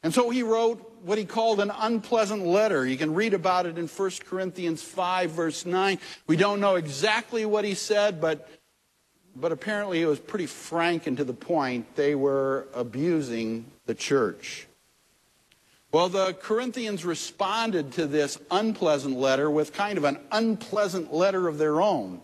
And 0.03 0.13
so 0.13 0.31
he 0.31 0.43
wrote 0.43 0.96
what 1.07 1.19
he 1.19 1.25
called 1.25 1.61
an 1.61 1.71
unpleasant 1.71 2.45
letter. 2.45 2.85
You 2.85 2.97
can 2.97 3.15
read 3.15 3.33
about 3.33 3.65
it 3.65 3.79
in 3.79 3.87
1 3.87 4.11
Corinthians 4.29 4.83
5, 4.83 5.31
verse 5.31 5.65
9. 5.65 6.01
We 6.27 6.37
don't 6.37 6.59
know 6.59 6.75
exactly 6.75 7.47
what 7.47 7.65
he 7.65 7.75
said, 7.75 8.21
but, 8.21 8.49
but 9.37 9.53
apparently 9.53 10.03
it 10.03 10.07
was 10.07 10.19
pretty 10.19 10.47
frank 10.47 11.07
and 11.07 11.17
to 11.19 11.23
the 11.23 11.33
point. 11.33 11.95
They 11.95 12.17
were 12.17 12.67
abusing 12.75 13.67
the 13.87 13.95
church. 13.95 14.67
Well, 15.93 16.09
the 16.09 16.35
Corinthians 16.35 17.05
responded 17.05 17.93
to 17.93 18.09
this 18.09 18.37
unpleasant 18.51 19.17
letter 19.17 19.49
with 19.49 19.73
kind 19.73 19.99
of 19.99 20.05
an 20.05 20.19
unpleasant 20.33 21.15
letter 21.15 21.47
of 21.47 21.59
their 21.59 21.81
own. 21.81 22.21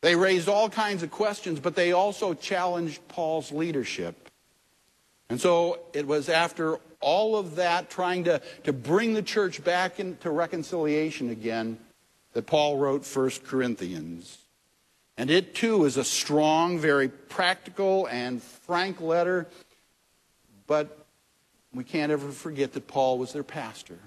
They 0.00 0.16
raised 0.16 0.48
all 0.48 0.70
kinds 0.70 1.02
of 1.02 1.10
questions, 1.10 1.60
but 1.60 1.76
they 1.76 1.92
also 1.92 2.32
challenged 2.32 3.06
Paul's 3.08 3.52
leadership. 3.52 4.30
And 5.28 5.38
so 5.38 5.80
it 5.92 6.06
was 6.06 6.30
after 6.30 6.78
all 7.00 7.36
of 7.36 7.56
that, 7.56 7.90
trying 7.90 8.24
to, 8.24 8.40
to 8.64 8.72
bring 8.72 9.14
the 9.14 9.22
church 9.22 9.62
back 9.62 10.00
into 10.00 10.30
reconciliation 10.30 11.30
again, 11.30 11.78
that 12.32 12.46
Paul 12.46 12.78
wrote 12.78 13.06
1 13.06 13.30
Corinthians. 13.44 14.38
And 15.16 15.30
it 15.30 15.54
too 15.54 15.84
is 15.84 15.96
a 15.96 16.04
strong, 16.04 16.78
very 16.78 17.08
practical 17.08 18.06
and 18.06 18.42
frank 18.42 19.00
letter, 19.00 19.46
but 20.66 21.06
we 21.72 21.84
can't 21.84 22.12
ever 22.12 22.30
forget 22.30 22.72
that 22.74 22.86
Paul 22.86 23.18
was 23.18 23.32
their 23.32 23.42
pastor. 23.42 23.98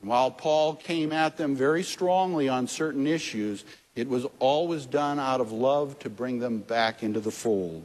And 0.00 0.10
while 0.10 0.30
Paul 0.32 0.74
came 0.74 1.12
at 1.12 1.36
them 1.36 1.54
very 1.54 1.84
strongly 1.84 2.48
on 2.48 2.66
certain 2.66 3.06
issues, 3.06 3.64
it 3.94 4.08
was 4.08 4.26
always 4.40 4.86
done 4.86 5.18
out 5.20 5.40
of 5.40 5.52
love 5.52 5.98
to 6.00 6.10
bring 6.10 6.40
them 6.40 6.58
back 6.58 7.02
into 7.02 7.20
the 7.20 7.30
fold. 7.30 7.84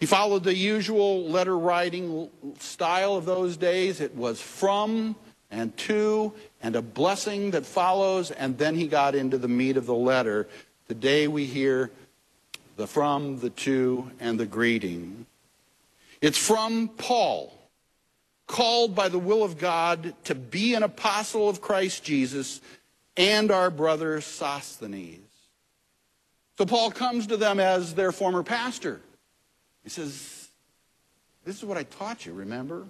He 0.00 0.06
followed 0.06 0.44
the 0.44 0.56
usual 0.56 1.28
letter 1.28 1.56
writing 1.56 2.30
style 2.58 3.16
of 3.16 3.26
those 3.26 3.58
days. 3.58 4.00
It 4.00 4.16
was 4.16 4.40
from 4.40 5.14
and 5.50 5.76
to 5.76 6.32
and 6.62 6.74
a 6.74 6.82
blessing 6.82 7.50
that 7.50 7.66
follows, 7.66 8.30
and 8.30 8.56
then 8.56 8.74
he 8.74 8.86
got 8.86 9.14
into 9.14 9.36
the 9.36 9.48
meat 9.48 9.76
of 9.76 9.84
the 9.84 9.94
letter. 9.94 10.48
Today 10.88 11.28
we 11.28 11.44
hear 11.44 11.90
the 12.76 12.86
from, 12.86 13.40
the 13.40 13.50
to, 13.50 14.10
and 14.20 14.40
the 14.40 14.46
greeting. 14.46 15.26
It's 16.22 16.38
from 16.38 16.88
Paul, 16.88 17.52
called 18.46 18.94
by 18.94 19.08
the 19.08 19.18
will 19.18 19.42
of 19.42 19.58
God 19.58 20.14
to 20.24 20.34
be 20.34 20.74
an 20.74 20.82
apostle 20.82 21.48
of 21.48 21.60
Christ 21.60 22.04
Jesus, 22.04 22.62
and 23.16 23.50
our 23.50 23.70
brother 23.70 24.22
Sosthenes. 24.22 25.30
So 26.56 26.64
Paul 26.64 26.90
comes 26.90 27.26
to 27.26 27.36
them 27.36 27.60
as 27.60 27.94
their 27.94 28.12
former 28.12 28.42
pastor. 28.42 29.00
He 29.82 29.90
says, 29.90 30.48
This 31.44 31.56
is 31.56 31.64
what 31.64 31.78
I 31.78 31.84
taught 31.84 32.26
you, 32.26 32.32
remember? 32.32 32.86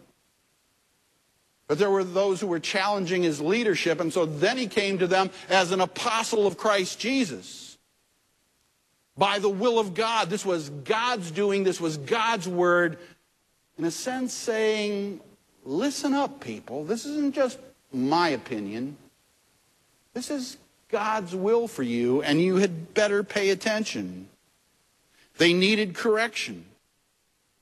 But 1.66 1.78
there 1.78 1.90
were 1.90 2.02
those 2.02 2.40
who 2.40 2.48
were 2.48 2.58
challenging 2.58 3.22
his 3.22 3.40
leadership, 3.40 4.00
and 4.00 4.12
so 4.12 4.26
then 4.26 4.58
he 4.58 4.66
came 4.66 4.98
to 4.98 5.06
them 5.06 5.30
as 5.48 5.70
an 5.70 5.80
apostle 5.80 6.46
of 6.46 6.56
Christ 6.56 6.98
Jesus. 6.98 7.78
By 9.16 9.38
the 9.38 9.48
will 9.48 9.78
of 9.78 9.94
God. 9.94 10.30
This 10.30 10.44
was 10.44 10.70
God's 10.70 11.30
doing, 11.30 11.62
this 11.62 11.80
was 11.80 11.96
God's 11.96 12.48
word 12.48 12.98
in 13.78 13.84
a 13.84 13.90
sense, 13.90 14.34
saying, 14.34 15.20
listen 15.64 16.12
up, 16.12 16.40
people. 16.40 16.84
This 16.84 17.06
isn't 17.06 17.34
just 17.34 17.58
my 17.92 18.30
opinion. 18.30 18.96
This 20.12 20.30
is 20.30 20.56
God's 20.88 21.34
will 21.34 21.68
for 21.68 21.82
you, 21.82 22.20
and 22.22 22.40
you 22.40 22.56
had 22.56 22.94
better 22.94 23.22
pay 23.22 23.50
attention. 23.50 24.28
They 25.38 25.52
needed 25.52 25.94
correction. 25.94 26.64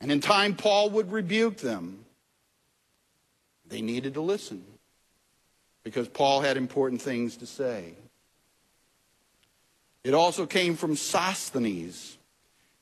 And 0.00 0.12
in 0.12 0.20
time, 0.20 0.54
Paul 0.54 0.90
would 0.90 1.10
rebuke 1.10 1.58
them. 1.58 2.04
They 3.66 3.82
needed 3.82 4.14
to 4.14 4.20
listen 4.20 4.64
because 5.82 6.08
Paul 6.08 6.40
had 6.40 6.56
important 6.56 7.02
things 7.02 7.36
to 7.38 7.46
say. 7.46 7.94
It 10.04 10.14
also 10.14 10.46
came 10.46 10.76
from 10.76 10.96
Sosthenes. 10.96 12.16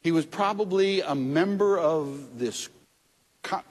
He 0.00 0.12
was 0.12 0.26
probably 0.26 1.00
a 1.00 1.14
member 1.14 1.78
of 1.78 2.38
this 2.38 2.68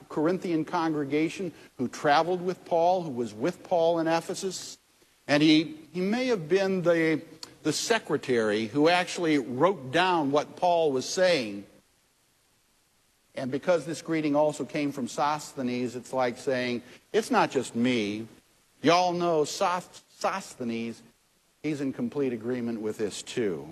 Corinthian 0.08 0.64
congregation 0.64 1.52
who 1.78 1.88
traveled 1.88 2.42
with 2.42 2.64
Paul, 2.64 3.02
who 3.02 3.10
was 3.10 3.32
with 3.32 3.62
Paul 3.62 3.98
in 3.98 4.06
Ephesus. 4.06 4.78
And 5.28 5.42
he, 5.42 5.76
he 5.92 6.00
may 6.00 6.26
have 6.26 6.48
been 6.48 6.82
the, 6.82 7.22
the 7.62 7.72
secretary 7.72 8.66
who 8.66 8.88
actually 8.88 9.38
wrote 9.38 9.92
down 9.92 10.30
what 10.30 10.56
Paul 10.56 10.92
was 10.92 11.06
saying. 11.06 11.64
And 13.36 13.50
because 13.50 13.84
this 13.84 14.00
greeting 14.00 14.34
also 14.34 14.64
came 14.64 14.92
from 14.92 15.08
Sosthenes, 15.08 15.94
it's 15.94 16.12
like 16.12 16.38
saying, 16.38 16.82
it's 17.12 17.30
not 17.30 17.50
just 17.50 17.76
me. 17.76 18.26
Y'all 18.82 19.12
know 19.12 19.44
Sosthenes, 19.44 21.02
he's 21.62 21.80
in 21.80 21.92
complete 21.92 22.32
agreement 22.32 22.80
with 22.80 22.98
this 22.98 23.22
too. 23.22 23.68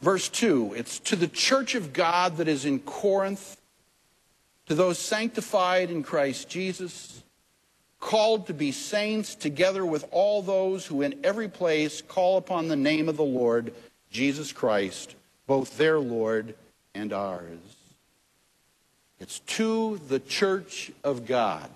Verse 0.00 0.28
2 0.28 0.74
it's 0.76 0.98
to 1.00 1.16
the 1.16 1.28
church 1.28 1.74
of 1.74 1.92
God 1.92 2.36
that 2.36 2.48
is 2.48 2.64
in 2.64 2.80
Corinth, 2.80 3.56
to 4.66 4.74
those 4.74 4.98
sanctified 4.98 5.90
in 5.90 6.02
Christ 6.02 6.48
Jesus, 6.48 7.22
called 7.98 8.46
to 8.46 8.54
be 8.54 8.72
saints, 8.72 9.34
together 9.34 9.86
with 9.86 10.04
all 10.10 10.42
those 10.42 10.86
who 10.86 11.02
in 11.02 11.18
every 11.24 11.48
place 11.48 12.02
call 12.02 12.36
upon 12.36 12.68
the 12.68 12.76
name 12.76 13.08
of 13.08 13.16
the 13.16 13.24
Lord 13.24 13.72
Jesus 14.10 14.52
Christ, 14.52 15.14
both 15.46 15.76
their 15.78 15.98
Lord 15.98 16.54
and 16.94 17.12
ours. 17.12 17.58
It's 19.20 19.38
to 19.40 20.00
the 20.08 20.20
church 20.20 20.90
of 21.02 21.26
God. 21.26 21.70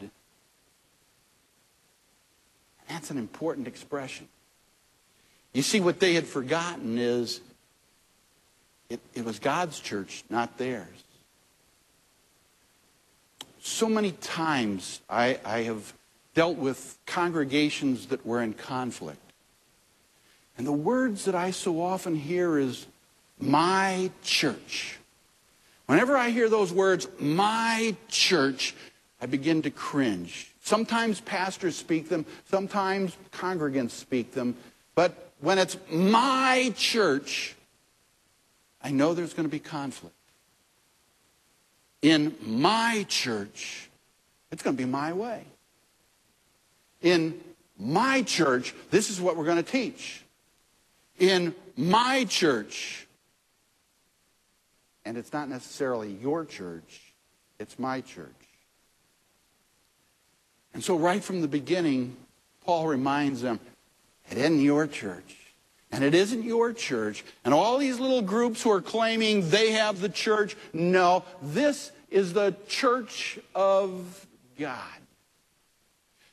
That's 2.89 3.11
an 3.11 3.19
important 3.19 3.69
expression. 3.69 4.29
You 5.53 5.63
see, 5.63 5.81
what 5.81 6.01
they 6.01 6.15
had 6.15 6.27
forgotten 6.27 6.99
is 6.99 7.41
it, 8.89 9.01
it 9.15 9.25
was 9.25 9.39
God's 9.39 9.79
church, 9.81 10.25
not 10.29 10.59
theirs. 10.59 11.05
So 13.61 13.89
many 13.89 14.13
times 14.13 15.01
I, 15.09 15.39
I 15.45 15.63
have 15.63 15.93
dealt 16.35 16.57
with 16.57 16.99
congregations 17.07 18.07
that 18.07 18.25
were 18.27 18.43
in 18.43 18.55
conflict. 18.55 19.21
And 20.59 20.67
the 20.67 20.73
words 20.73 21.25
that 21.25 21.35
I 21.35 21.53
so 21.53 21.81
often 21.81 22.15
hear 22.15 22.59
is, 22.59 22.87
my 23.41 24.11
church. 24.23 24.99
Whenever 25.87 26.17
I 26.17 26.31
hear 26.31 26.49
those 26.49 26.73
words, 26.73 27.09
my 27.19 27.97
church, 28.09 28.75
I 29.21 29.27
begin 29.27 29.63
to 29.63 29.71
cringe. 29.71 30.53
Sometimes 30.63 31.21
pastors 31.21 31.75
speak 31.75 32.09
them, 32.09 32.25
sometimes 32.49 33.17
congregants 33.33 33.91
speak 33.91 34.33
them, 34.33 34.57
but 34.95 35.33
when 35.41 35.59
it's 35.59 35.77
my 35.91 36.73
church, 36.77 37.57
I 38.83 38.91
know 38.91 39.15
there's 39.15 39.35
going 39.35 39.49
to 39.49 39.51
be 39.51 39.59
conflict. 39.59 40.15
In 42.03 42.35
my 42.43 43.05
church, 43.09 43.91
it's 44.51 44.63
going 44.63 44.77
to 44.77 44.83
be 44.83 44.89
my 44.89 45.13
way. 45.13 45.43
In 47.03 47.41
my 47.79 48.23
church, 48.23 48.75
this 48.91 49.11
is 49.11 49.21
what 49.21 49.37
we're 49.37 49.45
going 49.45 49.63
to 49.63 49.63
teach. 49.63 50.25
In 51.19 51.55
my 51.77 52.25
church, 52.25 53.07
and 55.05 55.17
it's 55.17 55.33
not 55.33 55.49
necessarily 55.49 56.11
your 56.13 56.45
church, 56.45 57.15
it's 57.59 57.79
my 57.79 58.01
church. 58.01 58.29
And 60.73 60.85
so, 60.85 60.97
right 60.97 61.23
from 61.23 61.41
the 61.41 61.49
beginning, 61.49 62.17
Paul 62.65 62.87
reminds 62.87 63.43
them 63.43 63.59
it 64.31 64.39
isn't 64.39 64.61
your 64.61 64.87
church, 64.87 65.37
and 65.91 66.05
it 66.05 66.15
isn't 66.15 66.45
your 66.45 66.73
church, 66.73 67.25
and 67.45 67.53
all 67.53 67.79
these 67.79 67.99
little 67.99 68.23
groups 68.23 68.63
who 68.63 68.71
are 68.71 68.81
claiming 68.81 69.51
they 69.51 69.73
have 69.73 70.01
the 70.01 70.09
church, 70.09 70.57
no, 70.73 71.25
this 71.43 71.91
is 72.11 72.33
the 72.33 72.55
church 72.69 73.39
of 73.55 74.27
God. 74.59 74.79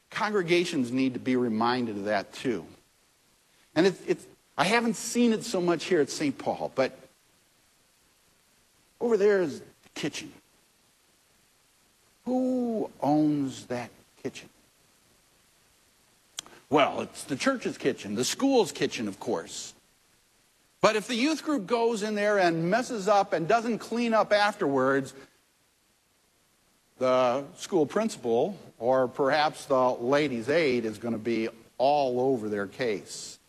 Congregations 0.10 0.92
need 0.92 1.14
to 1.14 1.20
be 1.20 1.36
reminded 1.36 1.98
of 1.98 2.06
that 2.06 2.34
too. 2.34 2.66
And 3.76 3.86
it's, 3.86 4.02
it's 4.08 4.26
I 4.58 4.64
haven't 4.64 4.96
seen 4.96 5.34
it 5.34 5.44
so 5.44 5.62
much 5.62 5.86
here 5.86 6.02
at 6.02 6.10
St. 6.10 6.36
Paul, 6.38 6.72
but 6.74 6.98
over 9.00 9.18
there 9.18 9.42
is 9.42 9.60
the 9.60 9.90
kitchen. 9.96 10.32
Who 12.26 12.90
owns 13.02 13.66
that 13.68 13.90
kitchen? 14.22 14.50
Well, 16.70 17.02
it's 17.02 17.24
the 17.24 17.38
church's 17.38 17.78
kitchen, 17.78 18.16
the 18.16 18.26
school's 18.26 18.72
kitchen, 18.72 19.08
of 19.08 19.20
course. 19.20 19.74
But 20.82 20.96
if 20.96 21.08
the 21.08 21.16
youth 21.16 21.44
group 21.44 21.66
goes 21.66 22.04
in 22.04 22.16
there 22.16 22.38
and 22.38 22.70
messes 22.70 23.08
up 23.08 23.34
and 23.34 23.48
doesn't 23.48 23.80
clean 23.80 24.14
up 24.14 24.34
afterwards, 24.34 25.14
the 26.98 27.46
school 27.56 27.86
principal 27.86 28.58
or 28.80 29.08
perhaps 29.08 29.66
the 29.66 29.92
ladies' 29.92 30.50
aid 30.50 30.86
is 30.86 30.98
going 30.98 31.14
to 31.14 31.20
be 31.20 31.50
all 31.78 32.20
over 32.20 32.50
their 32.50 32.68
case. 32.68 33.40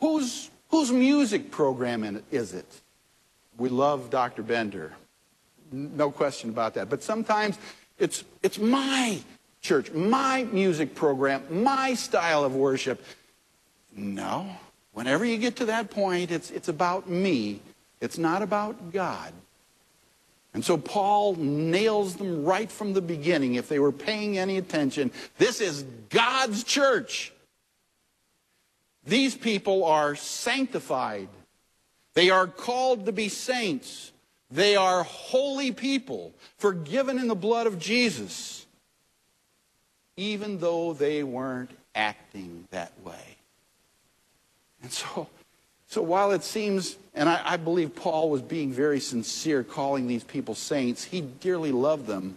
Whose, 0.00 0.50
whose 0.70 0.90
music 0.90 1.50
program 1.50 2.22
is 2.30 2.54
it? 2.54 2.80
We 3.56 3.68
love 3.68 4.10
Dr. 4.10 4.42
Bender. 4.42 4.92
No 5.70 6.10
question 6.10 6.50
about 6.50 6.74
that. 6.74 6.88
But 6.88 7.02
sometimes 7.02 7.58
it's, 7.98 8.24
it's 8.42 8.58
my 8.58 9.20
church, 9.60 9.92
my 9.92 10.44
music 10.44 10.94
program, 10.94 11.62
my 11.62 11.94
style 11.94 12.44
of 12.44 12.54
worship. 12.54 13.02
No. 13.96 14.48
Whenever 14.92 15.24
you 15.24 15.38
get 15.38 15.56
to 15.56 15.66
that 15.66 15.90
point, 15.90 16.30
it's, 16.30 16.50
it's 16.50 16.68
about 16.68 17.08
me. 17.08 17.60
It's 18.00 18.18
not 18.18 18.42
about 18.42 18.92
God. 18.92 19.32
And 20.52 20.64
so 20.64 20.76
Paul 20.76 21.34
nails 21.34 22.14
them 22.14 22.44
right 22.44 22.70
from 22.70 22.92
the 22.92 23.00
beginning, 23.00 23.56
if 23.56 23.68
they 23.68 23.80
were 23.80 23.90
paying 23.90 24.38
any 24.38 24.56
attention. 24.56 25.10
This 25.36 25.60
is 25.60 25.84
God's 26.10 26.62
church. 26.62 27.32
These 29.04 29.34
people 29.34 29.84
are 29.84 30.14
sanctified. 30.14 31.28
They 32.14 32.30
are 32.30 32.46
called 32.46 33.06
to 33.06 33.12
be 33.12 33.28
saints. 33.28 34.12
They 34.50 34.76
are 34.76 35.02
holy 35.02 35.72
people, 35.72 36.32
forgiven 36.58 37.18
in 37.18 37.26
the 37.26 37.34
blood 37.34 37.66
of 37.66 37.78
Jesus, 37.78 38.66
even 40.16 40.58
though 40.58 40.92
they 40.92 41.24
weren't 41.24 41.70
acting 41.94 42.68
that 42.70 42.92
way. 43.04 43.36
And 44.82 44.92
so, 44.92 45.28
so 45.88 46.02
while 46.02 46.30
it 46.30 46.44
seems, 46.44 46.96
and 47.14 47.28
I, 47.28 47.40
I 47.44 47.56
believe 47.56 47.96
Paul 47.96 48.30
was 48.30 48.42
being 48.42 48.72
very 48.72 49.00
sincere 49.00 49.64
calling 49.64 50.06
these 50.06 50.24
people 50.24 50.54
saints, 50.54 51.04
he 51.04 51.20
dearly 51.20 51.72
loved 51.72 52.06
them. 52.06 52.36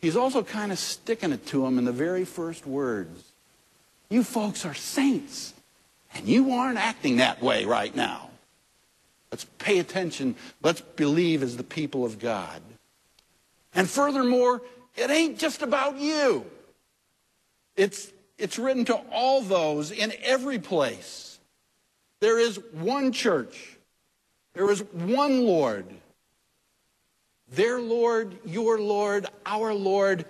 He's 0.00 0.16
also 0.16 0.42
kind 0.42 0.72
of 0.72 0.78
sticking 0.78 1.32
it 1.32 1.46
to 1.46 1.62
them 1.62 1.78
in 1.78 1.84
the 1.84 1.92
very 1.92 2.24
first 2.24 2.66
words. 2.66 3.32
You 4.08 4.24
folks 4.24 4.66
are 4.66 4.74
saints, 4.74 5.54
and 6.12 6.26
you 6.26 6.52
aren't 6.52 6.78
acting 6.78 7.18
that 7.18 7.40
way 7.40 7.64
right 7.64 7.94
now. 7.94 8.29
Let's 9.30 9.46
pay 9.58 9.78
attention. 9.78 10.34
Let's 10.62 10.80
believe 10.80 11.42
as 11.42 11.56
the 11.56 11.64
people 11.64 12.04
of 12.04 12.18
God. 12.18 12.60
And 13.74 13.88
furthermore, 13.88 14.62
it 14.96 15.10
ain't 15.10 15.38
just 15.38 15.62
about 15.62 15.98
you. 15.98 16.44
It's, 17.76 18.12
it's 18.38 18.58
written 18.58 18.84
to 18.86 18.96
all 19.12 19.40
those 19.40 19.92
in 19.92 20.12
every 20.22 20.58
place. 20.58 21.38
There 22.20 22.38
is 22.38 22.58
one 22.72 23.12
church. 23.12 23.78
There 24.54 24.70
is 24.70 24.80
one 24.92 25.46
Lord. 25.46 25.86
Their 27.52 27.80
Lord, 27.80 28.36
your 28.44 28.80
Lord, 28.80 29.26
our 29.46 29.72
Lord. 29.72 30.24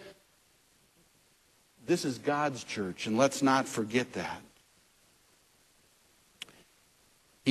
This 1.87 2.05
is 2.05 2.19
God's 2.19 2.65
church, 2.65 3.07
and 3.07 3.19
let's 3.19 3.43
not 3.43 3.67
forget 3.67 4.13
that. 4.13 4.41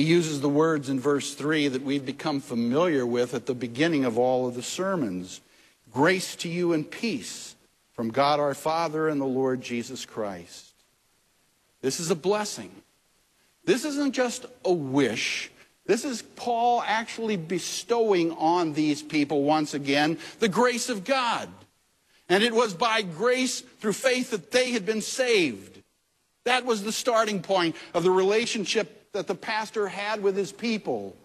He 0.00 0.06
uses 0.06 0.40
the 0.40 0.48
words 0.48 0.88
in 0.88 0.98
verse 0.98 1.34
3 1.34 1.68
that 1.68 1.82
we've 1.82 2.06
become 2.06 2.40
familiar 2.40 3.04
with 3.04 3.34
at 3.34 3.44
the 3.44 3.54
beginning 3.54 4.06
of 4.06 4.16
all 4.16 4.48
of 4.48 4.54
the 4.54 4.62
sermons 4.62 5.42
Grace 5.92 6.36
to 6.36 6.48
you 6.48 6.72
and 6.72 6.90
peace 6.90 7.54
from 7.92 8.08
God 8.08 8.40
our 8.40 8.54
Father 8.54 9.08
and 9.08 9.20
the 9.20 9.26
Lord 9.26 9.60
Jesus 9.60 10.06
Christ. 10.06 10.72
This 11.82 12.00
is 12.00 12.10
a 12.10 12.14
blessing. 12.14 12.70
This 13.66 13.84
isn't 13.84 14.14
just 14.14 14.46
a 14.64 14.72
wish. 14.72 15.50
This 15.84 16.06
is 16.06 16.22
Paul 16.22 16.82
actually 16.86 17.36
bestowing 17.36 18.32
on 18.32 18.72
these 18.72 19.02
people 19.02 19.42
once 19.42 19.74
again 19.74 20.16
the 20.38 20.48
grace 20.48 20.88
of 20.88 21.04
God. 21.04 21.46
And 22.26 22.42
it 22.42 22.54
was 22.54 22.72
by 22.72 23.02
grace 23.02 23.60
through 23.60 23.92
faith 23.92 24.30
that 24.30 24.50
they 24.50 24.70
had 24.70 24.86
been 24.86 25.02
saved. 25.02 25.82
That 26.44 26.64
was 26.64 26.84
the 26.84 26.90
starting 26.90 27.42
point 27.42 27.76
of 27.92 28.02
the 28.02 28.10
relationship 28.10 28.96
that 29.12 29.26
the 29.26 29.34
pastor 29.34 29.88
had 29.88 30.22
with 30.22 30.36
his 30.36 30.52
people. 30.52 31.16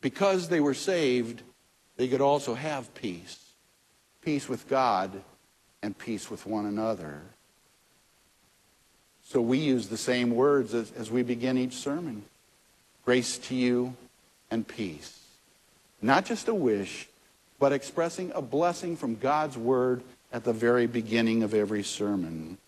Because 0.00 0.48
they 0.48 0.60
were 0.60 0.74
saved, 0.74 1.42
they 1.96 2.08
could 2.08 2.20
also 2.20 2.54
have 2.54 2.94
peace 2.94 3.44
peace 4.20 4.46
with 4.46 4.68
God 4.68 5.10
and 5.82 5.96
peace 5.96 6.30
with 6.30 6.44
one 6.44 6.66
another. 6.66 7.22
So 9.24 9.40
we 9.40 9.56
use 9.56 9.88
the 9.88 9.96
same 9.96 10.34
words 10.34 10.74
as, 10.74 10.92
as 10.92 11.10
we 11.10 11.22
begin 11.22 11.56
each 11.56 11.74
sermon 11.74 12.24
grace 13.06 13.38
to 13.38 13.54
you 13.54 13.96
and 14.50 14.68
peace. 14.68 15.18
Not 16.02 16.26
just 16.26 16.46
a 16.46 16.54
wish, 16.54 17.08
but 17.58 17.72
expressing 17.72 18.30
a 18.34 18.42
blessing 18.42 18.98
from 18.98 19.16
God's 19.16 19.56
word 19.56 20.02
at 20.30 20.44
the 20.44 20.52
very 20.52 20.86
beginning 20.86 21.42
of 21.42 21.54
every 21.54 21.82
sermon 21.82 22.58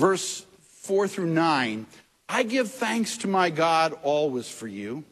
verse 0.00 0.46
4 0.62 1.06
through 1.06 1.26
9 1.26 1.86
I 2.28 2.42
give 2.44 2.70
thanks 2.70 3.18
to 3.18 3.28
my 3.28 3.50
God 3.50 3.92
always 4.02 4.48
for 4.48 4.68
you 4.68 5.04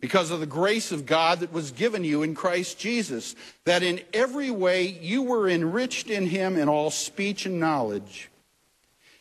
because 0.00 0.30
of 0.30 0.38
the 0.38 0.46
grace 0.46 0.92
of 0.92 1.06
God 1.06 1.40
that 1.40 1.52
was 1.52 1.70
given 1.70 2.04
you 2.04 2.22
in 2.22 2.34
Christ 2.34 2.78
Jesus, 2.78 3.34
that 3.64 3.82
in 3.82 4.02
every 4.12 4.50
way 4.50 4.86
you 4.86 5.22
were 5.22 5.48
enriched 5.48 6.10
in 6.10 6.26
him 6.26 6.58
in 6.58 6.68
all 6.68 6.90
speech 6.90 7.46
and 7.46 7.58
knowledge, 7.58 8.28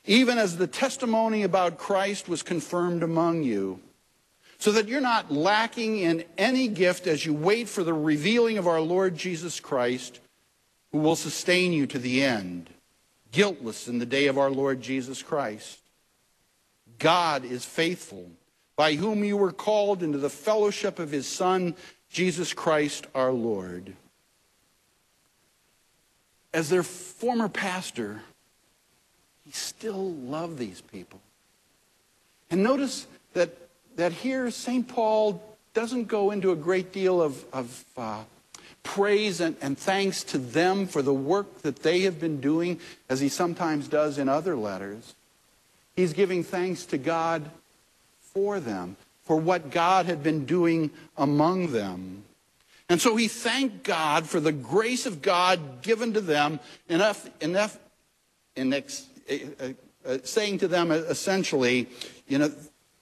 even 0.05 0.37
as 0.37 0.57
the 0.57 0.67
testimony 0.67 1.43
about 1.43 1.77
Christ 1.77 2.27
was 2.27 2.43
confirmed 2.43 3.01
among 3.01 3.43
you, 3.43 3.79
so 4.57 4.73
that 4.73 4.89
you're 4.89 4.99
not 4.99 5.31
lacking 5.31 5.99
in 5.99 6.25
any 6.37 6.67
gift 6.67 7.07
as 7.07 7.25
you 7.25 7.33
wait 7.33 7.69
for 7.69 7.85
the 7.85 7.93
revealing 7.93 8.57
of 8.57 8.67
our 8.67 8.81
Lord 8.81 9.15
Jesus 9.15 9.61
Christ, 9.61 10.19
who 10.91 10.97
will 10.97 11.15
sustain 11.15 11.71
you 11.71 11.87
to 11.87 11.97
the 11.97 12.21
end 12.25 12.69
guiltless 13.35 13.89
in 13.89 13.99
the 13.99 14.05
day 14.05 14.27
of 14.27 14.37
our 14.37 14.49
Lord 14.49 14.81
Jesus 14.81 15.21
Christ. 15.21 15.79
God 16.97 17.43
is 17.43 17.65
faithful, 17.65 18.31
by 18.77 18.95
whom 18.95 19.25
you 19.25 19.35
were 19.35 19.51
called 19.51 20.01
into 20.01 20.17
the 20.17 20.29
fellowship 20.29 20.99
of 20.99 21.11
his 21.11 21.27
Son, 21.27 21.75
Jesus 22.09 22.53
Christ 22.53 23.07
our 23.13 23.33
Lord. 23.33 23.93
As 26.53 26.69
their 26.69 26.83
former 26.83 27.49
pastor, 27.49 28.21
he 29.43 29.51
still 29.51 30.13
loved 30.13 30.57
these 30.57 30.79
people. 30.79 31.19
And 32.49 32.63
notice 32.63 33.05
that, 33.33 33.49
that 33.97 34.13
here 34.13 34.49
St. 34.49 34.87
Paul 34.87 35.43
doesn't 35.73 36.05
go 36.07 36.31
into 36.31 36.51
a 36.53 36.55
great 36.55 36.93
deal 36.93 37.21
of, 37.21 37.43
of 37.51 37.83
uh, 37.97 38.23
praise 38.85 39.41
and, 39.41 39.57
and 39.61 39.77
thanks 39.77 40.23
to 40.23 40.37
them 40.37 40.87
for 40.87 41.01
the 41.01 41.13
work 41.13 41.63
that 41.63 41.83
they 41.83 42.01
have 42.01 42.19
been 42.19 42.39
doing, 42.39 42.79
as 43.09 43.19
he 43.19 43.27
sometimes 43.27 43.89
does 43.89 44.17
in 44.17 44.29
other 44.29 44.55
letters. 44.55 45.15
He's 45.97 46.13
giving 46.13 46.43
thanks 46.43 46.85
to 46.85 46.97
God 46.97 47.49
for 48.21 48.61
them, 48.61 48.95
for 49.23 49.35
what 49.35 49.71
God 49.71 50.05
had 50.05 50.23
been 50.23 50.45
doing 50.45 50.91
among 51.17 51.73
them. 51.73 52.23
And 52.87 53.01
so 53.01 53.15
he 53.15 53.27
thanked 53.27 53.83
God 53.83 54.27
for 54.27 54.39
the 54.39 54.51
grace 54.51 55.05
of 55.05 55.21
God 55.21 55.81
given 55.81 56.13
to 56.13 56.21
them, 56.21 56.59
enough, 56.87 57.27
enough, 57.41 57.77
in 58.55 58.71
ex, 58.71 59.07
uh, 59.29 59.69
uh, 60.07 60.17
saying 60.23 60.59
to 60.59 60.67
them 60.67 60.91
essentially, 60.91 61.89
you 62.27 62.37
know, 62.37 62.51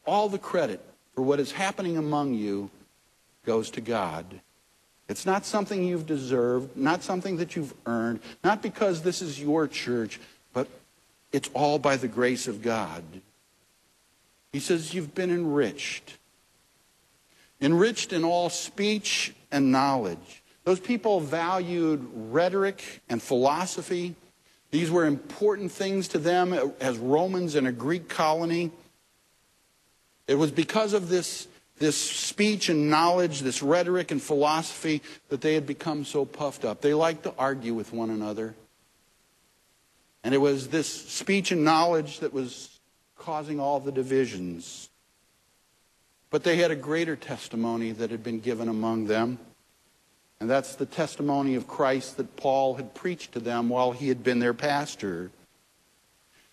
all 0.05 0.29
the 0.29 0.39
credit 0.39 0.79
for 1.13 1.21
what 1.21 1.39
is 1.39 1.51
happening 1.51 1.97
among 1.97 2.34
you 2.34 2.71
goes 3.45 3.69
to 3.71 3.81
God. 3.81 4.25
It's 5.10 5.26
not 5.26 5.45
something 5.45 5.84
you've 5.84 6.06
deserved, 6.06 6.78
not 6.78 7.04
something 7.04 7.38
that 7.38 7.56
you've 7.56 7.74
earned, 7.86 8.22
not 8.43 8.62
because 8.62 9.01
this 9.01 9.22
is 9.22 9.39
your 9.39 9.68
church, 9.68 10.20
but 10.54 10.68
it's 11.32 11.49
all 11.54 11.78
by 11.78 11.97
the 11.97 12.08
grace 12.08 12.47
of 12.47 12.62
God. 12.62 13.04
He 14.54 14.60
says 14.60 14.93
you've 14.93 15.14
been 15.14 15.32
enriched. 15.32 16.18
Enriched 17.60 18.14
in 18.14 18.24
all 18.24 18.49
speech 18.49 19.34
and 19.51 19.72
knowledge. 19.72 20.43
Those 20.64 20.80
people 20.80 21.20
valued 21.20 22.10
rhetoric 22.14 23.01
and 23.10 23.22
philosophy. 23.22 24.16
These 24.72 24.89
were 24.89 25.06
important 25.06 25.72
things 25.72 26.08
to 26.10 26.18
them 26.18 26.54
as 26.80 26.97
Romans 26.97 27.56
in 27.56 27.66
a 27.66 27.72
Greek 27.72 28.08
colony. 28.08 28.72
It 30.28 30.36
was 30.36 30.51
because 30.51 30.93
of 30.93 31.10
this, 31.10 31.47
this 31.84 31.97
speech 31.97 32.69
and 32.69 32.89
knowledge, 32.89 33.41
this 33.41 33.61
rhetoric 33.61 34.11
and 34.11 34.21
philosophy, 34.21 35.01
that 35.27 35.41
they 35.41 35.53
had 35.53 35.65
become 35.65 36.05
so 36.05 36.23
puffed 36.23 36.63
up. 36.63 36.79
They 36.79 36.93
liked 36.93 37.23
to 37.23 37.34
argue 37.38 37.73
with 37.73 37.91
one 37.91 38.09
another. 38.09 38.55
And 40.23 40.34
it 40.34 40.38
was 40.38 40.69
this 40.69 40.88
speech 40.88 41.51
and 41.51 41.65
knowledge 41.65 42.21
that 42.21 42.31
was 42.31 42.79
causing 43.17 43.59
all 43.59 43.81
the 43.81 43.91
divisions. 43.91 44.89
But 46.29 46.45
they 46.45 46.55
had 46.55 46.71
a 46.71 46.75
greater 46.75 47.17
testimony 47.17 47.91
that 47.91 48.11
had 48.11 48.23
been 48.23 48.39
given 48.39 48.69
among 48.69 49.07
them. 49.07 49.38
And 50.39 50.49
that's 50.49 50.75
the 50.75 50.86
testimony 50.86 51.55
of 51.55 51.67
Christ 51.67 52.15
that 52.15 52.38
Paul 52.38 52.75
had 52.75 52.93
preached 52.93 53.34
to 53.34 53.41
them 53.41 53.67
while 53.67 53.91
he 53.91 54.07
had 54.07 54.23
been 54.23 54.39
their 54.39 54.53
pastor. 54.53 55.31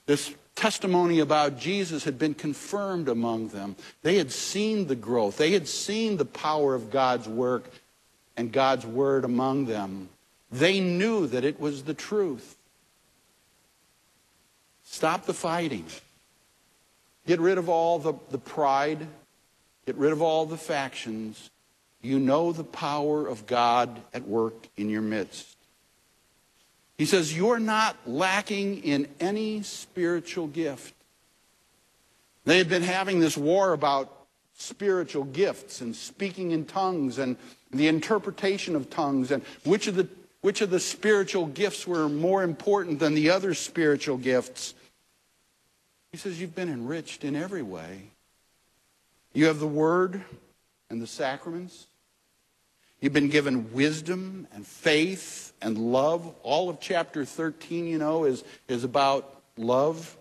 This 0.07 0.35
testimony 0.61 1.21
about 1.21 1.59
Jesus 1.59 2.05
had 2.05 2.19
been 2.19 2.35
confirmed 2.35 3.09
among 3.09 3.49
them. 3.49 3.77
They 4.03 4.17
had 4.17 4.31
seen 4.31 4.89
the 4.89 4.95
growth, 4.95 5.39
they 5.39 5.53
had 5.53 5.67
seen 5.67 6.19
the 6.19 6.27
power 6.27 6.75
of 6.75 6.91
God's 6.91 7.27
work 7.27 7.71
and 8.37 8.53
God's 8.53 8.85
word 8.85 9.25
among 9.25 9.65
them. 9.65 10.11
They 10.53 10.79
knew 10.81 11.27
that 11.29 11.45
it 11.45 11.59
was 11.59 11.85
the 11.85 11.95
truth. 11.95 12.57
Stop 14.85 15.25
the 15.25 15.33
fighting. 15.33 15.87
Get 17.27 17.41
rid 17.41 17.57
of 17.57 17.71
all 17.71 17.99
the, 17.99 18.13
the 18.31 18.39
pride. 18.39 19.07
Get 19.87 19.97
rid 19.97 20.13
of 20.13 20.21
all 20.21 20.45
the 20.45 20.59
factions. 20.59 21.49
You 22.03 22.19
know 22.19 22.53
the 22.53 22.65
power 22.65 23.27
of 23.27 23.47
God 23.47 23.99
at 24.13 24.29
work 24.29 24.69
in 24.77 24.91
your 24.91 25.01
midst. 25.01 25.50
He 27.01 27.07
says, 27.07 27.35
You're 27.35 27.59
not 27.59 27.97
lacking 28.07 28.85
in 28.85 29.09
any 29.21 29.63
spiritual 29.63 30.49
gift. 30.49 30.95
They 32.45 32.59
had 32.59 32.69
been 32.69 32.83
having 32.83 33.21
this 33.21 33.39
war 33.39 33.73
about 33.73 34.15
spiritual 34.59 35.25
gifts 35.25 35.81
and 35.81 35.97
speaking 35.97 36.51
in 36.51 36.67
tongues 36.67 37.17
and 37.17 37.39
the 37.71 37.89
interpretation 37.89 38.77
of 38.77 38.91
tongues 38.91 39.31
and 39.31 39.43
which 39.65 39.87
of 39.87 39.97
the, 39.97 40.09
which 40.43 40.61
of 40.61 40.69
the 40.69 40.79
spiritual 40.79 41.47
gifts 41.47 41.87
were 41.87 42.07
more 42.07 42.43
important 42.43 42.99
than 42.99 43.15
the 43.15 43.31
other 43.31 43.55
spiritual 43.55 44.19
gifts. 44.19 44.75
He 46.13 46.19
says, 46.19 46.39
You've 46.39 46.55
been 46.55 46.69
enriched 46.69 47.25
in 47.25 47.35
every 47.35 47.63
way. 47.63 48.11
You 49.33 49.47
have 49.47 49.59
the 49.59 49.67
Word 49.67 50.23
and 50.91 51.01
the 51.01 51.07
sacraments. 51.07 51.87
You've 53.01 53.15
been 53.15 53.31
given 53.31 53.73
wisdom 53.73 54.47
and 54.53 54.67
faith 54.67 55.50
and 55.63 55.79
love. 55.79 56.35
All 56.43 56.69
of 56.71 56.81
chapter 56.81 57.25
13, 57.25 57.87
you 57.87 57.99
know, 57.99 58.25
is, 58.25 58.45
is 58.69 58.85
about 58.85 59.43
love. 59.57 60.17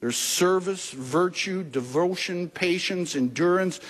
There's 0.00 0.16
service, 0.16 0.90
virtue, 0.90 1.62
devotion, 1.62 2.48
patience, 2.48 3.14
endurance. 3.14 3.80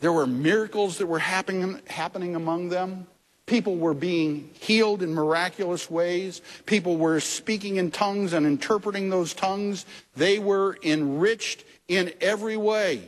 There 0.00 0.12
were 0.12 0.26
miracles 0.26 0.98
that 0.98 1.06
were 1.06 1.18
happening, 1.18 1.80
happening 1.86 2.34
among 2.34 2.70
them. 2.70 3.06
People 3.44 3.76
were 3.76 3.94
being 3.94 4.50
healed 4.54 5.02
in 5.02 5.14
miraculous 5.14 5.88
ways. 5.90 6.42
People 6.64 6.96
were 6.96 7.20
speaking 7.20 7.76
in 7.76 7.90
tongues 7.90 8.32
and 8.32 8.44
interpreting 8.44 9.08
those 9.08 9.34
tongues. 9.34 9.86
They 10.16 10.38
were 10.38 10.76
enriched 10.82 11.64
in 11.86 12.12
every 12.20 12.56
way. 12.56 13.02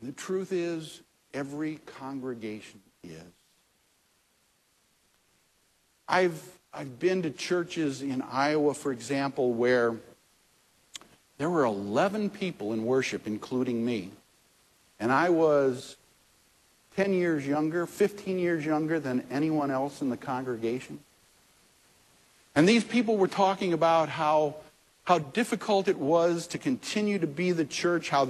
And 0.00 0.08
the 0.08 0.12
truth 0.12 0.50
is, 0.52 1.02
every 1.34 1.76
congregation 1.98 2.80
is. 3.04 3.22
I've, 6.08 6.42
I've 6.74 6.98
been 6.98 7.22
to 7.22 7.30
churches 7.30 8.02
in 8.02 8.22
Iowa, 8.22 8.74
for 8.74 8.92
example, 8.92 9.52
where 9.52 9.96
there 11.38 11.48
were 11.48 11.64
11 11.64 12.30
people 12.30 12.72
in 12.72 12.84
worship, 12.84 13.26
including 13.26 13.84
me. 13.84 14.10
And 14.98 15.10
I 15.10 15.30
was 15.30 15.96
10 16.96 17.14
years 17.14 17.46
younger, 17.46 17.86
15 17.86 18.38
years 18.38 18.64
younger 18.66 19.00
than 19.00 19.24
anyone 19.30 19.70
else 19.70 20.02
in 20.02 20.10
the 20.10 20.16
congregation. 20.16 20.98
And 22.54 22.68
these 22.68 22.84
people 22.84 23.16
were 23.16 23.28
talking 23.28 23.72
about 23.72 24.08
how, 24.08 24.56
how 25.10 25.18
difficult 25.18 25.88
it 25.88 25.98
was 25.98 26.46
to 26.46 26.56
continue 26.56 27.18
to 27.18 27.26
be 27.26 27.50
the 27.50 27.64
church, 27.64 28.10
how 28.10 28.24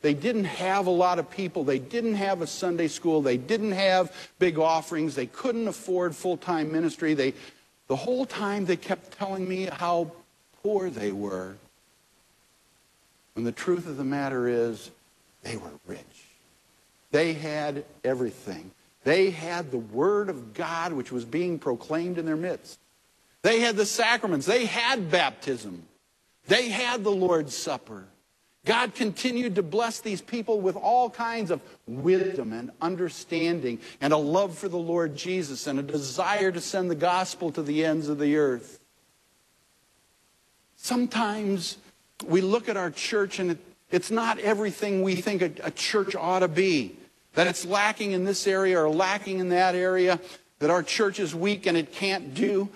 they 0.00 0.14
didn't 0.14 0.44
have 0.44 0.86
a 0.86 0.90
lot 0.90 1.18
of 1.18 1.30
people, 1.30 1.62
they 1.62 1.78
didn't 1.78 2.14
have 2.14 2.40
a 2.40 2.46
Sunday 2.46 2.88
school, 2.88 3.20
they 3.20 3.36
didn't 3.36 3.72
have 3.72 4.10
big 4.38 4.58
offerings, 4.58 5.14
they 5.14 5.26
couldn't 5.26 5.68
afford 5.68 6.16
full-time 6.16 6.72
ministry. 6.72 7.12
They, 7.12 7.34
the 7.86 7.96
whole 7.96 8.24
time 8.24 8.64
they 8.64 8.78
kept 8.78 9.18
telling 9.18 9.46
me 9.46 9.68
how 9.70 10.10
poor 10.62 10.88
they 10.88 11.12
were. 11.12 11.54
When 13.34 13.44
the 13.44 13.52
truth 13.52 13.86
of 13.86 13.98
the 13.98 14.04
matter 14.04 14.48
is, 14.48 14.90
they 15.42 15.58
were 15.58 15.68
rich. 15.86 16.00
They 17.10 17.34
had 17.34 17.84
everything. 18.04 18.70
They 19.04 19.28
had 19.28 19.70
the 19.70 19.76
Word 19.76 20.30
of 20.30 20.54
God 20.54 20.94
which 20.94 21.12
was 21.12 21.26
being 21.26 21.58
proclaimed 21.58 22.16
in 22.16 22.24
their 22.24 22.36
midst. 22.36 22.78
They 23.42 23.60
had 23.60 23.76
the 23.76 23.84
sacraments. 23.84 24.46
They 24.46 24.64
had 24.64 25.10
baptism. 25.10 25.82
They 26.46 26.68
had 26.68 27.04
the 27.04 27.10
Lord's 27.10 27.56
Supper. 27.56 28.06
God 28.64 28.94
continued 28.94 29.56
to 29.56 29.62
bless 29.62 30.00
these 30.00 30.22
people 30.22 30.60
with 30.60 30.76
all 30.76 31.10
kinds 31.10 31.50
of 31.50 31.60
wisdom 31.86 32.52
and 32.52 32.70
understanding 32.80 33.80
and 34.00 34.12
a 34.12 34.16
love 34.16 34.56
for 34.56 34.68
the 34.68 34.78
Lord 34.78 35.16
Jesus 35.16 35.66
and 35.66 35.80
a 35.80 35.82
desire 35.82 36.52
to 36.52 36.60
send 36.60 36.88
the 36.88 36.94
gospel 36.94 37.50
to 37.52 37.62
the 37.62 37.84
ends 37.84 38.08
of 38.08 38.18
the 38.18 38.36
earth. 38.36 38.78
Sometimes 40.76 41.78
we 42.24 42.40
look 42.40 42.68
at 42.68 42.76
our 42.76 42.90
church 42.90 43.40
and 43.40 43.58
it's 43.90 44.10
not 44.10 44.38
everything 44.38 45.02
we 45.02 45.16
think 45.16 45.42
a, 45.42 45.70
church 45.72 46.14
ought 46.14 46.40
to 46.40 46.48
be 46.48 46.96
that 47.34 47.46
it's 47.46 47.64
lacking 47.64 48.12
in 48.12 48.24
this 48.24 48.46
area 48.46 48.80
or 48.80 48.88
lacking 48.88 49.38
in 49.38 49.48
that 49.48 49.74
area, 49.74 50.20
that 50.58 50.70
our 50.70 50.82
church 50.82 51.18
is 51.18 51.34
weak 51.34 51.66
and 51.66 51.76
it 51.76 51.92
can't 51.92 52.34
do. 52.34 52.68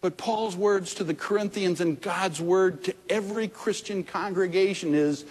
But 0.00 0.16
Paul's 0.16 0.56
words 0.56 0.94
to 0.94 1.04
the 1.04 1.14
Corinthians 1.14 1.80
and 1.80 2.00
God's 2.00 2.40
word 2.40 2.84
to 2.84 2.94
every 3.08 3.48
Christian 3.48 4.04
congregation 4.04 4.94
is 4.94 5.24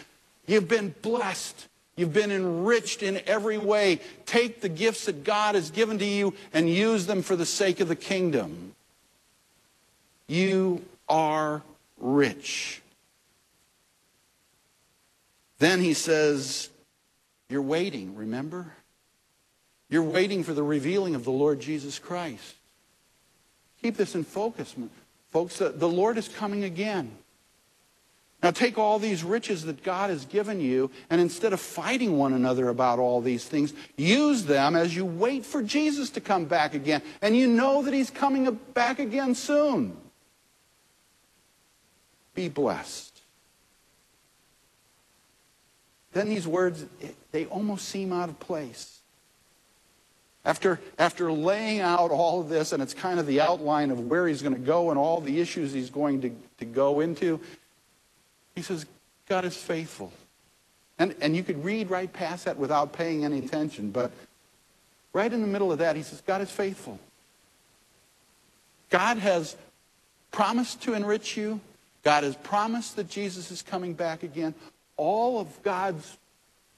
you've 0.45 0.67
been 0.67 0.93
blessed. 1.01 1.67
You've 1.95 2.13
been 2.13 2.31
enriched 2.31 3.01
in 3.01 3.21
every 3.25 3.57
way. 3.57 4.01
Take 4.25 4.61
the 4.61 4.69
gifts 4.69 5.05
that 5.05 5.23
God 5.23 5.55
has 5.55 5.71
given 5.71 5.97
to 5.99 6.05
you 6.05 6.33
and 6.53 6.69
use 6.69 7.07
them 7.07 7.23
for 7.23 7.35
the 7.35 7.45
sake 7.45 7.79
of 7.79 7.87
the 7.87 7.95
kingdom. 7.95 8.75
You 10.27 10.83
are 11.09 11.63
rich. 11.99 12.81
Then 15.59 15.79
he 15.79 15.93
says, 15.93 16.69
you're 17.49 17.61
waiting, 17.61 18.15
remember? 18.15 18.73
You're 19.89 20.03
waiting 20.03 20.43
for 20.43 20.53
the 20.53 20.63
revealing 20.63 21.15
of 21.15 21.23
the 21.23 21.31
Lord 21.31 21.61
Jesus 21.61 21.97
Christ. 21.97 22.55
Keep 23.81 23.97
this 23.97 24.15
in 24.15 24.23
focus, 24.23 24.75
folks. 25.29 25.57
The 25.59 25.89
Lord 25.89 26.17
is 26.17 26.27
coming 26.27 26.63
again. 26.63 27.11
Now 28.43 28.51
take 28.51 28.77
all 28.77 28.99
these 28.99 29.23
riches 29.23 29.65
that 29.65 29.83
God 29.83 30.11
has 30.11 30.25
given 30.25 30.61
you, 30.61 30.91
and 31.09 31.19
instead 31.19 31.53
of 31.53 31.59
fighting 31.59 32.17
one 32.17 32.33
another 32.33 32.69
about 32.69 32.99
all 32.99 33.19
these 33.19 33.45
things, 33.45 33.73
use 33.97 34.45
them 34.45 34.75
as 34.75 34.95
you 34.95 35.05
wait 35.05 35.43
for 35.43 35.63
Jesus 35.63 36.11
to 36.11 36.21
come 36.21 36.45
back 36.45 36.75
again. 36.75 37.01
And 37.21 37.35
you 37.35 37.47
know 37.47 37.81
that 37.81 37.93
he's 37.93 38.11
coming 38.11 38.51
back 38.73 38.99
again 38.99 39.33
soon. 39.33 39.97
Be 42.35 42.47
blessed. 42.47 43.19
Then 46.13 46.29
these 46.29 46.47
words, 46.47 46.85
they 47.31 47.45
almost 47.47 47.89
seem 47.89 48.13
out 48.13 48.29
of 48.29 48.39
place. 48.39 48.99
After, 50.47 50.79
after 50.97 51.29
laying 51.29 51.81
out 51.81 52.09
all 52.09 52.39
of 52.39 52.47
this, 52.47 52.71
and 52.71 52.81
it's 52.81 52.93
kind 52.93 53.19
of 53.19 53.27
the 53.27 53.41
outline 53.41 53.91
of 53.91 53.99
where 54.07 54.27
he's 54.27 54.41
going 54.41 54.55
to 54.55 54.61
go 54.61 54.89
and 54.89 54.97
all 54.97 55.19
the 55.19 55.41
issues 55.41 55.73
he's 55.73 55.89
going 55.89 56.21
to, 56.21 56.31
to 56.59 56.65
go 56.65 57.01
into, 57.01 57.41
he 58.55 58.61
says, 58.61 58.85
God 59.27 59.43
is 59.43 59.57
faithful. 59.57 60.13
And, 60.97 61.13
and 61.19 61.35
you 61.35 61.43
could 61.43 61.65
read 61.65 61.89
right 61.89 62.11
past 62.11 62.45
that 62.45 62.57
without 62.57 62.93
paying 62.93 63.25
any 63.25 63.39
attention, 63.39 63.91
but 63.91 64.09
right 65.11 65.31
in 65.31 65.41
the 65.41 65.47
middle 65.47 65.71
of 65.71 65.79
that, 65.79 65.97
he 65.97 66.01
says, 66.01 66.21
God 66.25 66.39
is 66.39 66.49
faithful. 66.49 66.97
God 68.89 69.17
has 69.17 69.57
promised 70.31 70.81
to 70.83 70.93
enrich 70.93 71.35
you. 71.35 71.59
God 72.03 72.23
has 72.23 72.37
promised 72.37 72.95
that 72.95 73.09
Jesus 73.09 73.51
is 73.51 73.61
coming 73.61 73.93
back 73.93 74.23
again 74.23 74.55
all 74.95 75.39
of 75.39 75.61
God's 75.61 76.17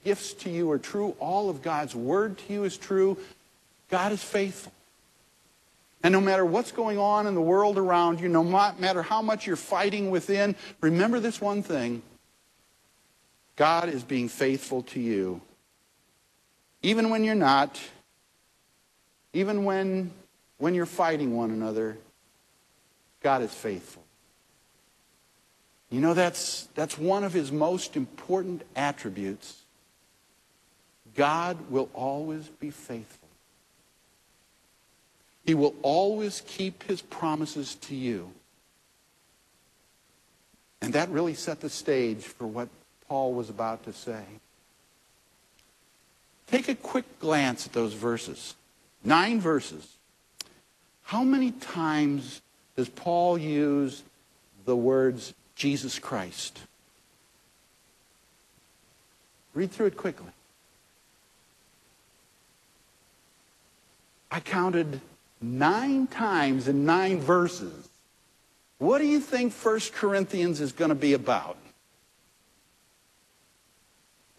gifts 0.03 0.34
to 0.34 0.49
you 0.49 0.70
are 0.72 0.80
true, 0.80 1.15
all 1.20 1.49
of 1.49 1.61
God's 1.61 1.95
word 1.95 2.38
to 2.39 2.53
you 2.53 2.63
is 2.65 2.78
true, 2.78 3.17
God 3.89 4.11
is 4.11 4.23
faithful. 4.23 4.71
And 6.01 6.13
no 6.13 6.21
matter 6.21 6.45
what's 6.45 6.71
going 6.71 6.97
on 6.97 7.27
in 7.27 7.35
the 7.35 7.41
world 7.41 7.77
around 7.77 8.21
you, 8.21 8.29
no 8.29 8.43
matter 8.43 9.01
how 9.01 9.21
much 9.21 9.45
you're 9.45 9.55
fighting 9.55 10.11
within, 10.11 10.55
remember 10.79 11.19
this 11.19 11.41
one 11.41 11.61
thing 11.61 12.01
God 13.55 13.89
is 13.89 14.03
being 14.03 14.29
faithful 14.29 14.83
to 14.83 14.99
you. 14.99 15.41
Even 16.81 17.09
when 17.09 17.25
you're 17.25 17.35
not, 17.35 17.77
even 19.33 19.65
when 19.65 20.11
when 20.59 20.75
you're 20.75 20.85
fighting 20.85 21.35
one 21.35 21.51
another, 21.51 21.97
God 23.23 23.41
is 23.41 23.53
faithful. 23.53 24.03
You 25.89 26.01
know, 26.01 26.13
that's, 26.13 26.67
that's 26.75 26.97
one 26.97 27.23
of 27.23 27.33
his 27.33 27.51
most 27.51 27.97
important 27.97 28.61
attributes. 28.75 29.63
God 31.15 31.57
will 31.69 31.89
always 31.93 32.47
be 32.47 32.69
faithful. 32.69 33.18
He 35.50 35.56
will 35.56 35.74
always 35.82 36.43
keep 36.45 36.84
his 36.84 37.02
promises 37.02 37.74
to 37.82 37.95
you. 37.95 38.30
And 40.80 40.93
that 40.93 41.10
really 41.10 41.34
set 41.34 41.60
the 41.60 41.72
stage 41.72 42.24
for 42.24 42.45
what 42.45 42.70
Paul 43.08 43.34
was 43.34 43.50
about 43.50 43.84
to 43.86 43.91
say. 43.91 44.22
Take 46.45 46.70
a 46.70 46.76
quick 46.76 47.20
glance 47.20 47.66
at 47.66 47.74
those 47.74 47.95
verses. 47.95 48.54
Nine 49.04 49.41
verses. 49.41 49.95
How 51.02 51.24
many 51.24 51.50
times 51.54 52.43
does 52.76 52.89
Paul 52.89 53.36
use 53.36 54.04
the 54.66 54.76
words 54.76 55.34
Jesus 55.56 55.97
Christ? 55.97 56.60
Read 59.56 59.72
through 59.72 59.88
it 59.88 59.97
quickly. 59.97 60.32
I 64.30 64.41
counted 64.41 65.02
nine 65.41 66.07
times 66.07 66.67
in 66.67 66.85
nine 66.85 67.19
verses. 67.19 67.89
What 68.77 68.99
do 68.99 69.05
you 69.05 69.19
think 69.19 69.53
1 69.53 69.79
Corinthians 69.93 70.61
is 70.61 70.71
going 70.71 70.89
to 70.89 70.95
be 70.95 71.13
about? 71.13 71.57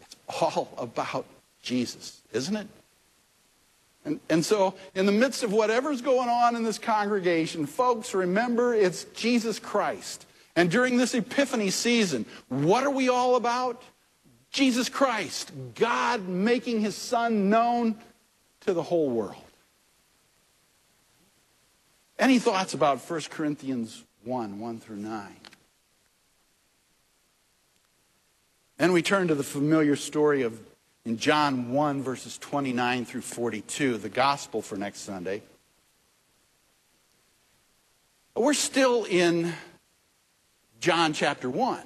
It's 0.01 0.15
all 0.27 0.69
about 0.77 1.25
Jesus, 1.61 2.21
isn't 2.33 2.55
it? 2.55 2.67
And, 4.03 4.19
and 4.29 4.43
so, 4.43 4.73
in 4.95 5.05
the 5.05 5.11
midst 5.11 5.43
of 5.43 5.53
whatever's 5.53 6.01
going 6.01 6.27
on 6.27 6.55
in 6.55 6.63
this 6.63 6.79
congregation, 6.79 7.67
folks, 7.67 8.15
remember 8.15 8.73
it's 8.73 9.03
Jesus 9.13 9.59
Christ. 9.59 10.25
And 10.55 10.71
during 10.71 10.97
this 10.97 11.13
Epiphany 11.13 11.69
season, 11.69 12.25
what 12.49 12.83
are 12.83 12.89
we 12.89 13.09
all 13.09 13.35
about? 13.35 13.81
Jesus 14.49 14.89
Christ, 14.89 15.51
God 15.75 16.27
making 16.27 16.81
his 16.81 16.95
Son 16.95 17.49
known 17.49 17.95
to 18.61 18.73
the 18.73 18.83
whole 18.83 19.09
world. 19.09 19.43
Any 22.21 22.37
thoughts 22.37 22.75
about 22.75 22.99
1 22.99 23.21
Corinthians 23.31 24.03
1 24.25 24.59
1 24.59 24.79
through 24.79 24.97
9? 24.97 25.35
Then 28.77 28.93
we 28.93 29.01
turn 29.01 29.27
to 29.29 29.35
the 29.35 29.43
familiar 29.43 29.95
story 29.95 30.43
of 30.43 30.59
in 31.03 31.17
John 31.17 31.71
1, 31.71 32.03
verses 32.03 32.37
29 32.37 33.05
through 33.05 33.21
42, 33.21 33.97
the 33.97 34.07
gospel 34.07 34.61
for 34.61 34.75
next 34.75 34.99
Sunday. 34.99 35.41
We're 38.35 38.53
still 38.53 39.05
in 39.05 39.55
John 40.79 41.13
chapter 41.13 41.49
1. 41.49 41.81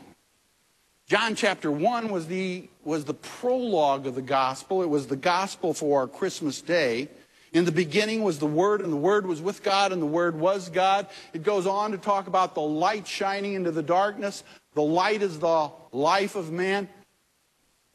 John 1.08 1.36
chapter 1.36 1.72
1 1.72 2.10
was 2.10 2.28
the, 2.28 2.68
was 2.84 3.06
the 3.06 3.14
prologue 3.14 4.06
of 4.06 4.16
the 4.16 4.22
gospel. 4.22 4.84
It 4.84 4.90
was 4.90 5.08
the 5.08 5.16
gospel 5.16 5.74
for 5.74 6.02
our 6.02 6.08
Christmas 6.08 6.60
day. 6.60 7.08
In 7.56 7.64
the 7.64 7.72
beginning 7.72 8.22
was 8.22 8.38
the 8.38 8.45
Word, 8.45 8.82
and 8.82 8.91
the 8.91 8.97
Word 8.97 9.26
was 9.26 9.41
with 9.41 9.64
God, 9.64 9.93
and 9.93 10.01
the 10.01 10.06
Word 10.06 10.38
was 10.38 10.68
God. 10.68 11.08
It 11.32 11.41
goes 11.41 11.66
on 11.66 11.91
to 11.93 11.97
talk 11.97 12.28
about 12.28 12.53
the 12.53 12.60
light 12.60 13.08
shining 13.08 13.53
into 13.53 13.72
the 13.72 13.82
darkness. 13.82 14.43
The 14.74 14.84
light 14.84 15.22
is 15.22 15.39
the 15.39 15.72
life 15.93 16.36
of 16.36 16.51
man. 16.51 16.89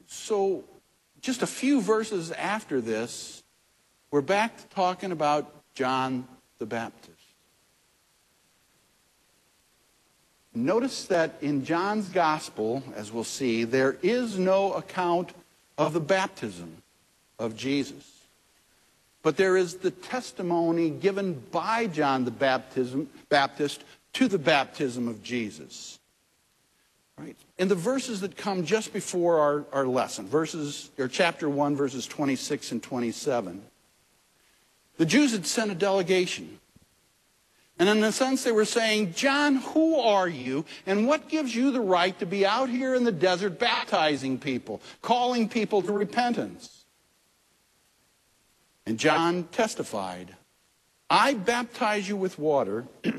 So 0.06 0.64
just 1.20 1.42
a 1.42 1.46
few 1.46 1.82
verses 1.82 2.32
after 2.32 2.80
this, 2.80 3.42
we're 4.11 4.22
back 4.22 4.56
to 4.56 4.66
talking 4.68 5.12
about 5.12 5.52
John 5.74 6.26
the 6.58 6.64
Baptist. 6.64 7.18
Notice 10.54 11.04
that 11.04 11.34
in 11.42 11.66
John's 11.66 12.08
gospel, 12.08 12.82
as 12.96 13.12
we'll 13.12 13.24
see, 13.24 13.64
there 13.64 13.98
is 14.02 14.38
no 14.38 14.72
account 14.72 15.34
of 15.76 15.92
the 15.92 16.00
baptism 16.00 16.78
of 17.38 17.54
Jesus. 17.54 18.09
But 19.22 19.36
there 19.36 19.56
is 19.56 19.76
the 19.76 19.90
testimony 19.90 20.90
given 20.90 21.34
by 21.50 21.86
John 21.86 22.24
the 22.24 22.30
baptism, 22.30 23.08
Baptist 23.28 23.84
to 24.14 24.28
the 24.28 24.38
baptism 24.38 25.08
of 25.08 25.22
Jesus. 25.22 25.98
Right? 27.18 27.36
In 27.58 27.68
the 27.68 27.74
verses 27.74 28.22
that 28.22 28.36
come 28.36 28.64
just 28.64 28.94
before 28.94 29.40
our, 29.40 29.64
our 29.72 29.86
lesson, 29.86 30.26
verses 30.26 30.90
or 30.98 31.06
chapter 31.06 31.50
1, 31.50 31.76
verses 31.76 32.06
26 32.06 32.72
and 32.72 32.82
27, 32.82 33.62
the 34.96 35.06
Jews 35.06 35.32
had 35.32 35.46
sent 35.46 35.70
a 35.70 35.74
delegation. 35.74 36.58
And 37.78 37.88
in 37.88 38.02
a 38.04 38.12
sense, 38.12 38.44
they 38.44 38.52
were 38.52 38.66
saying, 38.66 39.14
John, 39.14 39.56
who 39.56 39.98
are 39.98 40.28
you? 40.28 40.66
And 40.86 41.06
what 41.06 41.28
gives 41.28 41.54
you 41.54 41.70
the 41.70 41.80
right 41.80 42.18
to 42.18 42.26
be 42.26 42.44
out 42.44 42.68
here 42.68 42.94
in 42.94 43.04
the 43.04 43.12
desert 43.12 43.58
baptizing 43.58 44.38
people, 44.38 44.82
calling 45.00 45.48
people 45.48 45.80
to 45.82 45.92
repentance? 45.92 46.80
And 48.91 48.99
John 48.99 49.45
testified, 49.53 50.34
I 51.09 51.34
baptize 51.34 52.09
you 52.09 52.16
with 52.16 52.41
water. 52.41 52.86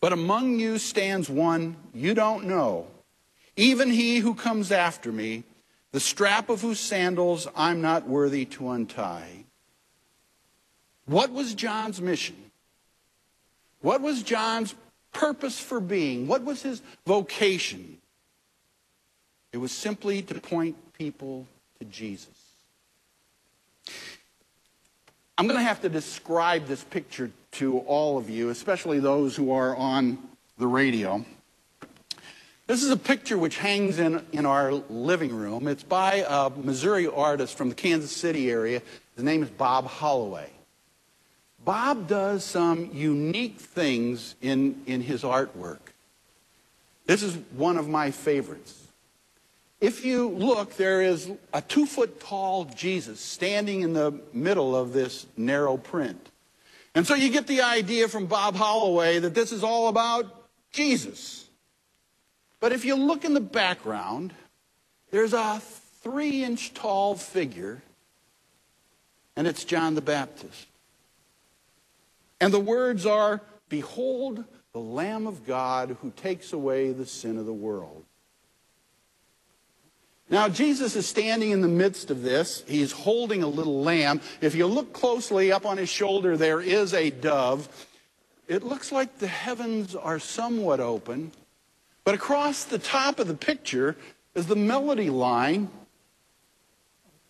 But 0.00 0.14
among 0.14 0.58
you 0.58 0.78
stands 0.78 1.28
one 1.28 1.76
you 1.92 2.14
don't 2.14 2.46
know, 2.46 2.86
even 3.56 3.90
he 3.90 4.18
who 4.18 4.34
comes 4.34 4.72
after 4.72 5.12
me, 5.12 5.44
the 5.92 6.00
strap 6.00 6.48
of 6.48 6.62
whose 6.62 6.80
sandals 6.80 7.46
I'm 7.54 7.82
not 7.82 8.08
worthy 8.08 8.46
to 8.46 8.70
untie. 8.70 9.44
What 11.04 11.30
was 11.32 11.54
John's 11.54 12.00
mission? 12.00 12.36
What 13.82 14.00
was 14.00 14.22
John's 14.22 14.74
purpose 15.12 15.60
for 15.60 15.80
being? 15.80 16.26
What 16.26 16.44
was 16.44 16.62
his 16.62 16.80
vocation? 17.06 17.98
It 19.52 19.58
was 19.58 19.72
simply 19.72 20.22
to 20.22 20.40
point 20.40 20.76
people 20.94 21.46
to 21.78 21.84
Jesus. 21.84 22.46
I'm 25.38 25.46
going 25.46 25.58
to 25.58 25.64
have 25.64 25.82
to 25.82 25.90
describe 25.90 26.66
this 26.66 26.82
picture 26.82 27.30
to 27.52 27.78
all 27.80 28.16
of 28.16 28.30
you, 28.30 28.48
especially 28.48 29.00
those 29.00 29.36
who 29.36 29.52
are 29.52 29.76
on 29.76 30.18
the 30.56 30.66
radio. 30.66 31.26
This 32.66 32.82
is 32.82 32.90
a 32.90 32.96
picture 32.96 33.36
which 33.36 33.58
hangs 33.58 33.98
in, 33.98 34.24
in 34.32 34.46
our 34.46 34.72
living 34.72 35.34
room. 35.34 35.68
It's 35.68 35.82
by 35.82 36.24
a 36.26 36.48
Missouri 36.48 37.06
artist 37.06 37.56
from 37.56 37.68
the 37.68 37.74
Kansas 37.74 38.16
City 38.16 38.50
area. 38.50 38.80
His 39.14 39.24
name 39.24 39.42
is 39.42 39.50
Bob 39.50 39.86
Holloway. 39.86 40.48
Bob 41.66 42.08
does 42.08 42.42
some 42.42 42.90
unique 42.94 43.60
things 43.60 44.36
in, 44.40 44.82
in 44.86 45.02
his 45.02 45.22
artwork. 45.22 45.80
This 47.04 47.22
is 47.22 47.36
one 47.56 47.76
of 47.76 47.88
my 47.88 48.10
favorites. 48.10 48.85
If 49.80 50.04
you 50.04 50.30
look, 50.30 50.76
there 50.76 51.02
is 51.02 51.30
a 51.52 51.60
two 51.60 51.84
foot 51.84 52.20
tall 52.20 52.64
Jesus 52.64 53.20
standing 53.20 53.82
in 53.82 53.92
the 53.92 54.20
middle 54.32 54.74
of 54.74 54.92
this 54.92 55.26
narrow 55.36 55.76
print. 55.76 56.30
And 56.94 57.06
so 57.06 57.14
you 57.14 57.28
get 57.28 57.46
the 57.46 57.60
idea 57.60 58.08
from 58.08 58.24
Bob 58.24 58.56
Holloway 58.56 59.18
that 59.18 59.34
this 59.34 59.52
is 59.52 59.62
all 59.62 59.88
about 59.88 60.48
Jesus. 60.72 61.46
But 62.58 62.72
if 62.72 62.86
you 62.86 62.96
look 62.96 63.26
in 63.26 63.34
the 63.34 63.40
background, 63.40 64.32
there's 65.10 65.34
a 65.34 65.60
three 66.02 66.42
inch 66.42 66.72
tall 66.72 67.14
figure, 67.14 67.82
and 69.36 69.46
it's 69.46 69.64
John 69.64 69.94
the 69.94 70.00
Baptist. 70.00 70.66
And 72.40 72.52
the 72.52 72.60
words 72.60 73.04
are 73.04 73.42
Behold 73.68 74.44
the 74.72 74.80
Lamb 74.80 75.26
of 75.26 75.46
God 75.46 75.98
who 76.00 76.10
takes 76.12 76.54
away 76.54 76.92
the 76.92 77.04
sin 77.04 77.36
of 77.36 77.44
the 77.44 77.52
world. 77.52 78.05
Now, 80.28 80.48
Jesus 80.48 80.96
is 80.96 81.06
standing 81.06 81.50
in 81.50 81.60
the 81.60 81.68
midst 81.68 82.10
of 82.10 82.22
this. 82.22 82.64
He's 82.66 82.90
holding 82.90 83.42
a 83.42 83.48
little 83.48 83.82
lamb. 83.82 84.20
If 84.40 84.54
you 84.54 84.66
look 84.66 84.92
closely 84.92 85.52
up 85.52 85.64
on 85.64 85.76
his 85.76 85.88
shoulder, 85.88 86.36
there 86.36 86.60
is 86.60 86.94
a 86.94 87.10
dove. 87.10 87.68
It 88.48 88.64
looks 88.64 88.90
like 88.90 89.18
the 89.18 89.28
heavens 89.28 89.94
are 89.94 90.18
somewhat 90.18 90.80
open. 90.80 91.32
But 92.04 92.14
across 92.14 92.64
the 92.64 92.78
top 92.78 93.20
of 93.20 93.28
the 93.28 93.34
picture 93.34 93.96
is 94.34 94.46
the 94.46 94.56
melody 94.56 95.10
line 95.10 95.70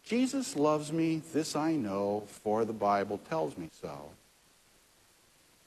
Jesus 0.07 0.55
loves 0.55 0.93
me, 0.93 1.21
this 1.33 1.57
I 1.57 1.73
know, 1.73 2.23
for 2.29 2.65
the 2.65 2.73
Bible 2.73 3.19
tells 3.29 3.59
me 3.59 3.69
so. 3.83 4.11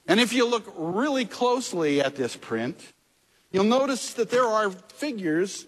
And 0.07 0.17
if 0.17 0.31
you 0.31 0.47
look 0.47 0.73
really 0.77 1.25
closely 1.25 2.01
at 2.01 2.15
this 2.15 2.37
print, 2.37 2.93
you'll 3.51 3.65
notice 3.65 4.13
that 4.13 4.29
there 4.29 4.45
are 4.45 4.71
figures 4.71 5.65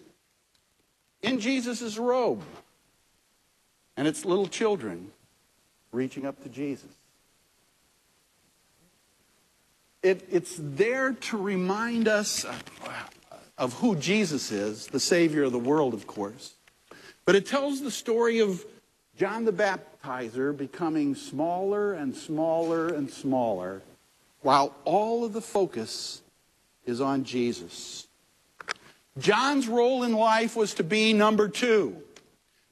in 1.21 1.39
Jesus' 1.39 1.97
robe. 1.97 2.41
And 3.97 4.07
it's 4.07 4.25
little 4.25 4.47
children 4.47 5.11
reaching 5.91 6.25
up 6.25 6.41
to 6.43 6.49
Jesus. 6.49 6.89
It, 10.01 10.27
it's 10.31 10.55
there 10.57 11.13
to 11.13 11.37
remind 11.37 12.07
us 12.07 12.43
of, 12.43 12.63
of 13.57 13.73
who 13.75 13.95
Jesus 13.95 14.51
is, 14.51 14.87
the 14.87 14.99
Savior 14.99 15.43
of 15.43 15.51
the 15.51 15.59
world, 15.59 15.93
of 15.93 16.07
course. 16.07 16.55
But 17.25 17.35
it 17.35 17.45
tells 17.45 17.81
the 17.81 17.91
story 17.91 18.39
of 18.39 18.65
John 19.17 19.45
the 19.45 19.53
Baptizer 19.53 20.57
becoming 20.57 21.13
smaller 21.13 21.93
and 21.93 22.15
smaller 22.15 22.87
and 22.87 23.11
smaller, 23.11 23.83
while 24.41 24.73
all 24.85 25.23
of 25.23 25.33
the 25.33 25.41
focus 25.41 26.21
is 26.85 26.99
on 26.99 27.23
Jesus. 27.23 28.07
John's 29.17 29.67
role 29.67 30.03
in 30.03 30.13
life 30.13 30.55
was 30.55 30.73
to 30.75 30.83
be 30.83 31.13
number 31.13 31.47
two, 31.49 31.97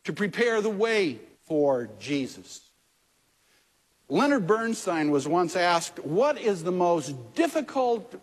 to 0.06 0.14
prepare 0.14 0.62
the 0.62 0.70
way 0.70 1.20
for 1.46 1.90
Jesus. 2.00 2.62
Leonard 4.08 4.48
Bernstein 4.48 5.12
was 5.12 5.28
once 5.28 5.56
asked, 5.56 6.00
What 6.00 6.40
is 6.40 6.64
the 6.64 6.72
most 6.72 7.16
difficult 7.36 8.16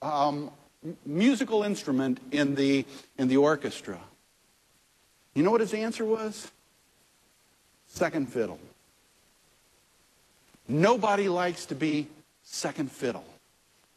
um, 0.00 0.50
musical 1.06 1.62
instrument 1.62 2.20
in 2.30 2.54
the, 2.54 2.84
in 3.18 3.28
the 3.28 3.38
orchestra? 3.38 3.98
You 5.34 5.42
know 5.42 5.50
what 5.50 5.60
his 5.60 5.74
answer 5.74 6.04
was? 6.04 6.50
Second 7.88 8.28
fiddle. 8.32 8.60
Nobody 10.68 11.28
likes 11.28 11.66
to 11.66 11.74
be 11.74 12.08
second 12.42 12.90
fiddle. 12.90 13.24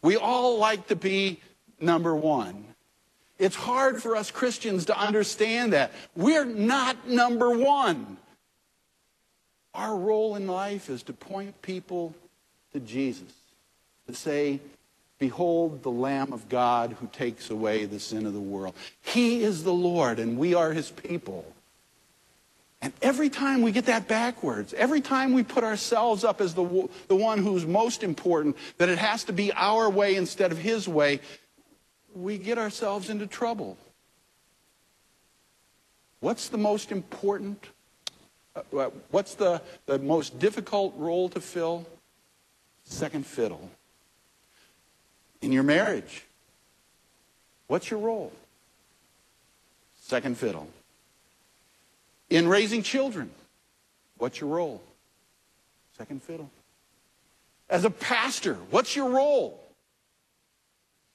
We 0.01 0.17
all 0.17 0.57
like 0.57 0.87
to 0.87 0.95
be 0.95 1.39
number 1.79 2.15
one. 2.15 2.74
It's 3.37 3.55
hard 3.55 4.01
for 4.01 4.15
us 4.15 4.31
Christians 4.31 4.85
to 4.85 4.97
understand 4.97 5.73
that. 5.73 5.91
We're 6.15 6.45
not 6.45 7.07
number 7.07 7.49
one. 7.49 8.17
Our 9.73 9.95
role 9.95 10.35
in 10.35 10.47
life 10.47 10.89
is 10.89 11.03
to 11.03 11.13
point 11.13 11.61
people 11.61 12.15
to 12.73 12.79
Jesus, 12.79 13.33
to 14.07 14.13
say, 14.13 14.61
Behold 15.17 15.81
the 15.83 15.91
Lamb 15.91 16.33
of 16.33 16.49
God 16.49 16.95
who 16.99 17.07
takes 17.07 17.49
away 17.49 17.85
the 17.85 17.99
sin 17.99 18.25
of 18.25 18.33
the 18.33 18.39
world. 18.39 18.75
He 19.01 19.43
is 19.43 19.63
the 19.63 19.73
Lord, 19.73 20.19
and 20.19 20.37
we 20.37 20.53
are 20.53 20.73
his 20.73 20.91
people. 20.91 21.45
And 22.81 22.91
every 23.01 23.29
time 23.29 23.61
we 23.61 23.71
get 23.71 23.85
that 23.85 24.07
backwards, 24.07 24.73
every 24.73 25.01
time 25.01 25.33
we 25.33 25.43
put 25.43 25.63
ourselves 25.63 26.23
up 26.23 26.41
as 26.41 26.53
the, 26.53 26.89
the 27.07 27.15
one 27.15 27.39
who's 27.39 27.65
most 27.65 28.03
important, 28.03 28.57
that 28.77 28.89
it 28.89 28.97
has 28.97 29.23
to 29.23 29.33
be 29.33 29.51
our 29.53 29.89
way 29.89 30.15
instead 30.15 30.51
of 30.51 30.57
his 30.57 30.87
way, 30.87 31.21
we 32.15 32.37
get 32.37 32.57
ourselves 32.57 33.09
into 33.09 33.27
trouble. 33.27 33.77
What's 36.21 36.49
the 36.49 36.57
most 36.57 36.91
important? 36.91 37.67
Uh, 38.55 38.89
what's 39.11 39.35
the, 39.35 39.61
the 39.85 39.99
most 39.99 40.39
difficult 40.39 40.93
role 40.97 41.29
to 41.29 41.41
fill? 41.41 41.85
Second 42.85 43.25
fiddle. 43.25 43.69
In 45.41 45.51
your 45.51 45.63
marriage, 45.63 46.25
what's 47.67 47.91
your 47.91 47.99
role? 47.99 48.31
Second 50.01 50.37
fiddle. 50.37 50.67
In 52.29 52.47
raising 52.47 52.81
children, 52.81 53.29
what's 54.17 54.39
your 54.39 54.49
role? 54.49 54.81
Second 55.97 56.23
fiddle. 56.23 56.49
As 57.69 57.85
a 57.85 57.89
pastor, 57.89 58.55
what's 58.69 58.95
your 58.95 59.09
role? 59.09 59.59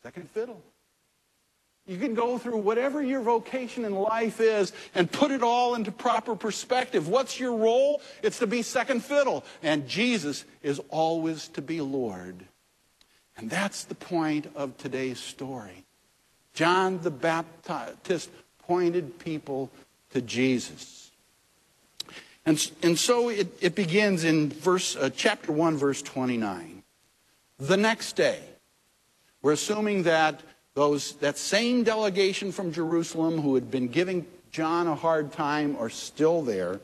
Second 0.02 0.28
fiddle. 0.30 0.60
You 1.90 1.98
can 1.98 2.14
go 2.14 2.38
through 2.38 2.58
whatever 2.58 3.02
your 3.02 3.20
vocation 3.20 3.84
in 3.84 3.96
life 3.96 4.40
is 4.40 4.72
and 4.94 5.10
put 5.10 5.32
it 5.32 5.42
all 5.42 5.74
into 5.74 5.90
proper 5.90 6.36
perspective. 6.36 7.08
What's 7.08 7.40
your 7.40 7.56
role? 7.56 8.00
It's 8.22 8.38
to 8.38 8.46
be 8.46 8.62
second 8.62 9.02
fiddle. 9.02 9.44
And 9.60 9.88
Jesus 9.88 10.44
is 10.62 10.80
always 10.90 11.48
to 11.48 11.62
be 11.62 11.80
Lord. 11.80 12.46
And 13.36 13.50
that's 13.50 13.82
the 13.82 13.96
point 13.96 14.46
of 14.54 14.78
today's 14.78 15.18
story. 15.18 15.84
John 16.54 17.00
the 17.02 17.10
Baptist 17.10 18.30
pointed 18.68 19.18
people 19.18 19.68
to 20.10 20.22
Jesus. 20.22 21.10
And, 22.46 22.70
and 22.84 22.96
so 22.96 23.30
it, 23.30 23.48
it 23.60 23.74
begins 23.74 24.22
in 24.22 24.50
verse, 24.50 24.94
uh, 24.94 25.10
chapter 25.12 25.50
1, 25.50 25.76
verse 25.76 26.02
29. 26.02 26.84
The 27.58 27.76
next 27.76 28.14
day, 28.14 28.38
we're 29.42 29.52
assuming 29.52 30.04
that 30.04 30.40
those, 30.74 31.14
that 31.16 31.36
same 31.36 31.82
delegation 31.82 32.52
from 32.52 32.72
Jerusalem 32.72 33.40
who 33.40 33.54
had 33.54 33.70
been 33.70 33.88
giving 33.88 34.26
John 34.50 34.86
a 34.86 34.94
hard 34.94 35.32
time 35.32 35.76
are 35.76 35.90
still 35.90 36.42
there. 36.42 36.80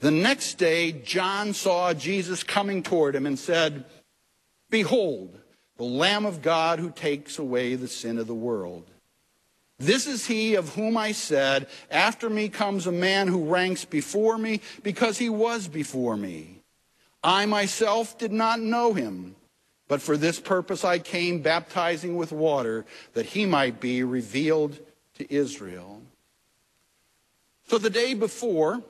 The 0.00 0.10
next 0.10 0.54
day, 0.54 0.92
John 0.92 1.54
saw 1.54 1.94
Jesus 1.94 2.42
coming 2.42 2.82
toward 2.82 3.14
him 3.14 3.26
and 3.26 3.38
said, 3.38 3.84
Behold, 4.70 5.38
the 5.76 5.84
Lamb 5.84 6.26
of 6.26 6.42
God 6.42 6.78
who 6.78 6.90
takes 6.90 7.38
away 7.38 7.74
the 7.74 7.88
sin 7.88 8.18
of 8.18 8.26
the 8.26 8.34
world. 8.34 8.84
This 9.78 10.06
is 10.06 10.26
he 10.26 10.54
of 10.54 10.74
whom 10.74 10.96
I 10.96 11.12
said, 11.12 11.66
After 11.90 12.30
me 12.30 12.48
comes 12.48 12.86
a 12.86 12.92
man 12.92 13.28
who 13.28 13.44
ranks 13.44 13.84
before 13.84 14.38
me 14.38 14.60
because 14.82 15.18
he 15.18 15.28
was 15.28 15.68
before 15.68 16.16
me. 16.16 16.62
I 17.24 17.46
myself 17.46 18.18
did 18.18 18.32
not 18.32 18.60
know 18.60 18.92
him. 18.92 19.36
But 19.92 20.00
for 20.00 20.16
this 20.16 20.40
purpose 20.40 20.86
I 20.86 20.98
came 20.98 21.42
baptizing 21.42 22.16
with 22.16 22.32
water, 22.32 22.86
that 23.12 23.26
he 23.26 23.44
might 23.44 23.78
be 23.78 24.02
revealed 24.02 24.78
to 25.18 25.30
Israel. 25.30 26.00
So 27.68 27.76
the 27.76 27.90
day 27.90 28.14
before, 28.14 28.80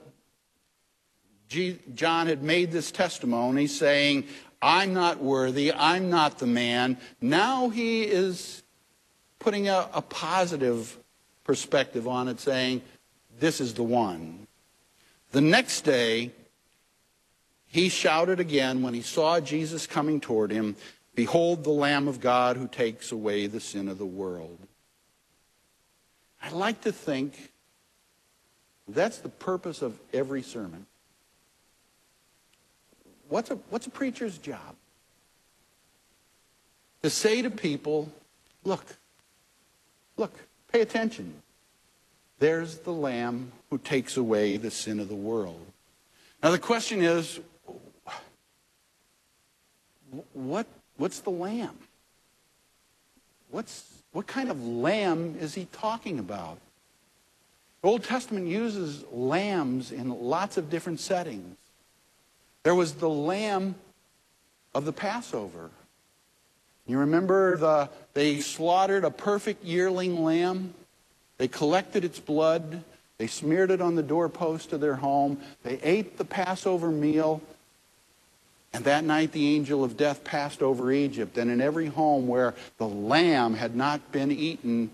John 1.48 2.28
had 2.28 2.44
made 2.44 2.70
this 2.70 2.92
testimony 2.92 3.66
saying, 3.66 4.28
I'm 4.62 4.94
not 4.94 5.20
worthy, 5.20 5.72
I'm 5.72 6.08
not 6.08 6.38
the 6.38 6.46
man. 6.46 6.98
Now 7.20 7.68
he 7.68 8.04
is 8.04 8.62
putting 9.40 9.68
a, 9.68 9.88
a 9.92 10.02
positive 10.02 10.96
perspective 11.42 12.06
on 12.06 12.28
it, 12.28 12.38
saying, 12.38 12.80
This 13.40 13.60
is 13.60 13.74
the 13.74 13.82
one. 13.82 14.46
The 15.32 15.40
next 15.40 15.80
day, 15.80 16.30
he 17.72 17.88
shouted 17.88 18.38
again 18.38 18.82
when 18.82 18.92
he 18.92 19.00
saw 19.00 19.40
Jesus 19.40 19.86
coming 19.86 20.20
toward 20.20 20.50
him, 20.50 20.76
Behold 21.14 21.64
the 21.64 21.70
Lamb 21.70 22.06
of 22.06 22.20
God 22.20 22.58
who 22.58 22.68
takes 22.68 23.12
away 23.12 23.46
the 23.46 23.60
sin 23.60 23.88
of 23.88 23.96
the 23.96 24.04
world. 24.04 24.58
I 26.42 26.50
like 26.50 26.82
to 26.82 26.92
think 26.92 27.50
that's 28.86 29.18
the 29.18 29.30
purpose 29.30 29.80
of 29.80 29.98
every 30.12 30.42
sermon. 30.42 30.84
What's 33.30 33.50
a, 33.50 33.54
what's 33.70 33.86
a 33.86 33.90
preacher's 33.90 34.36
job? 34.36 34.76
To 37.02 37.08
say 37.08 37.40
to 37.40 37.48
people, 37.48 38.12
look, 38.64 38.84
look, 40.18 40.34
pay 40.70 40.82
attention. 40.82 41.32
There's 42.38 42.80
the 42.80 42.92
Lamb 42.92 43.50
who 43.70 43.78
takes 43.78 44.18
away 44.18 44.58
the 44.58 44.70
sin 44.70 45.00
of 45.00 45.08
the 45.08 45.14
world. 45.14 45.64
Now 46.42 46.50
the 46.50 46.58
question 46.58 47.00
is, 47.00 47.40
what, 50.32 50.66
what's 50.96 51.20
the 51.20 51.30
lamb? 51.30 51.76
What's, 53.50 53.84
what 54.12 54.26
kind 54.26 54.50
of 54.50 54.64
lamb 54.64 55.36
is 55.40 55.54
he 55.54 55.66
talking 55.72 56.18
about? 56.18 56.58
The 57.82 57.88
Old 57.88 58.04
Testament 58.04 58.46
uses 58.46 59.04
lambs 59.10 59.90
in 59.90 60.08
lots 60.08 60.56
of 60.56 60.70
different 60.70 61.00
settings. 61.00 61.56
There 62.62 62.74
was 62.74 62.94
the 62.94 63.08
lamb 63.08 63.74
of 64.74 64.84
the 64.84 64.92
Passover. 64.92 65.70
You 66.86 66.98
remember 66.98 67.56
the, 67.56 67.90
they 68.14 68.40
slaughtered 68.40 69.04
a 69.04 69.10
perfect 69.10 69.64
yearling 69.64 70.22
lamb. 70.22 70.74
They 71.38 71.48
collected 71.48 72.04
its 72.04 72.20
blood. 72.20 72.84
They 73.18 73.26
smeared 73.26 73.70
it 73.70 73.80
on 73.80 73.94
the 73.94 74.02
doorpost 74.02 74.72
of 74.72 74.80
their 74.80 74.96
home. 74.96 75.40
They 75.62 75.78
ate 75.82 76.18
the 76.18 76.24
Passover 76.24 76.90
meal. 76.90 77.40
And 78.72 78.84
that 78.84 79.04
night 79.04 79.32
the 79.32 79.54
angel 79.54 79.84
of 79.84 79.96
death 79.96 80.24
passed 80.24 80.62
over 80.62 80.90
Egypt, 80.90 81.36
and 81.36 81.50
in 81.50 81.60
every 81.60 81.86
home 81.86 82.26
where 82.26 82.54
the 82.78 82.88
lamb 82.88 83.54
had 83.54 83.76
not 83.76 84.12
been 84.12 84.32
eaten, 84.32 84.90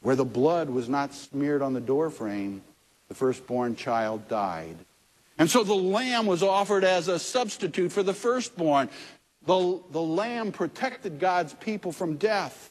where 0.00 0.16
the 0.16 0.24
blood 0.24 0.70
was 0.70 0.88
not 0.88 1.14
smeared 1.14 1.62
on 1.62 1.74
the 1.74 1.80
doorframe, 1.80 2.62
the 3.08 3.14
firstborn 3.14 3.76
child 3.76 4.28
died. 4.28 4.76
And 5.36 5.50
so 5.50 5.64
the 5.64 5.74
lamb 5.74 6.26
was 6.26 6.42
offered 6.42 6.84
as 6.84 7.08
a 7.08 7.18
substitute 7.18 7.92
for 7.92 8.02
the 8.02 8.14
firstborn. 8.14 8.88
The, 9.46 9.80
the 9.90 10.00
lamb 10.00 10.52
protected 10.52 11.18
God's 11.18 11.52
people 11.54 11.92
from 11.92 12.16
death. 12.16 12.70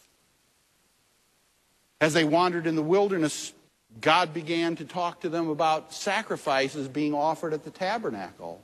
As 2.02 2.14
they 2.14 2.24
wandered 2.24 2.66
in 2.66 2.76
the 2.76 2.82
wilderness, 2.82 3.54
God 4.02 4.34
began 4.34 4.76
to 4.78 4.86
talk 4.86 5.22
to 5.22 5.30
them 5.30 5.50
about 5.50 5.94
sacrifices 5.94 6.88
being 6.88 7.14
offered 7.14 7.54
at 7.54 7.64
the 7.64 7.70
tabernacle. 7.70 8.62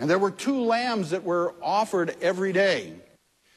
And 0.00 0.08
there 0.08 0.18
were 0.18 0.30
two 0.30 0.62
lambs 0.62 1.10
that 1.10 1.24
were 1.24 1.54
offered 1.62 2.16
every 2.22 2.54
day. 2.54 2.94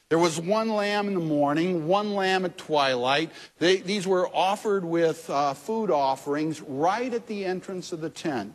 There 0.10 0.20
was 0.20 0.39
one 0.39 0.70
lamb 0.70 1.08
in 1.08 1.14
the 1.14 1.22
morning, 1.22 1.88
one 1.88 2.14
lamb 2.14 2.44
at 2.44 2.58
twilight. 2.58 3.32
They, 3.58 3.78
these 3.78 4.06
were 4.06 4.28
offered 4.28 4.84
with 4.84 5.28
uh, 5.30 5.54
food 5.54 5.89
offerings 5.89 6.62
right 6.62 7.12
at 7.12 7.28
the 7.28 7.46
entrance 7.46 7.94
of 7.94 8.02
the 8.02 8.10
tent. 8.10 8.54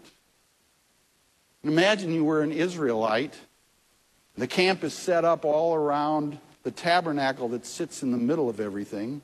Imagine 1.65 2.13
you 2.13 2.25
were 2.25 2.43
an 2.43 2.53
Israelite. 2.53 3.35
The 4.37 4.47
camp 4.47 4.85
is 4.85 4.93
set 4.93 5.25
up 5.25 5.45
all 5.45 5.75
around 5.75 6.39
the 6.63 6.71
tabernacle 6.71 7.49
that 7.49 7.65
sits 7.65 8.03
in 8.03 8.13
the 8.13 8.19
middle 8.19 8.51
of 8.51 8.61
everything. 8.61 9.23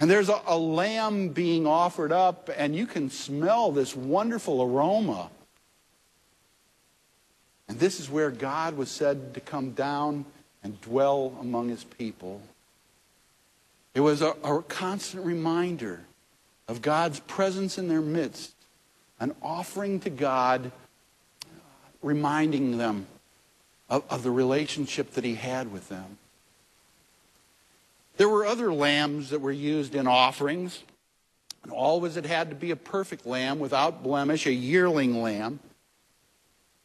And 0.00 0.10
there's 0.10 0.28
a, 0.28 0.42
a 0.46 0.58
lamb 0.58 1.28
being 1.28 1.66
offered 1.66 2.12
up, 2.12 2.50
and 2.54 2.74
you 2.74 2.86
can 2.86 3.08
smell 3.08 3.70
this 3.70 3.96
wonderful 3.96 4.60
aroma 4.60 5.30
this 7.68 8.00
is 8.00 8.08
where 8.08 8.30
God 8.30 8.76
was 8.76 8.90
said 8.90 9.34
to 9.34 9.40
come 9.40 9.72
down 9.72 10.24
and 10.62 10.80
dwell 10.80 11.36
among 11.40 11.68
his 11.68 11.84
people. 11.84 12.40
It 13.94 14.00
was 14.00 14.22
a, 14.22 14.34
a 14.44 14.62
constant 14.62 15.24
reminder 15.24 16.04
of 16.68 16.82
God's 16.82 17.20
presence 17.20 17.78
in 17.78 17.88
their 17.88 18.00
midst, 18.00 18.52
an 19.20 19.34
offering 19.42 20.00
to 20.00 20.10
God, 20.10 20.70
reminding 22.02 22.78
them 22.78 23.06
of, 23.88 24.04
of 24.10 24.22
the 24.22 24.30
relationship 24.30 25.12
that 25.12 25.24
he 25.24 25.34
had 25.34 25.72
with 25.72 25.88
them. 25.88 26.18
There 28.16 28.28
were 28.28 28.44
other 28.44 28.72
lambs 28.72 29.30
that 29.30 29.40
were 29.40 29.52
used 29.52 29.94
in 29.94 30.06
offerings. 30.06 30.82
And 31.66 31.72
always 31.72 32.16
it 32.16 32.24
had 32.24 32.50
to 32.50 32.54
be 32.54 32.70
a 32.70 32.76
perfect 32.76 33.26
lamb 33.26 33.58
without 33.58 34.04
blemish, 34.04 34.46
a 34.46 34.52
yearling 34.52 35.20
lamb. 35.20 35.58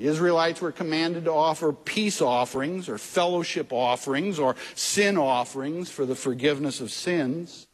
The 0.02 0.08
Israelites 0.08 0.60
were 0.62 0.72
commanded 0.72 1.26
to 1.26 1.32
offer 1.32 1.72
peace 1.72 2.24
offerings 2.24 2.90
or 2.90 2.98
fellowship 2.98 3.72
offerings 3.72 4.40
or 4.40 4.56
sin 4.74 5.16
offerings 5.16 5.92
for 5.92 6.08
the 6.08 6.16
forgiveness 6.16 6.82
of 6.82 6.90
sins. 6.90 7.68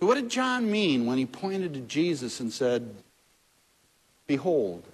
So, 0.00 0.06
what 0.06 0.14
did 0.14 0.30
John 0.30 0.70
mean 0.70 1.04
when 1.04 1.18
he 1.18 1.26
pointed 1.26 1.74
to 1.74 1.80
Jesus 1.80 2.40
and 2.40 2.50
said, 2.50 2.94
Behold, 4.26 4.84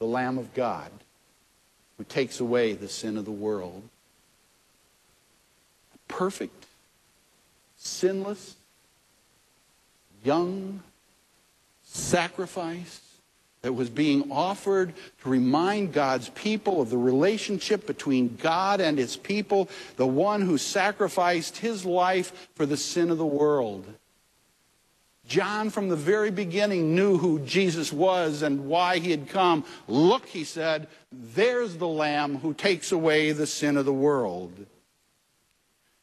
the 0.00 0.06
Lamb 0.06 0.36
of 0.36 0.52
God 0.52 0.90
who 1.96 2.02
takes 2.02 2.40
away 2.40 2.72
the 2.72 2.88
sin 2.88 3.16
of 3.16 3.24
the 3.24 3.30
world—a 3.30 3.88
Perfect, 6.08 6.66
sinless, 7.76 8.56
young 10.24 10.82
sacrifice 11.84 13.07
that 13.62 13.72
was 13.72 13.90
being 13.90 14.30
offered 14.30 14.94
to 15.22 15.28
remind 15.28 15.92
God's 15.92 16.28
people 16.30 16.80
of 16.80 16.90
the 16.90 16.98
relationship 16.98 17.86
between 17.86 18.36
God 18.36 18.80
and 18.80 18.96
his 18.96 19.16
people, 19.16 19.68
the 19.96 20.06
one 20.06 20.42
who 20.42 20.58
sacrificed 20.58 21.58
his 21.58 21.84
life 21.84 22.48
for 22.54 22.66
the 22.66 22.76
sin 22.76 23.10
of 23.10 23.18
the 23.18 23.26
world. 23.26 23.86
John, 25.26 25.68
from 25.68 25.90
the 25.90 25.96
very 25.96 26.30
beginning, 26.30 26.94
knew 26.94 27.18
who 27.18 27.40
Jesus 27.40 27.92
was 27.92 28.40
and 28.40 28.66
why 28.66 28.98
he 28.98 29.10
had 29.10 29.28
come. 29.28 29.64
Look, 29.86 30.26
he 30.26 30.44
said, 30.44 30.88
there's 31.12 31.76
the 31.76 31.88
Lamb 31.88 32.38
who 32.38 32.54
takes 32.54 32.92
away 32.92 33.32
the 33.32 33.46
sin 33.46 33.76
of 33.76 33.84
the 33.84 33.92
world. 33.92 34.52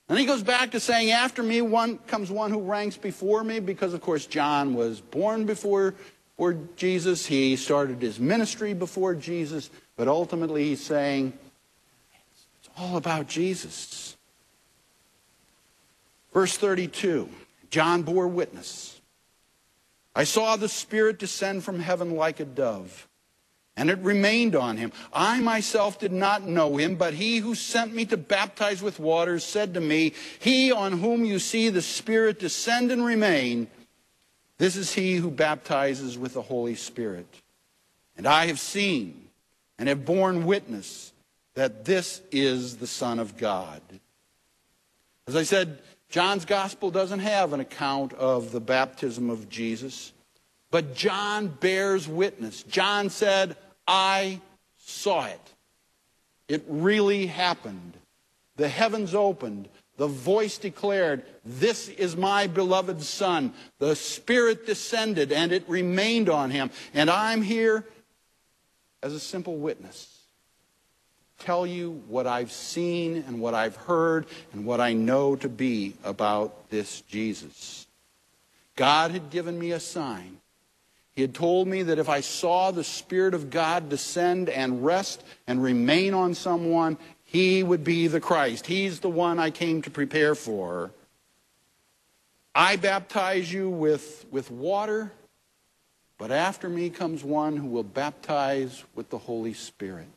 And 0.08 0.20
he 0.20 0.28
goes 0.28 0.44
back 0.44 0.72
to 0.72 0.80
saying, 0.80 1.10
after 1.10 1.42
me 1.42 1.62
one 1.62 1.98
comes 1.98 2.30
one 2.30 2.52
who 2.52 2.62
ranks 2.62 2.98
before 2.98 3.44
me, 3.44 3.60
because 3.60 3.96
of 3.96 4.02
course 4.02 4.28
John 4.28 4.76
was 4.76 5.02
born 5.02 5.46
before 5.46 5.96
before 6.36 6.58
Jesus. 6.76 7.26
He 7.26 7.56
started 7.56 8.02
his 8.02 8.20
ministry 8.20 8.74
before 8.74 9.16
Jesus. 9.16 9.70
But 9.96 10.08
ultimately, 10.08 10.66
he's 10.66 10.84
saying, 10.84 11.34
it's 12.60 12.70
all 12.78 12.98
about 12.98 13.28
Jesus. 13.28 14.18
Verse 16.34 16.58
32 16.58 17.30
John 17.70 18.04
bore 18.04 18.28
witness. 18.28 19.00
I 20.16 20.24
saw 20.24 20.56
the 20.56 20.70
Spirit 20.70 21.20
descend 21.20 21.64
from 21.64 21.80
heaven 21.80 22.16
like 22.16 22.40
a 22.40 22.46
dove, 22.46 23.08
and 23.76 23.90
it 23.90 24.00
remained 24.00 24.56
on 24.56 24.78
him. 24.78 24.94
I 25.12 25.42
myself 25.42 26.00
did 26.00 26.14
not 26.14 26.44
know 26.44 26.78
him, 26.78 26.96
but 26.96 27.14
he 27.14 27.40
who 27.40 27.54
sent 27.54 27.94
me 27.94 28.06
to 28.06 28.16
baptize 28.16 28.82
with 28.82 28.98
water 28.98 29.40
said 29.40 29.74
to 29.74 29.82
me, 29.82 30.14
He 30.40 30.72
on 30.72 31.00
whom 31.00 31.26
you 31.26 31.40
see 31.40 31.68
the 31.68 31.82
Spirit 31.82 32.40
descend 32.40 32.92
and 32.92 33.04
remain, 33.04 33.68
this 34.58 34.76
is 34.76 34.94
he 34.94 35.16
who 35.16 35.30
baptizes 35.30 36.18
with 36.18 36.34
the 36.34 36.42
Holy 36.42 36.76
Spirit. 36.76 37.28
And 38.18 38.26
I 38.28 38.48
have 38.48 38.60
seen 38.60 39.28
and 39.78 39.90
have 39.90 40.06
borne 40.06 40.46
witness 40.46 41.12
that 41.56 41.86
this 41.86 42.22
is 42.32 42.78
the 42.78 42.88
Son 42.88 43.20
of 43.20 43.38
God. 43.38 43.82
As 45.28 45.36
I 45.36 45.44
said, 45.44 45.80
John's 46.10 46.46
gospel 46.46 46.92
doesn't 46.92 47.20
have 47.20 47.52
an 47.52 47.60
account 47.60 48.14
of 48.14 48.52
the 48.52 48.60
baptism 48.60 49.30
of 49.30 49.50
Jesus, 49.50 50.14
but 50.72 50.96
John 50.96 51.48
bears 51.48 52.08
witness. 52.08 52.64
John 52.64 53.10
said, 53.10 53.58
I 53.88 54.40
saw 54.78 55.26
it. 55.26 55.54
It 56.48 56.64
really 56.68 57.26
happened. 57.26 57.94
The 58.56 58.70
heavens 58.70 59.16
opened. 59.16 59.68
The 59.98 60.08
voice 60.08 60.58
declared, 60.58 61.24
This 61.46 61.88
is 61.88 62.18
my 62.18 62.48
beloved 62.48 63.02
Son. 63.02 63.54
The 63.80 63.96
Spirit 63.96 64.66
descended 64.66 65.32
and 65.32 65.52
it 65.52 65.64
remained 65.68 66.30
on 66.30 66.52
him. 66.52 66.70
And 66.94 67.10
I'm 67.10 67.42
here 67.42 67.86
as 69.02 69.14
a 69.14 69.20
simple 69.20 69.56
witness. 69.56 70.12
Tell 71.40 71.68
you 71.68 72.04
what 72.08 72.28
I've 72.28 72.52
seen 72.52 73.24
and 73.28 73.40
what 73.40 73.54
I've 73.54 73.76
heard 73.76 74.26
and 74.54 74.66
what 74.66 74.82
I 74.82 74.94
know 74.94 75.36
to 75.38 75.50
be 75.50 75.94
about 76.04 76.70
this 76.70 77.02
Jesus. 77.02 77.88
God 78.76 79.12
had 79.12 79.30
given 79.30 79.58
me 79.58 79.72
a 79.72 79.80
sign. 79.80 80.40
He 81.16 81.22
had 81.22 81.34
told 81.34 81.68
me 81.68 81.84
that 81.84 82.00
if 82.00 82.10
I 82.10 82.20
saw 82.20 82.72
the 82.72 82.84
Spirit 82.84 83.34
of 83.34 83.50
God 83.50 83.88
descend 83.88 84.50
and 84.50 84.84
rest 84.84 85.24
and 85.48 85.64
remain 85.64 86.14
on 86.14 86.34
someone, 86.34 86.98
he 87.26 87.64
would 87.64 87.84
be 87.84 88.08
the 88.08 88.22
Christ. 88.22 88.68
He's 88.68 89.02
the 89.02 89.10
one 89.10 89.40
I 89.40 89.50
came 89.50 89.82
to 89.82 89.90
prepare 89.90 90.36
for. 90.36 90.92
I 92.54 92.78
baptize 92.78 93.52
you 93.52 93.70
with, 93.70 94.26
with 94.32 94.50
water, 94.50 95.12
but 96.18 96.32
after 96.32 96.70
me 96.70 96.90
comes 96.90 97.24
one 97.24 97.58
who 97.58 97.68
will 97.68 97.84
baptize 97.84 98.84
with 98.96 99.10
the 99.10 99.18
Holy 99.18 99.54
Spirit. 99.54 100.08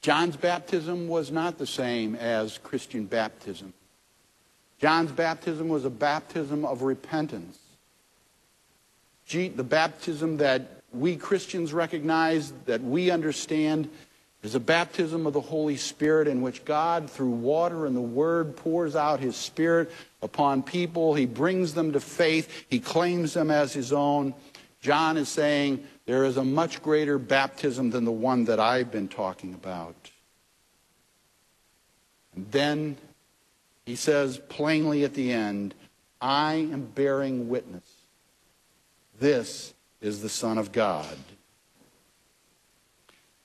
John's 0.00 0.36
baptism 0.36 1.08
was 1.08 1.30
not 1.30 1.58
the 1.58 1.66
same 1.66 2.16
as 2.16 2.58
Christian 2.58 3.04
baptism. 3.04 3.74
John's 4.80 5.12
baptism 5.12 5.68
was 5.68 5.84
a 5.84 5.90
baptism 5.90 6.64
of 6.64 6.82
repentance. 6.82 7.58
The 9.28 9.62
baptism 9.62 10.38
that 10.38 10.79
we 10.92 11.16
Christians 11.16 11.72
recognize, 11.72 12.52
that 12.66 12.82
we 12.82 13.10
understand, 13.10 13.88
is 14.42 14.54
a 14.54 14.60
baptism 14.60 15.26
of 15.26 15.32
the 15.32 15.40
Holy 15.40 15.76
Spirit 15.76 16.26
in 16.26 16.40
which 16.40 16.64
God, 16.64 17.10
through 17.10 17.30
water 17.30 17.86
and 17.86 17.94
the 17.94 18.00
Word, 18.00 18.56
pours 18.56 18.96
out 18.96 19.20
His 19.20 19.36
Spirit 19.36 19.90
upon 20.22 20.62
people. 20.62 21.14
He 21.14 21.26
brings 21.26 21.74
them 21.74 21.92
to 21.92 22.00
faith. 22.00 22.66
He 22.68 22.80
claims 22.80 23.34
them 23.34 23.50
as 23.50 23.72
His 23.72 23.92
own. 23.92 24.34
John 24.80 25.16
is 25.16 25.28
saying 25.28 25.86
there 26.06 26.24
is 26.24 26.38
a 26.38 26.44
much 26.44 26.82
greater 26.82 27.18
baptism 27.18 27.90
than 27.90 28.04
the 28.04 28.12
one 28.12 28.44
that 28.46 28.58
I've 28.58 28.90
been 28.90 29.08
talking 29.08 29.54
about. 29.54 29.94
And 32.34 32.50
then 32.50 32.96
he 33.84 33.96
says 33.96 34.40
plainly 34.48 35.04
at 35.04 35.14
the 35.14 35.32
end, 35.32 35.74
I 36.20 36.54
am 36.54 36.86
bearing 36.86 37.48
witness. 37.48 37.84
This 39.18 39.74
is 40.00 40.22
the 40.22 40.28
Son 40.28 40.58
of 40.58 40.72
God. 40.72 41.16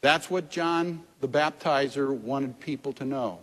That's 0.01 0.29
what 0.29 0.49
John 0.49 1.01
the 1.19 1.27
Baptizer 1.27 2.15
wanted 2.15 2.59
people 2.59 2.93
to 2.93 3.05
know. 3.05 3.39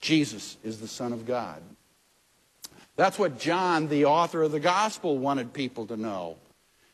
Jesus 0.00 0.58
is 0.62 0.80
the 0.80 0.88
Son 0.88 1.12
of 1.12 1.26
God. 1.26 1.62
That's 2.96 3.18
what 3.18 3.38
John, 3.38 3.88
the 3.88 4.04
author 4.04 4.42
of 4.42 4.52
the 4.52 4.60
gospel, 4.60 5.18
wanted 5.18 5.52
people 5.52 5.86
to 5.86 5.96
know. 5.96 6.36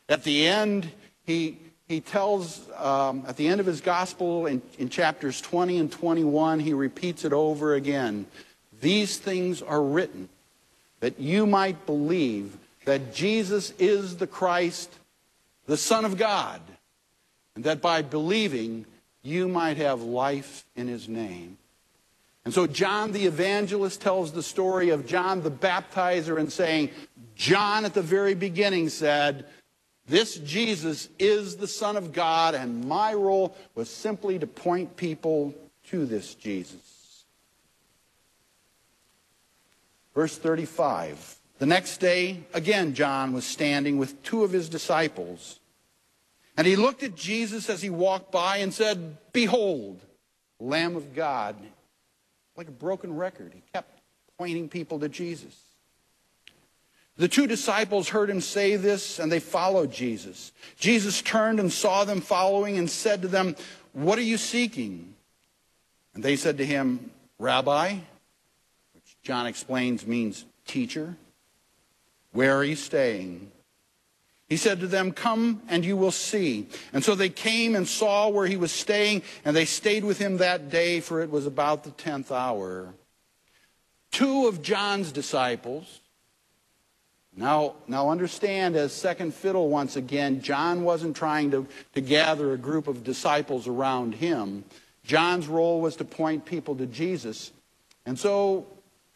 At 0.09 0.23
the 0.23 0.47
end, 0.47 0.89
he, 1.25 1.57
he 1.87 1.99
tells, 2.01 2.67
um, 2.77 3.23
at 3.27 3.37
the 3.37 3.47
end 3.47 3.59
of 3.59 3.65
his 3.65 3.81
gospel 3.81 4.47
in, 4.47 4.61
in 4.79 4.89
chapters 4.89 5.41
20 5.41 5.77
and 5.77 5.91
21, 5.91 6.59
he 6.59 6.73
repeats 6.73 7.25
it 7.25 7.33
over 7.33 7.75
again. 7.75 8.25
These 8.79 9.19
things 9.19 9.61
are 9.61 9.83
written 9.83 10.29
that 11.01 11.19
you 11.19 11.45
might 11.45 11.85
believe 11.85 12.57
that 12.85 13.13
Jesus 13.13 13.73
is 13.77 14.17
the 14.17 14.27
Christ, 14.27 14.89
the 15.71 15.77
Son 15.77 16.03
of 16.03 16.17
God, 16.17 16.59
and 17.55 17.63
that 17.63 17.81
by 17.81 18.01
believing 18.01 18.85
you 19.21 19.47
might 19.47 19.77
have 19.77 20.01
life 20.01 20.65
in 20.75 20.89
his 20.89 21.07
name. 21.07 21.57
And 22.43 22.53
so 22.53 22.67
John 22.67 23.13
the 23.13 23.25
evangelist 23.25 24.01
tells 24.01 24.33
the 24.33 24.43
story 24.43 24.89
of 24.89 25.07
John 25.07 25.41
the 25.41 25.49
baptizer 25.49 26.37
and 26.37 26.51
saying, 26.51 26.89
John 27.35 27.85
at 27.85 27.93
the 27.93 28.01
very 28.01 28.33
beginning 28.33 28.89
said, 28.89 29.45
This 30.07 30.35
Jesus 30.39 31.07
is 31.17 31.55
the 31.55 31.69
Son 31.69 31.95
of 31.95 32.11
God, 32.11 32.53
and 32.53 32.83
my 32.83 33.13
role 33.13 33.55
was 33.73 33.89
simply 33.89 34.39
to 34.39 34.47
point 34.47 34.97
people 34.97 35.55
to 35.87 36.05
this 36.05 36.35
Jesus. 36.35 37.23
Verse 40.13 40.37
35. 40.37 41.37
The 41.59 41.65
next 41.65 41.99
day, 41.99 42.43
again, 42.53 42.93
John 42.93 43.31
was 43.31 43.45
standing 43.45 43.97
with 43.97 44.21
two 44.21 44.43
of 44.43 44.51
his 44.51 44.67
disciples. 44.67 45.59
And 46.57 46.67
he 46.67 46.75
looked 46.75 47.03
at 47.03 47.15
Jesus 47.15 47.69
as 47.69 47.81
he 47.81 47.89
walked 47.89 48.31
by 48.31 48.57
and 48.57 48.73
said, 48.73 49.17
Behold, 49.33 50.01
Lamb 50.59 50.95
of 50.95 51.15
God. 51.15 51.55
Like 52.55 52.67
a 52.67 52.71
broken 52.71 53.15
record. 53.15 53.51
He 53.53 53.63
kept 53.73 53.99
pointing 54.37 54.69
people 54.69 54.99
to 54.99 55.09
Jesus. 55.09 55.57
The 57.17 57.27
two 57.27 57.47
disciples 57.47 58.09
heard 58.09 58.29
him 58.29 58.41
say 58.41 58.75
this 58.75 59.19
and 59.19 59.31
they 59.31 59.39
followed 59.39 59.91
Jesus. 59.91 60.51
Jesus 60.77 61.21
turned 61.21 61.59
and 61.59 61.71
saw 61.71 62.03
them 62.03 62.21
following 62.21 62.77
and 62.77 62.89
said 62.89 63.21
to 63.21 63.27
them, 63.27 63.55
What 63.93 64.17
are 64.17 64.23
you 64.23 64.37
seeking? 64.37 65.13
And 66.13 66.23
they 66.23 66.35
said 66.35 66.57
to 66.57 66.65
him, 66.65 67.11
Rabbi, 67.39 67.93
which 68.93 69.17
John 69.23 69.47
explains 69.47 70.05
means 70.05 70.45
teacher, 70.65 71.15
where 72.31 72.55
are 72.55 72.63
you 72.63 72.75
staying? 72.75 73.51
He 74.51 74.57
said 74.57 74.81
to 74.81 74.87
them, 74.87 75.13
Come 75.13 75.61
and 75.69 75.85
you 75.85 75.95
will 75.95 76.11
see. 76.11 76.67
And 76.91 77.05
so 77.05 77.15
they 77.15 77.29
came 77.29 77.73
and 77.73 77.87
saw 77.87 78.27
where 78.27 78.47
he 78.47 78.57
was 78.57 78.73
staying, 78.73 79.21
and 79.45 79.55
they 79.55 79.63
stayed 79.63 80.03
with 80.03 80.17
him 80.17 80.39
that 80.39 80.69
day, 80.69 80.99
for 80.99 81.21
it 81.21 81.31
was 81.31 81.45
about 81.45 81.85
the 81.85 81.91
tenth 81.91 82.33
hour. 82.33 82.93
Two 84.11 84.47
of 84.47 84.61
John's 84.61 85.13
disciples, 85.13 86.01
now, 87.33 87.75
now 87.87 88.09
understand 88.09 88.75
as 88.75 88.91
second 88.91 89.33
fiddle 89.33 89.69
once 89.69 89.95
again, 89.95 90.41
John 90.41 90.83
wasn't 90.83 91.15
trying 91.15 91.51
to, 91.51 91.65
to 91.93 92.01
gather 92.01 92.51
a 92.51 92.57
group 92.57 92.89
of 92.89 93.05
disciples 93.05 93.69
around 93.69 94.15
him. 94.15 94.65
John's 95.05 95.47
role 95.47 95.79
was 95.79 95.95
to 95.95 96.03
point 96.03 96.43
people 96.43 96.75
to 96.75 96.87
Jesus. 96.87 97.53
And 98.05 98.19
so 98.19 98.67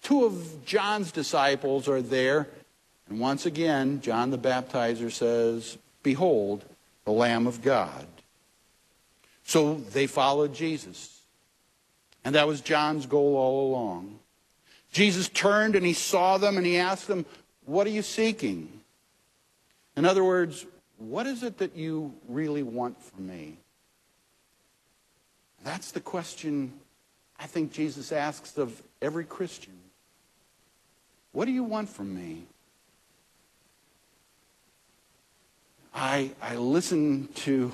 two 0.01 0.23
of 0.23 0.65
John's 0.65 1.11
disciples 1.11 1.89
are 1.89 2.01
there 2.01 2.47
and 3.09 3.19
once 3.19 3.45
again, 3.45 4.01
John 4.01 4.31
the 4.31 4.37
Baptizer 4.37 5.11
says, 5.11 5.77
Behold, 6.01 6.65
the 7.05 7.11
Lamb 7.11 7.47
of 7.47 7.61
God. 7.61 8.07
So 9.43 9.75
they 9.75 10.07
followed 10.07 10.53
Jesus. 10.53 11.21
And 12.23 12.33
that 12.33 12.47
was 12.47 12.61
John's 12.61 13.05
goal 13.05 13.35
all 13.35 13.67
along. 13.69 14.19
Jesus 14.91 15.29
turned 15.29 15.75
and 15.75 15.85
he 15.85 15.93
saw 15.93 16.37
them 16.37 16.57
and 16.57 16.65
he 16.65 16.77
asked 16.77 17.07
them, 17.07 17.25
What 17.65 17.85
are 17.85 17.91
you 17.91 18.01
seeking? 18.01 18.81
In 19.95 20.05
other 20.05 20.23
words, 20.23 20.65
what 20.97 21.27
is 21.27 21.43
it 21.43 21.59
that 21.59 21.75
you 21.75 22.13
really 22.27 22.63
want 22.63 23.01
from 23.01 23.27
me? 23.27 23.57
That's 25.63 25.91
the 25.91 25.99
question 25.99 26.73
I 27.39 27.45
think 27.45 27.71
Jesus 27.71 28.11
asks 28.11 28.57
of 28.57 28.81
every 29.01 29.25
Christian. 29.25 29.73
What 31.33 31.45
do 31.45 31.51
you 31.51 31.63
want 31.63 31.89
from 31.89 32.15
me? 32.15 32.45
I, 35.95 36.31
I 36.41 36.57
listen 36.57 37.29
to 37.35 37.73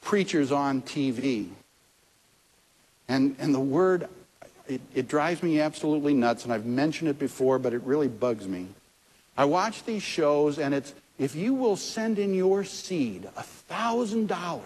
preachers 0.00 0.50
on 0.50 0.80
TV. 0.80 1.48
And, 3.08 3.36
and 3.38 3.54
the 3.54 3.60
word, 3.60 4.08
it, 4.66 4.80
it 4.94 5.06
drives 5.06 5.42
me 5.42 5.60
absolutely 5.60 6.14
nuts, 6.14 6.44
and 6.44 6.52
I've 6.52 6.64
mentioned 6.64 7.10
it 7.10 7.18
before, 7.18 7.58
but 7.58 7.74
it 7.74 7.82
really 7.82 8.08
bugs 8.08 8.48
me. 8.48 8.68
I 9.36 9.44
watch 9.44 9.84
these 9.84 10.02
shows, 10.02 10.58
and 10.58 10.74
it's 10.74 10.94
if 11.18 11.34
you 11.34 11.52
will 11.52 11.76
send 11.76 12.18
in 12.18 12.32
your 12.32 12.64
seed, 12.64 13.28
a 13.36 13.44
$1,000, 13.70 14.62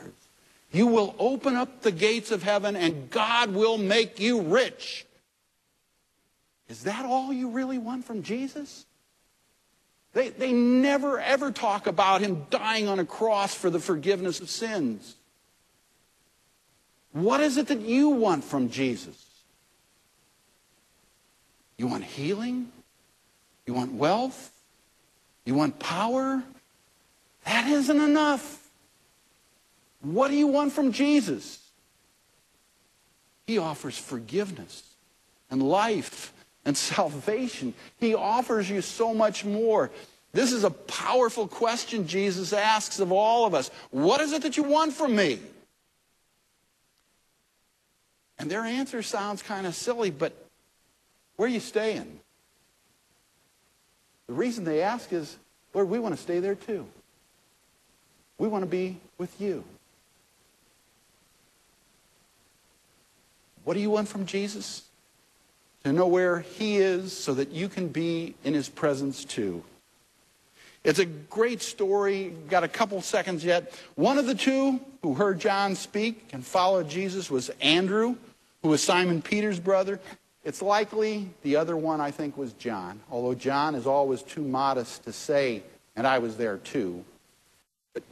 you 0.71 0.87
will 0.87 1.15
open 1.19 1.57
up 1.57 1.83
the 1.83 1.91
gates 1.91 2.31
of 2.31 2.45
heaven, 2.45 2.77
and 2.77 3.11
God 3.11 3.51
will 3.51 3.79
make 3.79 4.21
you 4.21 4.43
rich. 4.43 5.07
Is 6.69 6.85
that 6.85 7.05
all 7.05 7.33
you 7.33 7.49
really 7.49 7.79
want 7.79 8.05
from 8.05 8.23
Jesus? 8.23 8.87
They, 10.13 10.29
they 10.29 10.53
never, 10.53 11.19
ever 11.19 11.51
talk 11.51 11.87
about 11.87 12.21
him 12.21 12.47
dying 12.51 12.87
on 12.89 12.99
a 12.99 13.05
cross 13.05 13.55
for 13.55 13.71
the 13.71 13.81
forgiveness 13.81 14.41
of 14.41 14.51
sins. 14.51 15.17
What 17.13 17.41
is 17.41 17.57
it 17.57 17.69
that 17.69 17.81
you 17.81 18.11
want 18.11 18.45
from 18.45 18.69
Jesus? 18.71 19.27
You 21.79 21.87
want 21.87 22.05
healing? 22.05 22.71
You 23.67 23.75
want 23.75 23.93
wealth? 23.93 24.51
You 25.45 25.55
want 25.55 25.79
power? 25.79 26.43
That 27.45 27.67
isn't 27.67 28.01
enough. 28.01 28.63
What 30.01 30.29
do 30.29 30.37
you 30.37 30.47
want 30.47 30.73
from 30.73 30.93
Jesus? 30.93 31.59
He 33.47 33.59
offers 33.59 33.97
forgiveness 33.97 34.83
and 35.51 35.63
life 35.63 36.33
and 36.65 36.77
salvation. 36.77 37.75
He 37.99 38.15
offers 38.15 38.69
you 38.71 38.81
so 38.81 39.13
much 39.15 39.45
more. 39.45 39.91
This 40.33 40.53
is 40.53 40.65
a 40.65 40.71
powerful 40.71 41.47
question 41.47 42.07
Jesus 42.07 42.53
asks 42.53 43.01
of 43.01 43.13
all 43.13 43.45
of 43.45 43.55
us. 43.55 43.71
What 43.91 44.21
is 44.21 44.33
it 44.33 44.43
that 44.43 44.57
you 44.57 44.63
want 44.63 44.93
from 44.93 45.15
me? 45.15 45.39
And 48.39 48.51
their 48.51 48.65
answer 48.65 49.03
sounds 49.03 49.43
kind 49.43 49.67
of 49.67 49.75
silly, 49.75 50.11
but 50.11 50.33
where 51.37 51.49
are 51.49 51.53
you 51.53 51.61
staying? 51.61 52.21
The 54.27 54.33
reason 54.33 54.65
they 54.65 54.83
ask 54.83 55.13
is, 55.13 55.37
Lord, 55.75 55.89
we 55.89 55.99
want 55.99 56.17
to 56.17 56.21
stay 56.21 56.41
there 56.41 56.55
too. 56.55 56.87
We 58.39 58.49
want 58.49 58.63
to 58.63 58.71
be 58.71 58.99
with 59.19 59.41
you. 59.41 59.65
What 63.65 63.75
do 63.75 63.81
you 63.81 63.91
want 63.91 64.09
from 64.09 64.27
Jesus? 64.27 64.83
To 65.85 65.93
know 65.93 66.07
where 66.07 66.41
he 66.41 66.77
is 66.77 67.17
so 67.17 67.35
that 67.35 67.51
you 67.51 67.69
can 67.69 67.89
be 67.89 68.35
in 68.45 68.55
his 68.55 68.69
presence 68.69 69.25
too. 69.25 69.63
It's 70.85 70.99
a 70.99 71.07
great 71.07 71.63
story. 71.63 72.35
Got 72.49 72.65
a 72.65 72.69
couple 72.69 73.01
seconds 73.03 73.45
yet. 73.45 73.73
One 73.95 74.19
of 74.19 74.27
the 74.27 74.35
two 74.35 74.81
who 75.03 75.15
heard 75.15 75.39
John 75.39 75.75
speak 75.75 76.31
and 76.33 76.45
followed 76.45 76.89
Jesus 76.89 77.31
was 77.31 77.51
Andrew, 77.61 78.17
who 78.63 78.69
was 78.69 78.83
Simon 78.83 79.23
Peter's 79.23 79.61
brother. 79.61 80.01
It's 80.45 80.61
likely 80.61 81.29
the 81.43 81.57
other 81.57 81.77
one, 81.77 82.01
I 82.01 82.11
think, 82.11 82.37
was 82.37 82.53
John, 82.55 83.01
although 83.11 83.35
John 83.35 83.77
is 83.77 83.87
always 83.87 84.23
too 84.23 84.43
modest 84.43 85.05
to 85.05 85.13
say, 85.13 85.63
and 85.95 86.05
I 86.05 86.19
was 86.19 86.37
there 86.37 86.59
too. 86.59 87.05
But 87.95 88.03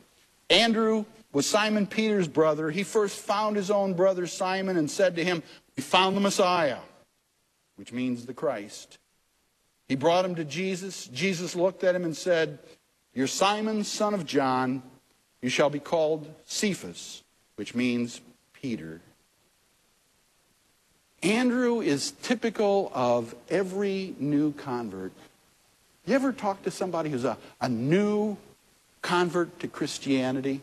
Andrew 0.48 1.04
was 1.32 1.46
Simon 1.46 1.88
Peter's 1.88 2.28
brother. 2.28 2.70
He 2.70 2.84
first 2.84 3.18
found 3.18 3.56
his 3.56 3.70
own 3.70 3.94
brother 3.94 4.28
Simon 4.28 4.76
and 4.76 4.88
said 4.88 5.16
to 5.16 5.24
him, 5.24 5.42
We 5.76 5.82
found 5.82 6.16
the 6.16 6.20
Messiah 6.20 6.78
which 7.80 7.94
means 7.94 8.26
the 8.26 8.34
Christ. 8.34 8.98
He 9.88 9.96
brought 9.96 10.26
him 10.26 10.34
to 10.34 10.44
Jesus. 10.44 11.06
Jesus 11.06 11.56
looked 11.56 11.82
at 11.82 11.94
him 11.94 12.04
and 12.04 12.14
said, 12.14 12.58
You're 13.14 13.26
Simon, 13.26 13.84
son 13.84 14.12
of 14.12 14.26
John. 14.26 14.82
You 15.40 15.48
shall 15.48 15.70
be 15.70 15.80
called 15.80 16.30
Cephas, 16.44 17.22
which 17.56 17.74
means 17.74 18.20
Peter. 18.52 19.00
Andrew 21.22 21.80
is 21.80 22.10
typical 22.22 22.92
of 22.94 23.34
every 23.48 24.14
new 24.18 24.52
convert. 24.52 25.12
You 26.04 26.14
ever 26.14 26.34
talk 26.34 26.62
to 26.64 26.70
somebody 26.70 27.08
who's 27.08 27.24
a, 27.24 27.38
a 27.62 27.68
new 27.70 28.36
convert 29.00 29.58
to 29.60 29.68
Christianity? 29.68 30.60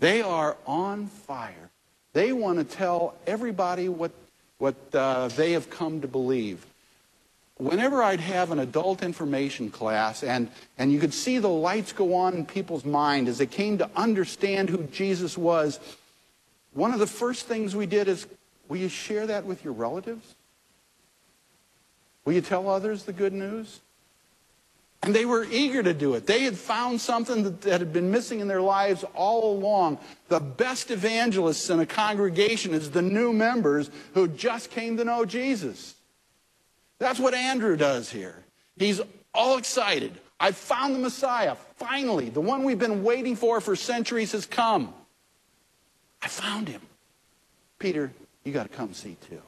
They 0.00 0.22
are 0.22 0.56
on 0.66 1.06
fire. 1.06 1.70
They 2.14 2.32
want 2.32 2.58
to 2.58 2.64
tell 2.64 3.14
everybody 3.28 3.88
what 3.88 4.10
what 4.58 4.76
uh, 4.94 5.28
they 5.28 5.52
have 5.52 5.70
come 5.70 6.00
to 6.00 6.08
believe. 6.08 6.64
Whenever 7.58 8.02
I'd 8.02 8.20
have 8.20 8.50
an 8.50 8.58
adult 8.58 9.02
information 9.02 9.70
class 9.70 10.22
and, 10.22 10.50
and 10.76 10.92
you 10.92 10.98
could 10.98 11.14
see 11.14 11.38
the 11.38 11.48
lights 11.48 11.92
go 11.92 12.14
on 12.14 12.34
in 12.34 12.44
people's 12.44 12.84
mind 12.84 13.28
as 13.28 13.38
they 13.38 13.46
came 13.46 13.78
to 13.78 13.88
understand 13.96 14.68
who 14.68 14.84
Jesus 14.84 15.38
was, 15.38 15.80
one 16.74 16.92
of 16.92 16.98
the 16.98 17.06
first 17.06 17.46
things 17.46 17.74
we 17.74 17.86
did 17.86 18.08
is, 18.08 18.26
will 18.68 18.76
you 18.76 18.90
share 18.90 19.26
that 19.26 19.46
with 19.46 19.64
your 19.64 19.72
relatives? 19.72 20.34
Will 22.26 22.34
you 22.34 22.42
tell 22.42 22.68
others 22.68 23.04
the 23.04 23.12
good 23.12 23.32
news? 23.32 23.80
And 25.02 25.14
they 25.14 25.24
were 25.24 25.44
eager 25.44 25.82
to 25.82 25.94
do 25.94 26.14
it. 26.14 26.26
They 26.26 26.42
had 26.42 26.56
found 26.56 27.00
something 27.00 27.42
that, 27.44 27.60
that, 27.62 27.80
had 27.80 27.92
been 27.92 28.10
missing 28.10 28.40
in 28.40 28.48
their 28.48 28.62
lives 28.62 29.04
all 29.14 29.56
along. 29.56 29.98
The 30.28 30.40
best 30.40 30.90
evangelists 30.90 31.70
in 31.70 31.80
a 31.80 31.86
congregation 31.86 32.74
is 32.74 32.90
the 32.90 33.02
new 33.02 33.32
members 33.32 33.90
who 34.14 34.26
just 34.26 34.70
came 34.70 34.96
to 34.96 35.04
know 35.04 35.24
Jesus. 35.24 35.94
That's 36.98 37.20
what 37.20 37.34
Andrew 37.34 37.76
does 37.76 38.10
here. 38.10 38.42
He's 38.76 39.00
all 39.34 39.58
excited. 39.58 40.18
I 40.40 40.52
found 40.52 40.94
the 40.94 40.98
Messiah. 40.98 41.56
Finally, 41.76 42.30
the 42.30 42.40
one 42.40 42.64
we've 42.64 42.78
been 42.78 43.04
waiting 43.04 43.36
for 43.36 43.60
for 43.60 43.76
centuries 43.76 44.32
has 44.32 44.46
come. 44.46 44.92
I 46.22 46.28
found 46.28 46.68
him. 46.68 46.80
Peter, 47.78 48.10
you 48.44 48.52
got 48.52 48.70
to 48.70 48.76
come 48.76 48.94
see 48.94 49.16
too. 49.28 49.42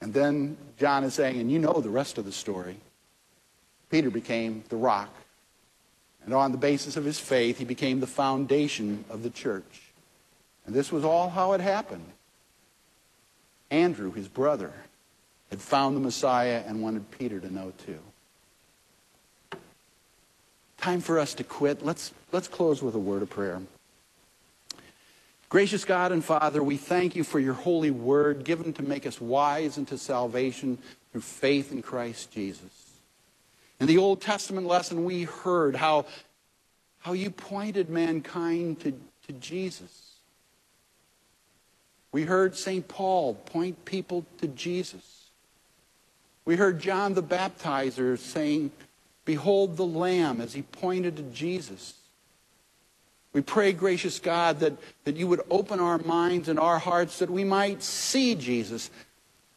And 0.00 0.14
then 0.14 0.56
John 0.78 1.04
is 1.04 1.14
saying, 1.14 1.38
and 1.38 1.52
you 1.52 1.58
know 1.58 1.80
the 1.80 1.90
rest 1.90 2.16
of 2.16 2.24
the 2.24 2.32
story. 2.32 2.76
Peter 3.90 4.10
became 4.10 4.64
the 4.68 4.76
rock. 4.76 5.10
And 6.24 6.34
on 6.34 6.52
the 6.52 6.58
basis 6.58 6.96
of 6.96 7.04
his 7.04 7.18
faith, 7.18 7.58
he 7.58 7.64
became 7.64 8.00
the 8.00 8.06
foundation 8.06 9.04
of 9.10 9.22
the 9.22 9.30
church. 9.30 9.92
And 10.66 10.74
this 10.74 10.92
was 10.92 11.04
all 11.04 11.30
how 11.30 11.52
it 11.52 11.60
happened. 11.60 12.04
Andrew, 13.70 14.12
his 14.12 14.28
brother, 14.28 14.72
had 15.50 15.60
found 15.60 15.96
the 15.96 16.00
Messiah 16.00 16.62
and 16.66 16.82
wanted 16.82 17.10
Peter 17.10 17.40
to 17.40 17.52
know 17.52 17.72
too. 17.86 17.98
Time 20.78 21.00
for 21.00 21.18
us 21.18 21.34
to 21.34 21.44
quit. 21.44 21.84
Let's, 21.84 22.12
let's 22.32 22.48
close 22.48 22.82
with 22.82 22.94
a 22.94 22.98
word 22.98 23.22
of 23.22 23.30
prayer. 23.30 23.60
Gracious 25.48 25.84
God 25.84 26.12
and 26.12 26.24
Father, 26.24 26.62
we 26.62 26.76
thank 26.76 27.16
you 27.16 27.24
for 27.24 27.40
your 27.40 27.54
holy 27.54 27.90
word 27.90 28.44
given 28.44 28.72
to 28.74 28.82
make 28.82 29.04
us 29.04 29.20
wise 29.20 29.76
unto 29.76 29.96
salvation 29.96 30.78
through 31.10 31.22
faith 31.22 31.72
in 31.72 31.82
Christ 31.82 32.30
Jesus. 32.30 32.79
In 33.80 33.86
the 33.86 33.98
Old 33.98 34.20
Testament 34.20 34.66
lesson, 34.66 35.04
we 35.04 35.24
heard 35.24 35.74
how, 35.74 36.04
how 36.98 37.14
you 37.14 37.30
pointed 37.30 37.88
mankind 37.88 38.80
to, 38.80 38.92
to 39.26 39.32
Jesus. 39.32 40.16
We 42.12 42.24
heard 42.24 42.56
St. 42.56 42.86
Paul 42.86 43.34
point 43.34 43.84
people 43.86 44.26
to 44.38 44.48
Jesus. 44.48 45.30
We 46.44 46.56
heard 46.56 46.78
John 46.78 47.14
the 47.14 47.22
Baptizer 47.22 48.18
saying, 48.18 48.70
Behold 49.24 49.76
the 49.76 49.86
Lamb, 49.86 50.40
as 50.40 50.52
he 50.52 50.62
pointed 50.62 51.16
to 51.16 51.22
Jesus. 51.22 51.94
We 53.32 53.40
pray, 53.42 53.72
gracious 53.72 54.18
God, 54.18 54.58
that, 54.60 54.72
that 55.04 55.16
you 55.16 55.28
would 55.28 55.42
open 55.50 55.78
our 55.78 55.98
minds 55.98 56.48
and 56.48 56.58
our 56.58 56.78
hearts 56.80 57.20
that 57.20 57.30
we 57.30 57.44
might 57.44 57.82
see 57.82 58.34
Jesus. 58.34 58.90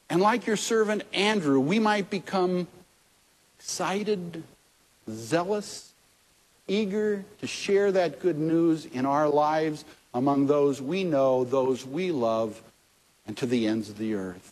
And 0.09 0.21
like 0.21 0.45
your 0.45 0.57
servant 0.57 1.03
Andrew, 1.11 1.59
we 1.59 1.79
might 1.79 2.11
become 2.11 2.67
excited, 3.63 4.43
zealous, 5.09 5.93
eager 6.67 7.23
to 7.39 7.47
share 7.47 7.93
that 7.93 8.19
good 8.19 8.37
news 8.37 8.85
in 8.85 9.05
our 9.05 9.29
lives 9.29 9.85
among 10.13 10.47
those 10.47 10.81
we 10.81 11.05
know, 11.05 11.45
those 11.45 11.85
we 11.85 12.11
love, 12.11 12.61
and 13.25 13.37
to 13.37 13.45
the 13.45 13.65
ends 13.65 13.89
of 13.89 13.97
the 13.97 14.15
earth. 14.15 14.51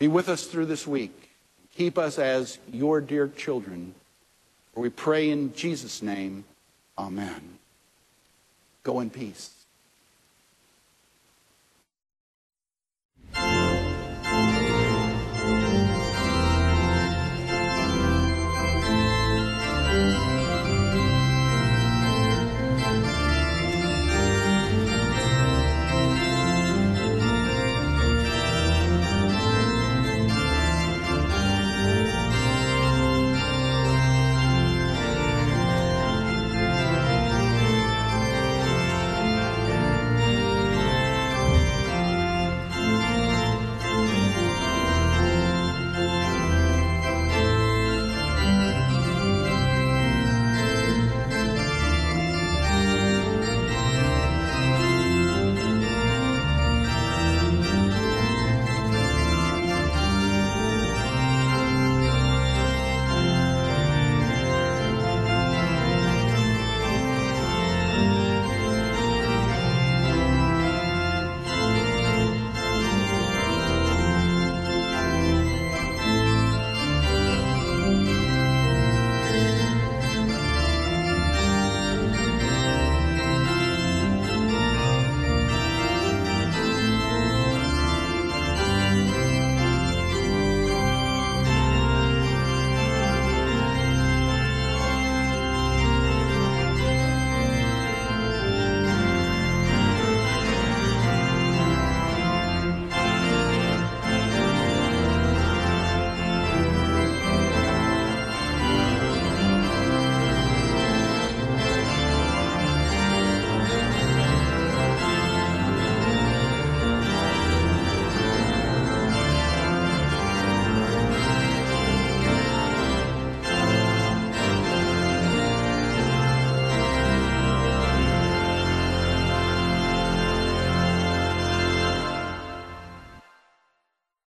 Be 0.00 0.08
with 0.08 0.28
us 0.28 0.46
through 0.46 0.66
this 0.66 0.88
week. 0.88 1.30
Keep 1.76 1.98
us 1.98 2.18
as 2.18 2.58
your 2.72 3.00
dear 3.00 3.28
children. 3.28 3.94
For 4.74 4.80
we 4.80 4.90
pray 4.90 5.30
in 5.30 5.54
Jesus' 5.54 6.02
name. 6.02 6.44
Amen. 6.98 7.58
Go 8.82 8.98
in 8.98 9.08
peace. 9.08 9.55